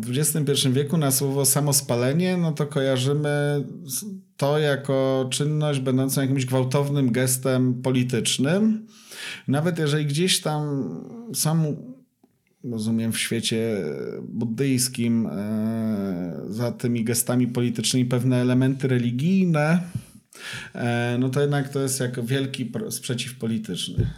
w 0.00 0.10
XXI 0.18 0.68
wieku 0.72 0.96
na 0.96 1.10
słowo 1.10 1.44
samospalenie, 1.44 2.36
no 2.36 2.52
to 2.52 2.66
kojarzymy 2.66 3.64
to 4.36 4.58
jako 4.58 5.26
czynność 5.30 5.80
będącą 5.80 6.20
jakimś 6.20 6.46
gwałtownym 6.46 7.12
gestem 7.12 7.82
politycznym. 7.82 8.86
Nawet 9.48 9.78
jeżeli 9.78 10.06
gdzieś 10.06 10.40
tam 10.40 10.90
są, 11.34 11.76
rozumiem, 12.64 13.12
w 13.12 13.18
świecie 13.18 13.84
buddyjskim 14.22 15.26
e, 15.26 16.40
za 16.48 16.72
tymi 16.72 17.04
gestami 17.04 17.48
politycznymi 17.48 18.06
pewne 18.06 18.36
elementy 18.36 18.88
religijne, 18.88 19.82
e, 20.74 21.16
no 21.20 21.28
to 21.28 21.40
jednak 21.40 21.68
to 21.68 21.80
jest 21.80 22.00
jak 22.00 22.24
wielki 22.24 22.72
sprzeciw 22.90 23.38
polityczny. 23.38 24.10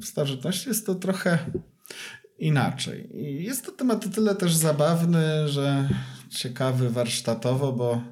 W 0.00 0.04
starożytności 0.04 0.68
jest 0.68 0.86
to 0.86 0.94
trochę 0.94 1.38
inaczej. 2.40 3.08
I 3.16 3.44
jest 3.44 3.66
to 3.66 3.72
temat 3.72 4.06
o 4.06 4.08
tyle 4.08 4.34
też 4.34 4.54
zabawny, 4.54 5.48
że 5.48 5.88
ciekawy 6.30 6.90
warsztatowo, 6.90 7.72
bo 7.72 8.02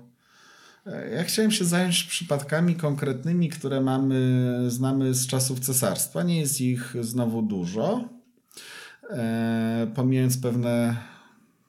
e, 0.86 1.10
ja 1.14 1.24
chciałem 1.24 1.50
się 1.50 1.64
zająć 1.64 2.04
przypadkami 2.04 2.74
konkretnymi, 2.74 3.48
które 3.48 3.80
mamy, 3.80 4.54
znamy 4.68 5.14
z 5.14 5.26
czasów 5.26 5.60
cesarstwa. 5.60 6.22
Nie 6.22 6.40
jest 6.40 6.60
ich 6.60 6.94
znowu 7.00 7.42
dużo. 7.42 8.08
E, 9.10 9.90
pomijając 9.94 10.38
pewne, 10.38 10.96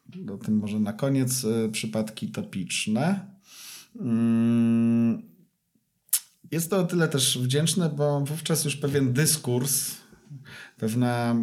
do 0.06 0.38
tym 0.38 0.58
może 0.58 0.80
na 0.80 0.94
koniec, 0.94 1.46
e, 1.46 1.70
przypadki 1.70 2.32
topiczne. 2.32 3.26
Mm, 4.00 5.22
jest 6.52 6.70
to 6.70 6.80
o 6.80 6.84
tyle 6.84 7.08
też 7.08 7.38
wdzięczne, 7.38 7.90
bo 7.90 8.22
wówczas 8.22 8.66
już 8.66 8.76
pewien 8.76 9.14
dyskurs, 9.14 9.96
pewna 10.78 11.36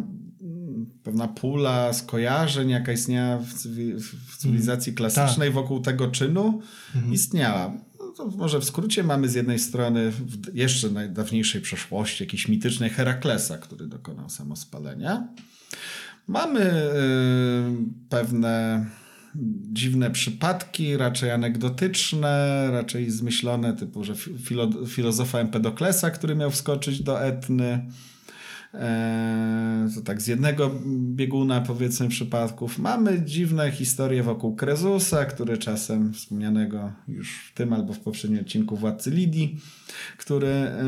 pewna 1.03 1.27
pula 1.27 1.93
skojarzeń, 1.93 2.69
jaka 2.69 2.91
istniała 2.91 3.37
w, 3.37 3.53
w 4.31 4.37
cywilizacji 4.37 4.89
mm, 4.89 4.97
klasycznej 4.97 5.47
tak. 5.47 5.55
wokół 5.55 5.81
tego 5.81 6.07
czynu, 6.07 6.61
mhm. 6.95 7.13
istniała. 7.13 7.73
to 8.17 8.27
może 8.27 8.59
w 8.59 8.65
skrócie 8.65 9.03
mamy 9.03 9.29
z 9.29 9.35
jednej 9.35 9.59
strony 9.59 10.11
w 10.11 10.55
jeszcze 10.55 10.89
najdawniejszej 10.89 11.61
przeszłości 11.61 12.23
jakiś 12.23 12.47
mityczny 12.47 12.89
Heraklesa, 12.89 13.57
który 13.57 13.87
dokonał 13.87 14.29
samospalenia. 14.29 15.27
Mamy 16.27 16.61
y, 16.61 18.09
pewne 18.09 18.85
dziwne 19.73 20.11
przypadki, 20.11 20.97
raczej 20.97 21.31
anegdotyczne, 21.31 22.67
raczej 22.71 23.11
zmyślone, 23.11 23.73
typu, 23.73 24.03
że 24.03 24.15
filo, 24.15 24.69
filozofa 24.87 25.39
Empedoklesa, 25.39 26.11
który 26.11 26.35
miał 26.35 26.51
wskoczyć 26.51 27.03
do 27.03 27.23
Etny. 27.23 27.85
E, 28.73 29.89
to 29.95 30.01
tak 30.01 30.21
z 30.21 30.27
jednego 30.27 30.71
bieguna 30.89 31.61
powiedzmy 31.61 32.07
przypadków. 32.07 32.79
Mamy 32.79 33.21
dziwne 33.21 33.71
historie 33.71 34.23
wokół 34.23 34.55
Krezusa, 34.55 35.25
który 35.25 35.57
czasem 35.57 36.13
wspomnianego 36.13 36.91
już 37.07 37.49
w 37.51 37.53
tym 37.53 37.73
albo 37.73 37.93
w 37.93 37.99
poprzednim 37.99 38.39
odcinku 38.39 38.75
Władcy 38.75 39.11
Lidii, 39.11 39.59
który 40.17 40.47
e, 40.47 40.83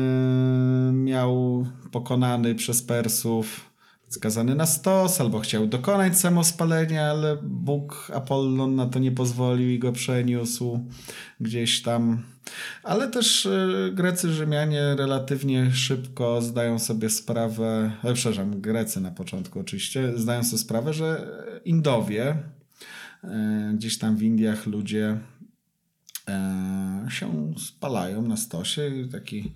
miał 0.92 1.66
pokonany 1.92 2.54
przez 2.54 2.82
Persów 2.82 3.70
skazany 4.08 4.54
na 4.54 4.66
stos, 4.66 5.20
albo 5.20 5.40
chciał 5.40 5.66
dokonać 5.66 6.18
samospalenia, 6.18 7.10
ale 7.10 7.36
Bóg 7.42 8.12
Apollon 8.14 8.74
na 8.74 8.86
to 8.86 8.98
nie 8.98 9.12
pozwolił 9.12 9.70
i 9.70 9.78
go 9.78 9.92
przeniósł 9.92 10.80
gdzieś 11.40 11.82
tam. 11.82 12.22
Ale 12.82 13.08
też 13.08 13.46
e, 13.46 13.90
Grecy, 13.92 14.32
Rzymianie 14.32 14.94
relatywnie 14.96 15.70
szybko 15.72 16.42
zdają 16.42 16.78
sobie 16.78 17.10
sprawę, 17.10 17.92
e, 18.04 18.14
przepraszam, 18.14 18.60
Grecy 18.60 19.00
na 19.00 19.10
początku 19.10 19.60
oczywiście, 19.60 20.18
zdają 20.18 20.44
sobie 20.44 20.58
sprawę, 20.58 20.92
że 20.92 21.26
Indowie, 21.64 22.42
e, 23.24 23.72
gdzieś 23.74 23.98
tam 23.98 24.16
w 24.16 24.22
Indiach 24.22 24.66
ludzie 24.66 25.18
się 27.08 27.54
spalają 27.58 28.22
na 28.22 28.36
stosie. 28.36 28.92
Taki 29.12 29.54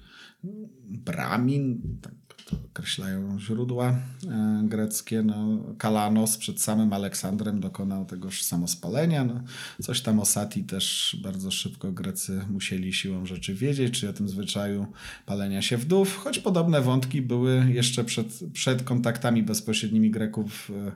bramin, 0.84 1.80
tak 2.02 2.12
to 2.44 2.56
określają 2.70 3.40
źródła 3.40 3.88
e, 3.88 4.62
greckie. 4.64 5.22
No, 5.22 5.58
Kalanos 5.78 6.36
przed 6.36 6.60
samym 6.60 6.92
Aleksandrem 6.92 7.60
dokonał 7.60 8.04
tegoż 8.04 8.42
samospalenia. 8.42 9.24
No, 9.24 9.42
coś 9.82 10.00
tam 10.00 10.20
o 10.20 10.24
Sati 10.24 10.64
też 10.64 11.16
bardzo 11.22 11.50
szybko 11.50 11.92
Grecy 11.92 12.40
musieli 12.50 12.92
siłą 12.92 13.26
rzeczy 13.26 13.54
wiedzieć, 13.54 14.00
czy 14.00 14.08
o 14.08 14.12
tym 14.12 14.28
zwyczaju 14.28 14.86
palenia 15.26 15.62
się 15.62 15.76
wdów, 15.76 16.16
choć 16.16 16.38
podobne 16.38 16.80
wątki 16.80 17.22
były 17.22 17.66
jeszcze 17.72 18.04
przed, 18.04 18.40
przed 18.52 18.82
kontaktami 18.82 19.42
bezpośrednimi 19.42 20.10
Greków 20.10 20.70
e, 20.70 20.92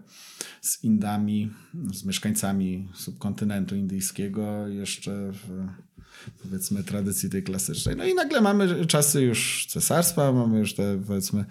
z 0.60 0.84
Indami, 0.84 1.50
z 1.92 2.04
mieszkańcami 2.04 2.88
subkontynentu 2.94 3.76
indyjskiego 3.76 4.68
jeszcze 4.68 5.32
w 5.32 5.68
powiedzmy 6.42 6.84
tradycji 6.84 7.30
tej 7.30 7.42
klasycznej. 7.42 7.96
No 7.96 8.04
i 8.04 8.14
nagle 8.14 8.40
mamy 8.40 8.86
czasy 8.86 9.22
już 9.22 9.66
cesarstwa, 9.68 10.32
mamy 10.32 10.58
już 10.58 10.74
tę 10.74 11.02
powiedzmy 11.06 11.44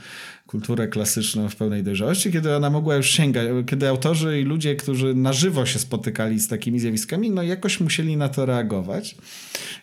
kulturę 0.47 0.88
klasyczną 0.88 1.49
w 1.49 1.55
pełnej 1.55 1.84
dojrzałości, 1.84 2.32
kiedy 2.32 2.55
ona 2.55 2.70
mogła 2.70 2.95
już 2.95 3.09
sięgać, 3.09 3.47
kiedy 3.68 3.89
autorzy 3.89 4.41
i 4.41 4.43
ludzie, 4.43 4.76
którzy 4.76 5.15
na 5.15 5.34
żywo 5.34 5.65
się 5.65 5.80
spotykali 5.80 6.39
z 6.39 6.47
takimi 6.47 6.80
zjawiskami, 6.80 7.32
no 7.32 7.43
jakoś 7.43 7.80
musieli 7.80 8.18
na 8.18 8.30
to 8.30 8.45
reagować. 8.45 9.18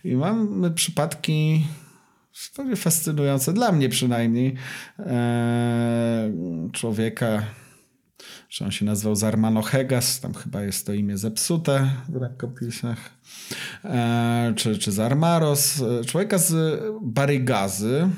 I 0.04 0.16
mamy 0.16 0.70
przypadki 0.70 1.64
fascynujące, 2.76 3.52
dla 3.52 3.72
mnie 3.72 3.88
przynajmniej, 3.88 4.54
e, 4.98 6.32
człowieka 6.72 7.42
że 8.54 8.64
on 8.64 8.70
się 8.70 8.84
nazywał 8.84 9.16
Zarmanohegas, 9.16 10.20
tam 10.20 10.34
chyba 10.34 10.62
jest 10.62 10.86
to 10.86 10.92
imię 10.92 11.18
zepsute 11.18 11.90
w 12.08 12.16
rękopisach, 12.16 13.10
e, 13.84 14.52
czy, 14.56 14.78
czy 14.78 14.92
Zarmaros, 14.92 15.82
e, 15.82 16.04
człowieka 16.04 16.38
z 16.38 16.80
Barygazy, 17.02 18.08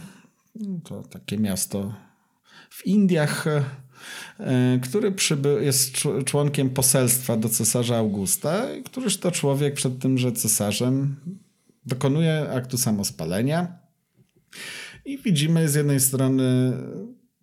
to 0.84 1.02
takie 1.02 1.38
miasto 1.38 1.94
w 2.70 2.86
Indiach, 2.86 3.46
e, 3.46 4.78
który 4.82 5.12
przyby, 5.12 5.60
jest 5.64 5.92
członkiem 6.24 6.70
poselstwa 6.70 7.36
do 7.36 7.48
cesarza 7.48 7.96
Augusta, 7.96 8.62
któryż 8.84 9.18
to 9.18 9.30
człowiek 9.30 9.74
przed 9.74 9.98
tymże 9.98 10.32
cesarzem 10.32 11.16
dokonuje 11.86 12.50
aktu 12.50 12.78
samospalenia. 12.78 13.78
I 15.04 15.18
widzimy 15.18 15.68
z 15.68 15.74
jednej 15.74 16.00
strony 16.00 16.72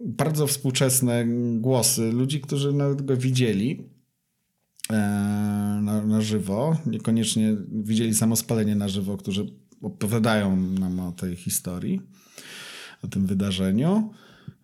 bardzo 0.06 0.48
współczesne 0.48 1.26
głosy 1.60 2.12
ludzi, 2.12 2.42
którzy 2.42 2.74
nawet 2.74 3.02
go 3.02 3.18
widzieli 3.18 3.90
e, 4.90 4.94
na, 5.84 6.06
na 6.06 6.22
żywo, 6.22 6.78
niekoniecznie 6.86 7.56
widzieli 7.72 8.16
samo 8.16 8.36
spalenie 8.36 8.76
na 8.76 8.88
żywo, 8.88 9.18
którzy 9.18 9.46
opowiadają 9.82 10.56
nam 10.56 11.00
o 11.00 11.12
tej 11.12 11.36
historii, 11.36 12.02
o 13.04 13.08
tym 13.08 13.26
wydarzeniu. 13.26 14.14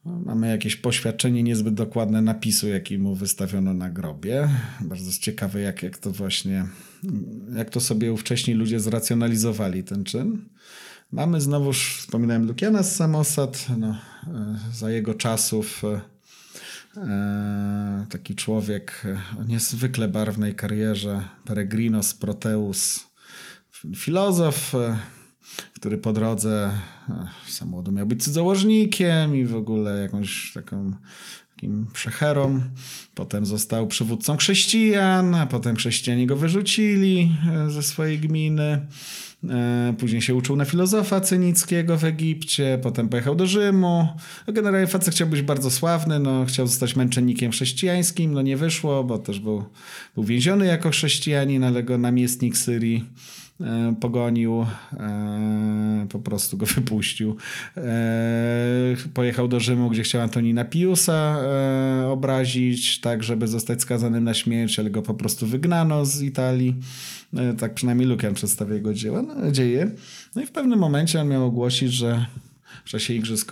Mamy 0.06 0.50
jakieś 0.50 0.76
poświadczenie 0.76 1.44
niezbyt 1.44 1.74
dokładne 1.74 2.22
napisu, 2.22 2.68
jaki 2.68 2.98
mu 2.98 3.16
wystawiono 3.16 3.74
na 3.74 3.90
grobie. 3.90 4.50
Bardzo 4.82 5.12
ciekawe, 5.22 5.62
jak, 5.62 5.84
jak 5.84 5.98
to 5.98 6.12
właśnie, 6.12 6.66
jak 7.56 7.70
to 7.70 7.80
sobie 7.80 8.14
ówcześni 8.14 8.54
ludzie 8.54 8.80
zracjonalizowali 8.80 9.84
ten 9.84 10.04
czyn. 10.04 10.50
Mamy 11.12 11.42
znowuż, 11.42 11.98
wspominałem 12.00 12.48
Lukiana 12.48 12.84
z 12.84 12.96
Samosad, 12.96 13.68
no, 13.78 13.96
za 14.74 14.91
jego 14.91 15.13
czasów 15.13 15.84
e, 15.84 16.01
e, 16.97 18.05
taki 18.09 18.36
człowiek 18.36 19.03
o 19.39 19.43
niezwykle 19.43 20.07
barwnej 20.07 20.55
karierze, 20.55 21.24
Peregrinos 21.45 22.13
Proteus, 22.13 23.07
filozof, 23.95 24.74
który 25.74 25.97
po 25.97 26.13
drodze 26.13 26.72
samochodu 27.47 27.91
miał 27.91 28.05
być 28.05 28.24
cudzołożnikiem 28.24 29.36
i 29.36 29.45
w 29.45 29.55
ogóle 29.55 30.01
jakąś 30.01 30.53
taką 30.53 30.93
takim 31.60 31.88
przecherą. 31.93 32.62
Potem 33.16 33.45
został 33.45 33.88
przywódcą 33.88 34.38
chrześcijan, 34.38 35.36
a 35.36 35.45
potem 35.45 35.76
chrześcijanie 35.76 36.28
go 36.28 36.36
wyrzucili 36.36 37.36
ze 37.68 37.84
swojej 37.84 38.20
gminy. 38.20 38.88
E, 39.49 39.93
później 39.99 40.22
się 40.22 40.36
uczył 40.36 40.55
na 40.55 40.66
filozofa 40.66 41.22
cynickiego 41.22 41.97
w 41.97 42.03
Egipcie, 42.03 42.80
potem 42.82 43.10
pojechał 43.10 43.36
do 43.36 43.47
Rzymu. 43.47 44.07
No, 44.47 44.53
generalnie 44.53 44.88
facet 44.88 45.14
chciał 45.14 45.28
być 45.28 45.41
bardzo 45.41 45.72
sławny, 45.72 46.20
no, 46.20 46.45
chciał 46.45 46.68
zostać 46.68 46.95
męczennikiem 46.95 47.51
chrześcijańskim, 47.51 48.34
no 48.34 48.41
nie 48.41 48.57
wyszło, 48.57 49.03
bo 49.03 49.18
też 49.18 49.39
był, 49.39 49.66
był 50.16 50.24
więziony 50.24 50.66
jako 50.66 50.89
chrześcijanin, 50.89 51.64
ale 51.64 51.84
go 51.84 51.97
namiestnik 51.97 52.57
Syrii 52.57 53.05
e, 53.05 53.39
pogonił, 53.99 54.66
e, 54.93 56.07
po 56.10 56.20
prostu 56.20 56.57
go 56.57 56.66
wypuścił. 56.76 57.36
Pojechał 59.14 59.47
do 59.47 59.60
Rzymu, 59.60 59.89
gdzie 59.89 60.03
chciał 60.03 60.22
Antonina 60.22 60.66
Piusa 60.66 61.39
obrazić, 62.07 63.01
tak 63.01 63.24
żeby 63.24 63.47
zostać 63.47 63.82
skazanym 63.82 64.24
na 64.24 64.34
śmierć, 64.34 64.80
ale 64.80 64.89
go 64.89 65.01
po 65.01 65.14
prostu 65.14 65.47
wygnano 65.47 66.05
z 66.05 66.22
Italii. 66.22 66.76
Tak 67.57 67.74
przynajmniej 67.74 68.07
Lukian 68.07 68.34
przedstawia 68.34 68.74
jego 68.74 68.93
dzieła, 68.93 69.22
no, 69.22 69.51
dzieje. 69.51 69.91
No 70.36 70.41
i 70.41 70.45
w 70.45 70.51
pewnym 70.51 70.80
momencie 70.80 71.22
on 71.22 71.28
miał 71.28 71.45
ogłosić, 71.45 71.91
że 71.93 72.26
w 72.86 72.89
czasie 72.89 73.13
Igrzysk 73.13 73.51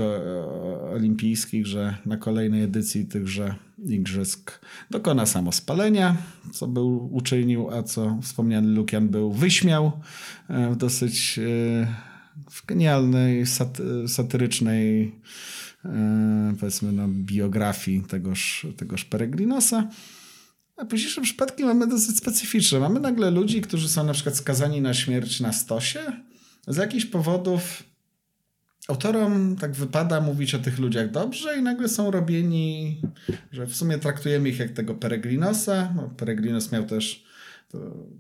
Olimpijskich, 0.94 1.68
że 1.68 1.98
na 2.06 2.18
kolejnej 2.18 2.64
edycji 2.64 3.06
tychże 3.06 3.56
Igrzysk 3.86 4.60
dokona 4.92 5.26
samospalenia, 5.26 6.18
co 6.54 6.68
był 6.68 7.16
uczynił, 7.16 7.72
a 7.72 7.84
co 7.84 8.20
wspomniany 8.22 8.68
Lukian 8.68 9.10
był 9.10 9.32
wyśmiał 9.32 9.92
e, 10.50 10.72
w 10.72 10.76
dosyć 10.76 11.40
e, 11.40 11.88
w 12.50 12.66
genialnej, 12.66 13.44
satyrycznej 14.08 15.16
e, 15.86 16.56
powiedzmy 16.60 16.92
no, 16.92 17.08
biografii 17.08 18.02
tegoż, 18.02 18.68
tegoż 18.78 19.06
Peregrinosa. 19.06 19.88
A 20.78 20.86
późniejsze 20.86 21.22
przypadki 21.22 21.64
mamy 21.64 21.88
dosyć 21.88 22.18
specyficzne. 22.18 22.80
Mamy 22.80 23.00
nagle 23.00 23.32
ludzi, 23.32 23.62
którzy 23.62 23.90
są 23.90 24.04
na 24.04 24.14
przykład 24.14 24.36
skazani 24.36 24.82
na 24.82 24.94
śmierć 24.94 25.40
na 25.40 25.54
stosie. 25.54 26.00
Z 26.68 26.78
jakichś 26.78 27.06
powodów 27.06 27.84
autorom 28.88 29.56
tak 29.56 29.72
wypada 29.72 30.22
mówić 30.22 30.56
o 30.56 30.60
tych 30.60 30.80
ludziach 30.80 31.12
dobrze 31.12 31.58
i 31.58 31.62
nagle 31.62 31.90
są 31.90 32.12
robieni, 32.12 33.02
że 33.52 33.68
w 33.68 33.76
sumie 33.76 33.98
traktujemy 33.98 34.50
ich 34.50 34.60
jak 34.60 34.72
tego 34.72 34.96
Peregrinosa. 34.96 35.94
No, 35.96 36.10
Peregrinos 36.18 36.72
miał 36.72 36.86
też 36.86 37.28
to, 37.72 37.78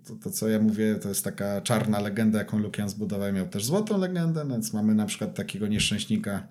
to, 0.08 0.16
to, 0.24 0.32
co 0.32 0.48
ja 0.48 0.60
mówię, 0.60 0.96
to 0.96 1.10
jest 1.10 1.24
taka 1.24 1.62
czarna 1.62 2.00
legenda, 2.00 2.40
jaką 2.40 2.60
Lukian 2.60 2.90
zbudował. 2.90 3.34
Miał 3.34 3.48
też 3.48 3.66
złotą 3.66 3.98
legendę, 3.98 4.46
więc 4.50 4.74
mamy 4.74 4.96
na 4.96 5.06
przykład 5.06 5.36
takiego 5.36 5.68
nieszczęśnika 5.68 6.48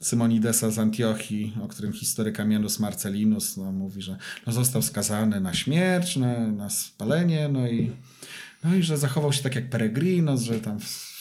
Symonidesa 0.00 0.70
z 0.70 0.78
Antiochii, 0.78 1.56
o 1.62 1.68
którym 1.68 1.92
historyk 1.92 2.40
Amianus 2.40 2.78
Marcellinus 2.78 3.56
no, 3.56 3.72
mówi, 3.72 4.02
że 4.02 4.16
no, 4.46 4.52
został 4.52 4.82
skazany 4.82 5.40
na 5.40 5.54
śmierć, 5.54 6.16
na, 6.16 6.48
na 6.48 6.70
spalenie, 6.70 7.48
no 7.48 7.68
i, 7.68 7.92
no 8.64 8.74
i 8.74 8.82
że 8.82 8.98
zachował 8.98 9.32
się 9.32 9.42
tak 9.42 9.54
jak 9.54 9.70
Peregrinos, 9.70 10.42
że 10.42 10.60
tam 10.60 10.78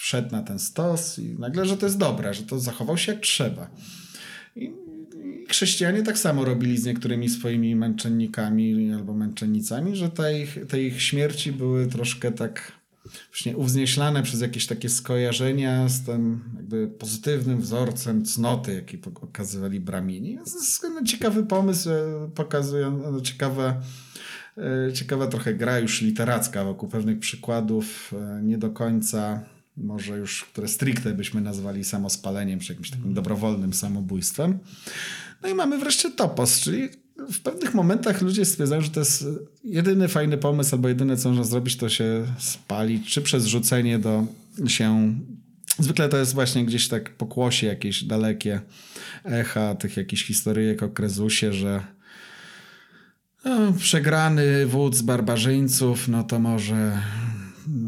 wszedł 0.07 0.31
na 0.31 0.43
ten 0.43 0.59
stos 0.59 1.19
i 1.19 1.35
nagle, 1.39 1.65
że 1.65 1.77
to 1.77 1.85
jest 1.85 1.97
dobre, 1.97 2.33
że 2.33 2.43
to 2.43 2.59
zachował 2.59 2.97
się 2.97 3.11
jak 3.11 3.21
trzeba. 3.21 3.69
I, 4.55 4.63
i 4.63 5.45
chrześcijanie 5.49 6.03
tak 6.03 6.17
samo 6.17 6.45
robili 6.45 6.77
z 6.77 6.85
niektórymi 6.85 7.29
swoimi 7.29 7.75
męczennikami 7.75 8.93
albo 8.93 9.13
męczennicami, 9.13 9.95
że 9.95 10.09
te 10.09 10.39
ich, 10.39 10.57
te 10.67 10.81
ich 10.81 11.01
śmierci 11.01 11.51
były 11.51 11.87
troszkę 11.87 12.31
tak 12.31 12.71
właśnie 13.31 13.57
uwznieślane 13.57 14.23
przez 14.23 14.41
jakieś 14.41 14.67
takie 14.67 14.89
skojarzenia 14.89 15.89
z 15.89 16.05
tym 16.05 16.39
jakby 16.55 16.87
pozytywnym 16.87 17.61
wzorcem 17.61 18.25
cnoty, 18.25 18.73
jaki 18.73 18.97
pokazywali 18.97 19.79
bramini. 19.79 20.35
To 20.35 20.59
jest 20.59 20.83
no, 20.83 21.03
ciekawy 21.03 21.43
pomysł, 21.43 21.89
e, 21.89 22.29
pokazują 22.35 23.11
no, 23.11 23.21
ciekawe, 23.21 23.81
e, 24.57 24.93
ciekawa 24.93 25.27
trochę 25.27 25.53
gra 25.53 25.79
już 25.79 26.01
literacka 26.01 26.63
wokół 26.63 26.89
pewnych 26.89 27.19
przykładów, 27.19 28.13
e, 28.13 28.43
nie 28.43 28.57
do 28.57 28.69
końca 28.69 29.43
może 29.77 30.17
już, 30.17 30.45
które 30.45 30.67
stricte 30.67 31.13
byśmy 31.13 31.41
nazwali 31.41 31.83
samospaleniem, 31.83 32.59
czy 32.59 32.73
jakimś 32.73 32.89
takim 32.89 33.13
dobrowolnym 33.13 33.73
samobójstwem. 33.73 34.59
No 35.43 35.49
i 35.49 35.53
mamy 35.53 35.77
wreszcie 35.77 36.11
topos, 36.11 36.59
czyli 36.59 36.89
w 37.31 37.39
pewnych 37.39 37.73
momentach 37.73 38.21
ludzie 38.21 38.45
stwierdzają, 38.45 38.81
że 38.81 38.89
to 38.89 38.99
jest 38.99 39.25
jedyny 39.63 40.07
fajny 40.07 40.37
pomysł, 40.37 40.75
albo 40.75 40.87
jedyne, 40.87 41.17
co 41.17 41.29
można 41.29 41.43
zrobić, 41.43 41.77
to 41.77 41.89
się 41.89 42.25
spalić, 42.37 43.09
czy 43.09 43.21
przez 43.21 43.45
rzucenie 43.45 43.99
do 43.99 44.27
się. 44.67 45.15
Zwykle 45.79 46.09
to 46.09 46.17
jest 46.17 46.33
właśnie 46.33 46.65
gdzieś 46.65 46.87
tak 46.87 47.17
pokłosie 47.17 47.67
jakieś 47.67 48.03
dalekie 48.03 48.61
echa 49.23 49.75
tych 49.75 49.97
jakichś 49.97 50.25
historyjek 50.25 50.83
o 50.83 50.89
Krezusie, 50.89 51.53
że 51.53 51.83
no, 53.45 53.73
przegrany 53.73 54.65
wódz 54.65 55.01
barbarzyńców, 55.01 56.07
no 56.07 56.23
to 56.23 56.39
może 56.39 57.01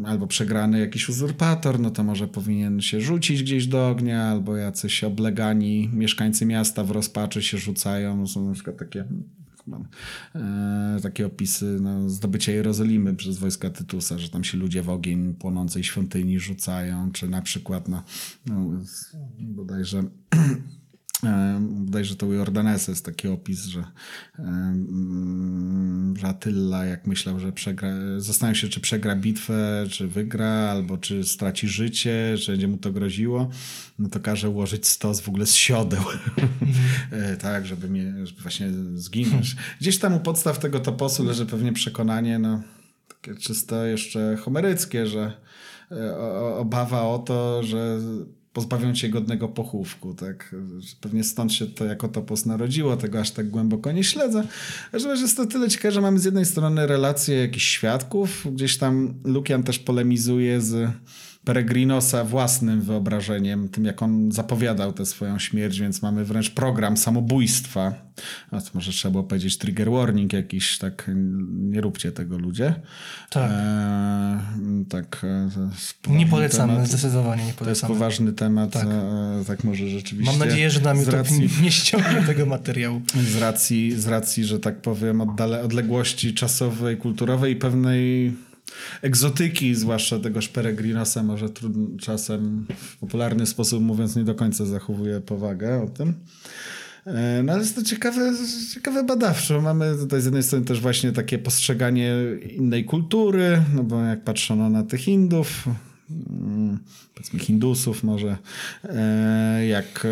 albo 0.04 0.26
przegrany 0.26 0.80
jakiś 0.80 1.08
uzurpator, 1.08 1.80
no 1.80 1.90
to 1.90 2.04
może 2.04 2.28
powinien 2.28 2.80
się 2.80 3.00
rzucić 3.00 3.42
gdzieś 3.42 3.66
do 3.66 3.88
ognia, 3.88 4.24
albo 4.24 4.56
jacyś 4.56 5.04
oblegani 5.04 5.90
mieszkańcy 5.92 6.46
miasta 6.46 6.84
w 6.84 6.90
rozpaczy 6.90 7.42
się 7.42 7.58
rzucają. 7.58 8.26
Są 8.26 8.48
na 8.48 8.54
przykład 8.54 8.76
takie 8.76 9.04
mam 9.66 9.84
e, 10.34 11.00
takie 11.02 11.26
opisy 11.26 11.78
no, 11.80 12.08
zdobycia 12.08 12.52
Jerozolimy 12.52 13.14
przez 13.14 13.38
wojska 13.38 13.70
Tytusa, 13.70 14.18
że 14.18 14.28
tam 14.28 14.44
się 14.44 14.58
ludzie 14.58 14.82
w 14.82 14.88
ogień 14.88 15.34
płonącej 15.34 15.84
świątyni 15.84 16.40
rzucają, 16.40 17.12
czy 17.12 17.28
na 17.28 17.42
przykład 17.42 17.88
no, 17.88 18.02
no 18.46 18.70
bodajże 19.38 20.02
Bodajże 21.60 22.16
to 22.16 22.26
u 22.26 22.32
Jordanesa 22.32 22.92
jest 22.92 23.04
taki 23.04 23.28
opis, 23.28 23.64
że, 23.64 23.84
że 26.18 26.28
Attila 26.28 26.84
jak 26.84 27.06
myślał, 27.06 27.40
że 27.40 27.52
przegra, 27.52 27.88
zastanawiał 28.18 28.54
się, 28.54 28.68
czy 28.68 28.80
przegra 28.80 29.16
bitwę, 29.16 29.86
czy 29.90 30.08
wygra, 30.08 30.48
albo 30.48 30.98
czy 30.98 31.24
straci 31.24 31.68
życie, 31.68 32.34
czy 32.42 32.52
będzie 32.52 32.68
mu 32.68 32.76
to 32.76 32.92
groziło, 32.92 33.50
no 33.98 34.08
to 34.08 34.20
każe 34.20 34.48
ułożyć 34.48 34.88
stos 34.88 35.20
w 35.20 35.28
ogóle 35.28 35.46
z 35.46 35.54
siodeł, 35.54 36.02
mm. 36.62 37.36
tak, 37.42 37.66
żeby, 37.66 37.88
mnie, 37.88 38.14
żeby 38.26 38.42
właśnie 38.42 38.68
zginąć. 38.94 39.56
Gdzieś 39.80 39.98
tam 39.98 40.14
u 40.14 40.20
podstaw 40.20 40.58
tego 40.58 40.80
toposu 40.80 41.24
leży 41.24 41.46
pewnie 41.46 41.72
przekonanie, 41.72 42.38
no 42.38 42.62
takie 43.08 43.34
czysto 43.34 43.84
jeszcze 43.84 44.36
homeryckie, 44.36 45.06
że 45.06 45.32
e, 45.90 46.16
obawa 46.56 47.02
o 47.02 47.18
to, 47.18 47.62
że 47.62 47.98
pozbawią 48.52 48.94
cię 48.94 49.08
godnego 49.08 49.48
pochówku, 49.48 50.14
tak? 50.14 50.54
Pewnie 51.00 51.24
stąd 51.24 51.52
się 51.52 51.66
to 51.66 51.84
jako 51.84 52.08
topos 52.08 52.46
narodziło, 52.46 52.96
tego 52.96 53.20
aż 53.20 53.30
tak 53.30 53.50
głęboko 53.50 53.92
nie 53.92 54.04
śledzę. 54.04 54.46
że 54.92 55.08
jest 55.08 55.36
to 55.36 55.46
tyle 55.46 55.68
ciekawe, 55.68 55.92
że 55.92 56.00
mamy 56.00 56.18
z 56.18 56.24
jednej 56.24 56.44
strony 56.44 56.86
relacje 56.86 57.36
jakichś 57.36 57.66
świadków, 57.66 58.46
gdzieś 58.52 58.78
tam 58.78 59.14
Lukian 59.24 59.62
też 59.62 59.78
polemizuje 59.78 60.60
z 60.60 60.90
Peregrinosa 61.44 62.24
własnym 62.24 62.80
wyobrażeniem, 62.82 63.68
tym 63.68 63.84
jak 63.84 64.02
on 64.02 64.32
zapowiadał 64.32 64.92
tę 64.92 65.06
swoją 65.06 65.38
śmierć, 65.38 65.80
więc 65.80 66.02
mamy 66.02 66.24
wręcz 66.24 66.50
program 66.50 66.96
samobójstwa. 66.96 67.94
A 68.50 68.60
to 68.60 68.70
może 68.74 68.92
trzeba 68.92 69.12
było 69.12 69.24
powiedzieć 69.24 69.58
trigger 69.58 69.90
warning 69.90 70.32
jakiś, 70.32 70.78
tak 70.78 71.10
nie 71.50 71.80
róbcie 71.80 72.12
tego 72.12 72.38
ludzie. 72.38 72.74
Tak. 73.30 73.50
E, 73.50 74.40
tak 74.88 75.22
e, 75.24 75.50
nie 76.08 76.26
polecamy, 76.26 76.72
temat. 76.72 76.88
zdecydowanie 76.88 77.46
nie 77.46 77.52
polecamy. 77.52 77.64
To 77.64 77.70
jest 77.70 77.82
poważny 77.82 78.32
temat, 78.32 78.72
tak, 78.72 78.86
e, 78.86 79.44
tak 79.46 79.64
może 79.64 79.88
rzeczywiście. 79.88 80.38
Mam 80.38 80.48
nadzieję, 80.48 80.70
że 80.70 80.80
nam 80.80 80.96
YouTube 80.96 81.14
racji, 81.14 81.48
nie 81.62 81.72
ściągnie 81.72 82.22
tego 82.26 82.46
materiału. 82.46 83.00
Z 83.14 83.36
racji, 83.36 84.00
z 84.00 84.06
racji, 84.06 84.44
że 84.44 84.60
tak 84.60 84.82
powiem, 84.82 85.20
oddale, 85.20 85.62
odległości 85.62 86.34
czasowej, 86.34 86.96
kulturowej 86.96 87.52
i 87.52 87.56
pewnej 87.56 88.32
egzotyki, 89.02 89.74
zwłaszcza 89.74 90.18
tegoż 90.18 90.48
Peregrinosa, 90.48 91.22
może 91.22 91.48
trudno, 91.48 91.98
czasem 91.98 92.66
w 92.76 92.96
popularny 92.96 93.46
sposób 93.46 93.82
mówiąc 93.82 94.16
nie 94.16 94.24
do 94.24 94.34
końca 94.34 94.66
zachowuje 94.66 95.20
powagę 95.20 95.82
o 95.82 95.86
tym. 95.86 96.14
E, 97.06 97.42
no 97.42 97.52
ale 97.52 97.62
jest 97.62 97.74
to 97.74 97.82
ciekawe, 97.82 98.32
ciekawe 98.74 99.04
badawczo. 99.04 99.60
Mamy 99.60 99.96
tutaj 99.98 100.20
z 100.20 100.24
jednej 100.24 100.42
strony 100.42 100.64
też 100.64 100.80
właśnie 100.80 101.12
takie 101.12 101.38
postrzeganie 101.38 102.14
innej 102.56 102.84
kultury, 102.84 103.62
no 103.74 103.84
bo 103.84 104.02
jak 104.02 104.24
patrzono 104.24 104.70
na 104.70 104.82
tych 104.82 105.00
Hindów, 105.00 105.68
mm, 106.10 106.78
powiedzmy 107.14 107.38
Hindusów 107.40 108.04
może, 108.04 108.36
e, 108.84 109.66
jak 109.66 110.06
e, 110.06 110.08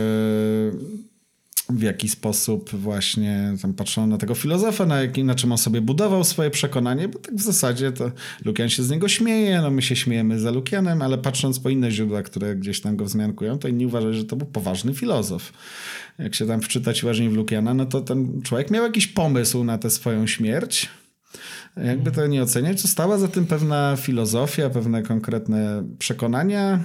w 1.69 1.83
jaki 1.83 2.09
sposób 2.09 2.71
właśnie 2.71 3.55
tam 3.63 3.75
patrzono 3.75 4.07
na 4.07 4.19
tego 4.19 4.35
filozofa, 4.35 4.87
na, 4.87 5.03
jak, 5.03 5.17
na 5.17 5.35
czym 5.35 5.53
on 5.53 5.59
sobie 5.59 5.81
budował 5.81 6.25
swoje 6.25 6.51
przekonanie, 6.51 7.09
bo 7.09 7.19
tak 7.19 7.35
w 7.35 7.43
zasadzie 7.43 7.93
to 7.93 8.11
Lukian 8.45 8.69
się 8.69 8.83
z 8.83 8.91
niego 8.91 9.09
śmieje, 9.09 9.63
no 9.63 9.71
my 9.71 9.83
się 9.83 9.97
śmiejemy 9.97 10.41
za 10.41 10.51
Lukianem, 10.51 11.03
ale 11.03 11.19
patrząc 11.19 11.61
po 11.61 11.71
inne 11.71 11.91
źródła, 11.91 12.23
które 12.23 12.57
gdzieś 12.57 12.81
tam 12.81 12.97
go 12.97 13.05
wzmiankują, 13.05 13.59
to 13.59 13.69
inni 13.69 13.87
uważają, 13.87 14.13
że 14.13 14.25
to 14.25 14.37
był 14.37 14.47
poważny 14.47 14.95
filozof. 14.95 15.53
Jak 16.19 16.35
się 16.35 16.47
tam 16.47 16.61
wczytać 16.61 17.05
uważnie 17.05 17.31
w 17.31 17.35
Lukiana, 17.35 17.75
no 17.75 17.87
to 17.87 18.01
ten 18.01 18.43
człowiek 18.43 18.71
miał 18.71 18.85
jakiś 18.85 19.07
pomysł 19.07 19.65
na 19.65 19.79
tę 19.79 19.91
swoją 19.91 20.27
śmierć, 20.27 20.89
jakby 21.77 22.11
to 22.11 22.27
nie 22.27 22.43
oceniać, 22.43 22.83
to 22.83 22.89
stała 22.89 23.19
za 23.19 23.29
tym 23.29 23.47
pewna 23.47 23.97
filozofia, 23.97 24.71
pewne 24.71 25.03
konkretne 25.03 25.85
przekonania, 25.99 26.81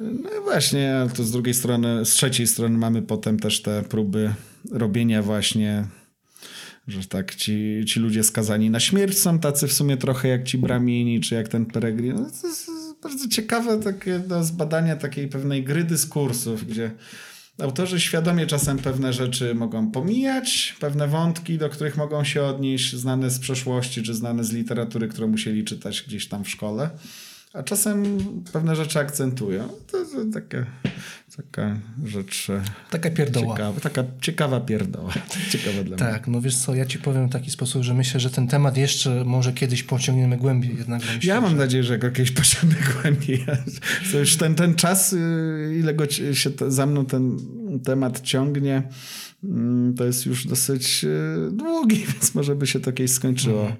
no 0.00 0.30
i 0.40 0.44
właśnie, 0.44 1.06
to 1.14 1.24
z 1.24 1.30
drugiej 1.30 1.54
strony, 1.54 2.04
z 2.04 2.10
trzeciej 2.10 2.46
strony 2.46 2.78
mamy 2.78 3.02
potem 3.02 3.38
też 3.38 3.62
te 3.62 3.82
próby 3.82 4.34
robienia 4.72 5.22
właśnie, 5.22 5.84
że 6.88 7.04
tak, 7.04 7.34
ci, 7.34 7.84
ci 7.88 8.00
ludzie 8.00 8.24
skazani 8.24 8.70
na 8.70 8.80
śmierć 8.80 9.18
są 9.18 9.38
tacy 9.38 9.66
w 9.66 9.72
sumie 9.72 9.96
trochę 9.96 10.28
jak 10.28 10.44
ci 10.44 10.58
Bramini, 10.58 11.20
czy 11.20 11.34
jak 11.34 11.48
ten 11.48 11.66
Peregrin. 11.66 12.14
No 12.14 12.30
to 12.42 12.48
jest 12.48 12.70
bardzo 13.02 13.28
ciekawe 13.28 13.80
takie 13.80 14.22
no, 14.28 14.44
zbadanie 14.44 14.96
takiej 14.96 15.28
pewnej 15.28 15.64
gry 15.64 15.84
dyskursów, 15.84 16.66
gdzie 16.66 16.90
autorzy 17.58 18.00
świadomie 18.00 18.46
czasem 18.46 18.78
pewne 18.78 19.12
rzeczy 19.12 19.54
mogą 19.54 19.90
pomijać, 19.90 20.76
pewne 20.80 21.08
wątki, 21.08 21.58
do 21.58 21.68
których 21.68 21.96
mogą 21.96 22.24
się 22.24 22.42
odnieść, 22.42 22.96
znane 22.96 23.30
z 23.30 23.38
przeszłości, 23.38 24.02
czy 24.02 24.14
znane 24.14 24.44
z 24.44 24.52
literatury, 24.52 25.08
którą 25.08 25.28
musieli 25.28 25.64
czytać 25.64 26.04
gdzieś 26.06 26.28
tam 26.28 26.44
w 26.44 26.50
szkole 26.50 26.90
a 27.56 27.62
czasem 27.62 28.18
pewne 28.52 28.76
rzeczy 28.76 28.98
akcentują. 28.98 29.68
To, 29.68 30.04
to 30.04 30.32
taka, 30.32 30.66
taka 31.36 31.76
rzecz. 32.04 32.50
E, 32.50 32.62
taka 32.90 33.10
pierdoła. 33.10 33.56
Ciekawa, 33.56 33.80
taka 33.80 34.04
ciekawa 34.20 34.60
pierdoła. 34.60 35.12
Ciekawa 35.52 35.84
dla 35.84 35.96
tak, 35.96 36.26
mnie. 36.26 36.36
no 36.36 36.42
wiesz 36.42 36.56
co, 36.56 36.74
ja 36.74 36.86
ci 36.86 36.98
powiem 36.98 37.28
w 37.28 37.32
taki 37.32 37.50
sposób, 37.50 37.82
że 37.82 37.94
myślę, 37.94 38.20
że 38.20 38.30
ten 38.30 38.48
temat 38.48 38.76
jeszcze 38.76 39.24
może 39.24 39.52
kiedyś 39.52 39.82
pociągniemy 39.82 40.36
głębiej. 40.36 40.76
Jednak 40.76 41.00
myślę, 41.00 41.18
ja 41.22 41.40
mam 41.40 41.50
że... 41.50 41.56
nadzieję, 41.56 41.84
że 41.84 41.98
go 41.98 42.10
kiedyś 42.10 42.30
pociągniemy 42.40 42.82
głębiej. 43.02 43.44
To 44.12 44.18
już 44.18 44.36
ten, 44.36 44.54
ten 44.54 44.74
czas, 44.74 45.12
y, 45.12 45.76
ile 45.80 45.94
go 45.94 46.10
się 46.10 46.50
za 46.68 46.86
mną 46.86 47.06
ten 47.06 47.38
temat 47.84 48.20
ciągnie, 48.20 48.82
to 49.96 50.04
jest 50.04 50.26
już 50.26 50.46
dosyć 50.46 51.04
e, 51.04 51.50
długi, 51.50 51.96
więc 52.12 52.34
może 52.34 52.54
by 52.54 52.66
się 52.66 52.80
to 52.80 52.92
kiedyś 52.92 53.12
skończyło. 53.12 53.72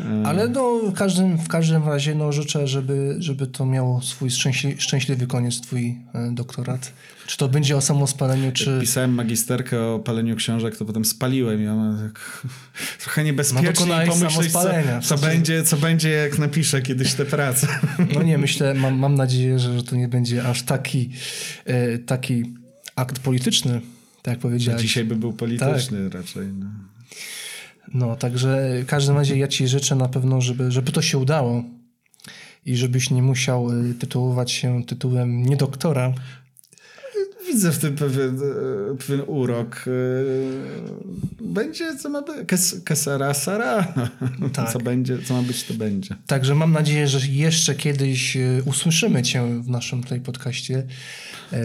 Mhm. 0.00 0.26
Ale 0.26 0.48
no, 0.48 0.78
w, 0.78 0.92
każdym, 0.92 1.38
w 1.38 1.48
każdym 1.48 1.84
razie 1.84 2.14
no, 2.14 2.32
życzę, 2.32 2.66
żeby, 2.66 3.16
żeby 3.18 3.46
to 3.46 3.66
miało 3.66 4.02
swój 4.02 4.30
szczęśliwy, 4.30 4.80
szczęśliwy 4.80 5.26
koniec, 5.26 5.60
twój 5.60 5.98
e, 6.14 6.30
doktorat. 6.32 6.92
Czy 7.26 7.36
to 7.36 7.48
będzie 7.48 7.76
o 7.76 7.80
samospaleniu, 7.80 8.52
czy... 8.52 8.70
Jak 8.70 8.80
pisałem 8.80 9.14
magisterkę 9.14 9.82
o 9.82 9.98
paleniu 9.98 10.36
książek, 10.36 10.76
to 10.76 10.84
potem 10.84 11.04
spaliłem 11.04 11.70
ona 11.70 12.02
tak 12.02 12.46
trochę 13.02 13.24
niebezpiecznie 13.24 13.86
no, 14.06 14.12
pomyśleć, 14.12 14.52
co, 14.52 14.60
co, 15.02 15.18
będzie, 15.18 15.62
co 15.62 15.76
będzie, 15.76 16.10
jak 16.10 16.38
napiszę 16.38 16.82
kiedyś 16.82 17.14
tę 17.14 17.24
pracę. 17.24 17.66
No 18.14 18.22
nie, 18.22 18.38
myślę, 18.38 18.74
mam, 18.74 18.98
mam 18.98 19.14
nadzieję, 19.14 19.58
że, 19.58 19.76
że 19.76 19.82
to 19.82 19.96
nie 19.96 20.08
będzie 20.08 20.48
aż 20.48 20.62
taki, 20.62 21.10
e, 21.64 21.98
taki 21.98 22.54
akt 22.96 23.18
polityczny, 23.18 23.80
tak 24.26 24.38
powiedziałeś. 24.38 24.82
dzisiaj 24.82 25.04
by 25.04 25.16
był 25.16 25.32
polityczny 25.32 26.10
tak. 26.10 26.20
raczej. 26.20 26.46
No. 26.46 26.66
no, 27.94 28.16
także 28.16 28.80
w 28.82 28.86
każdym 28.86 29.16
razie 29.16 29.36
ja 29.36 29.48
ci 29.48 29.68
życzę 29.68 29.96
na 29.96 30.08
pewno, 30.08 30.40
żeby, 30.40 30.72
żeby 30.72 30.92
to 30.92 31.02
się 31.02 31.18
udało 31.18 31.64
i 32.66 32.76
żebyś 32.76 33.10
nie 33.10 33.22
musiał 33.22 33.70
y, 33.70 33.94
tytułować 33.94 34.52
się 34.52 34.84
tytułem 34.84 35.42
nie 35.42 35.56
doktora, 35.56 36.12
widzę 37.46 37.72
w 37.72 37.78
tym 37.78 37.94
pewien, 37.94 38.38
e, 38.92 38.96
pewien 38.96 39.22
urok. 39.26 39.84
E, 39.86 41.44
będzie, 41.44 41.96
co 41.96 42.08
ma 42.08 42.22
być. 42.22 42.36
Kes, 42.46 42.76
kesara 42.84 43.34
Sara. 43.34 43.86
Tak. 44.52 44.72
Co 44.72 44.78
będzie, 44.78 45.18
co 45.18 45.34
ma 45.34 45.42
być, 45.42 45.64
to 45.64 45.74
będzie. 45.74 46.16
Także 46.26 46.54
mam 46.54 46.72
nadzieję, 46.72 47.08
że 47.08 47.26
jeszcze 47.26 47.74
kiedyś 47.74 48.36
e, 48.36 48.62
usłyszymy 48.64 49.22
cię 49.22 49.62
w 49.62 49.68
naszym 49.68 50.02
tutaj 50.02 50.20
podcaście. 50.20 50.86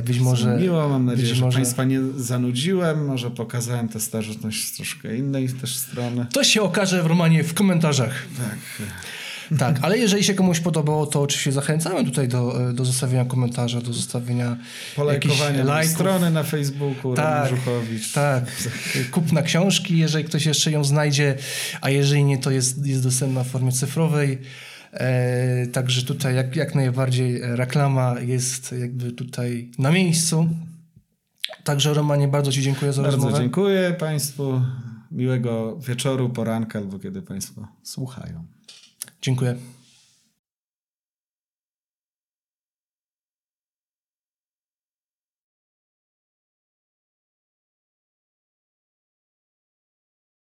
Być 0.06 0.20
może... 0.20 0.58
Miło, 0.58 0.90
mam 0.90 1.06
nadzieję, 1.06 1.36
że 1.36 1.46
może... 1.46 1.56
Państwa 1.56 1.84
nie 1.84 2.02
zanudziłem. 2.18 3.06
Może 3.06 3.32
pokazałem 3.32 3.90
tę 3.90 4.00
starożytność 4.00 4.68
z 4.68 4.76
troszkę 4.76 5.18
innej 5.18 5.50
też 5.50 5.76
strony. 5.76 6.26
To 6.34 6.44
się 6.44 6.62
okaże 6.62 7.04
w 7.04 7.06
Romanie 7.06 7.44
w 7.44 7.54
komentarzach. 7.54 8.14
Tak. 8.38 8.88
Tak, 9.60 9.80
ale 9.82 9.98
jeżeli 9.98 10.24
się 10.24 10.34
komuś 10.34 10.60
podobało, 10.60 11.06
to 11.06 11.22
oczywiście 11.22 11.52
zachęcamy 11.52 12.06
tutaj 12.06 12.28
do, 12.28 12.70
e, 12.70 12.74
do 12.74 12.86
zostawienia 12.86 13.26
komentarza, 13.26 13.82
do 13.82 13.94
zostawienia 13.94 14.58
Polajkowania 14.96 15.14
jakichś 15.40 15.52
mojej 15.54 15.64
lajków. 15.68 15.94
strony 15.94 16.32
na 16.32 16.44
Facebooku, 16.44 17.14
Tak, 17.14 17.50
Żuchowicz. 17.50 18.12
tak. 18.14 18.46
Kupna 19.12 19.42
książki, 19.42 19.98
jeżeli 19.98 20.24
ktoś 20.26 20.46
jeszcze 20.46 20.72
ją 20.72 20.84
znajdzie, 20.84 21.36
a 21.82 21.90
jeżeli 21.90 22.24
nie, 22.24 22.38
to 22.38 22.52
jest, 22.52 22.86
jest 22.86 23.04
dostępna 23.04 23.44
w 23.44 23.48
formie 23.48 23.72
cyfrowej. 23.72 24.38
E, 24.94 25.68
także 25.68 26.04
tutaj 26.04 26.36
jak, 26.36 26.56
jak 26.56 26.76
najbardziej 26.76 27.40
reklama 27.42 28.16
jest 28.20 28.72
jakby 28.80 29.12
tutaj 29.12 29.72
na 29.80 29.92
miejscu. 29.92 30.50
Także 31.64 31.94
Romanie, 31.94 32.28
bardzo 32.28 32.52
Ci 32.52 32.62
dziękuję 32.62 32.94
za 32.94 33.02
Bardzo 33.02 33.18
rozmowę. 33.18 33.40
dziękuję 33.44 33.96
Państwu. 34.00 34.62
Miłego 35.12 35.78
wieczoru, 35.80 36.30
poranka 36.30 36.80
albo 36.80 37.00
kiedy 37.00 37.22
Państwo 37.22 37.68
słuchają. 37.84 38.44
Dziękuję. 39.22 39.56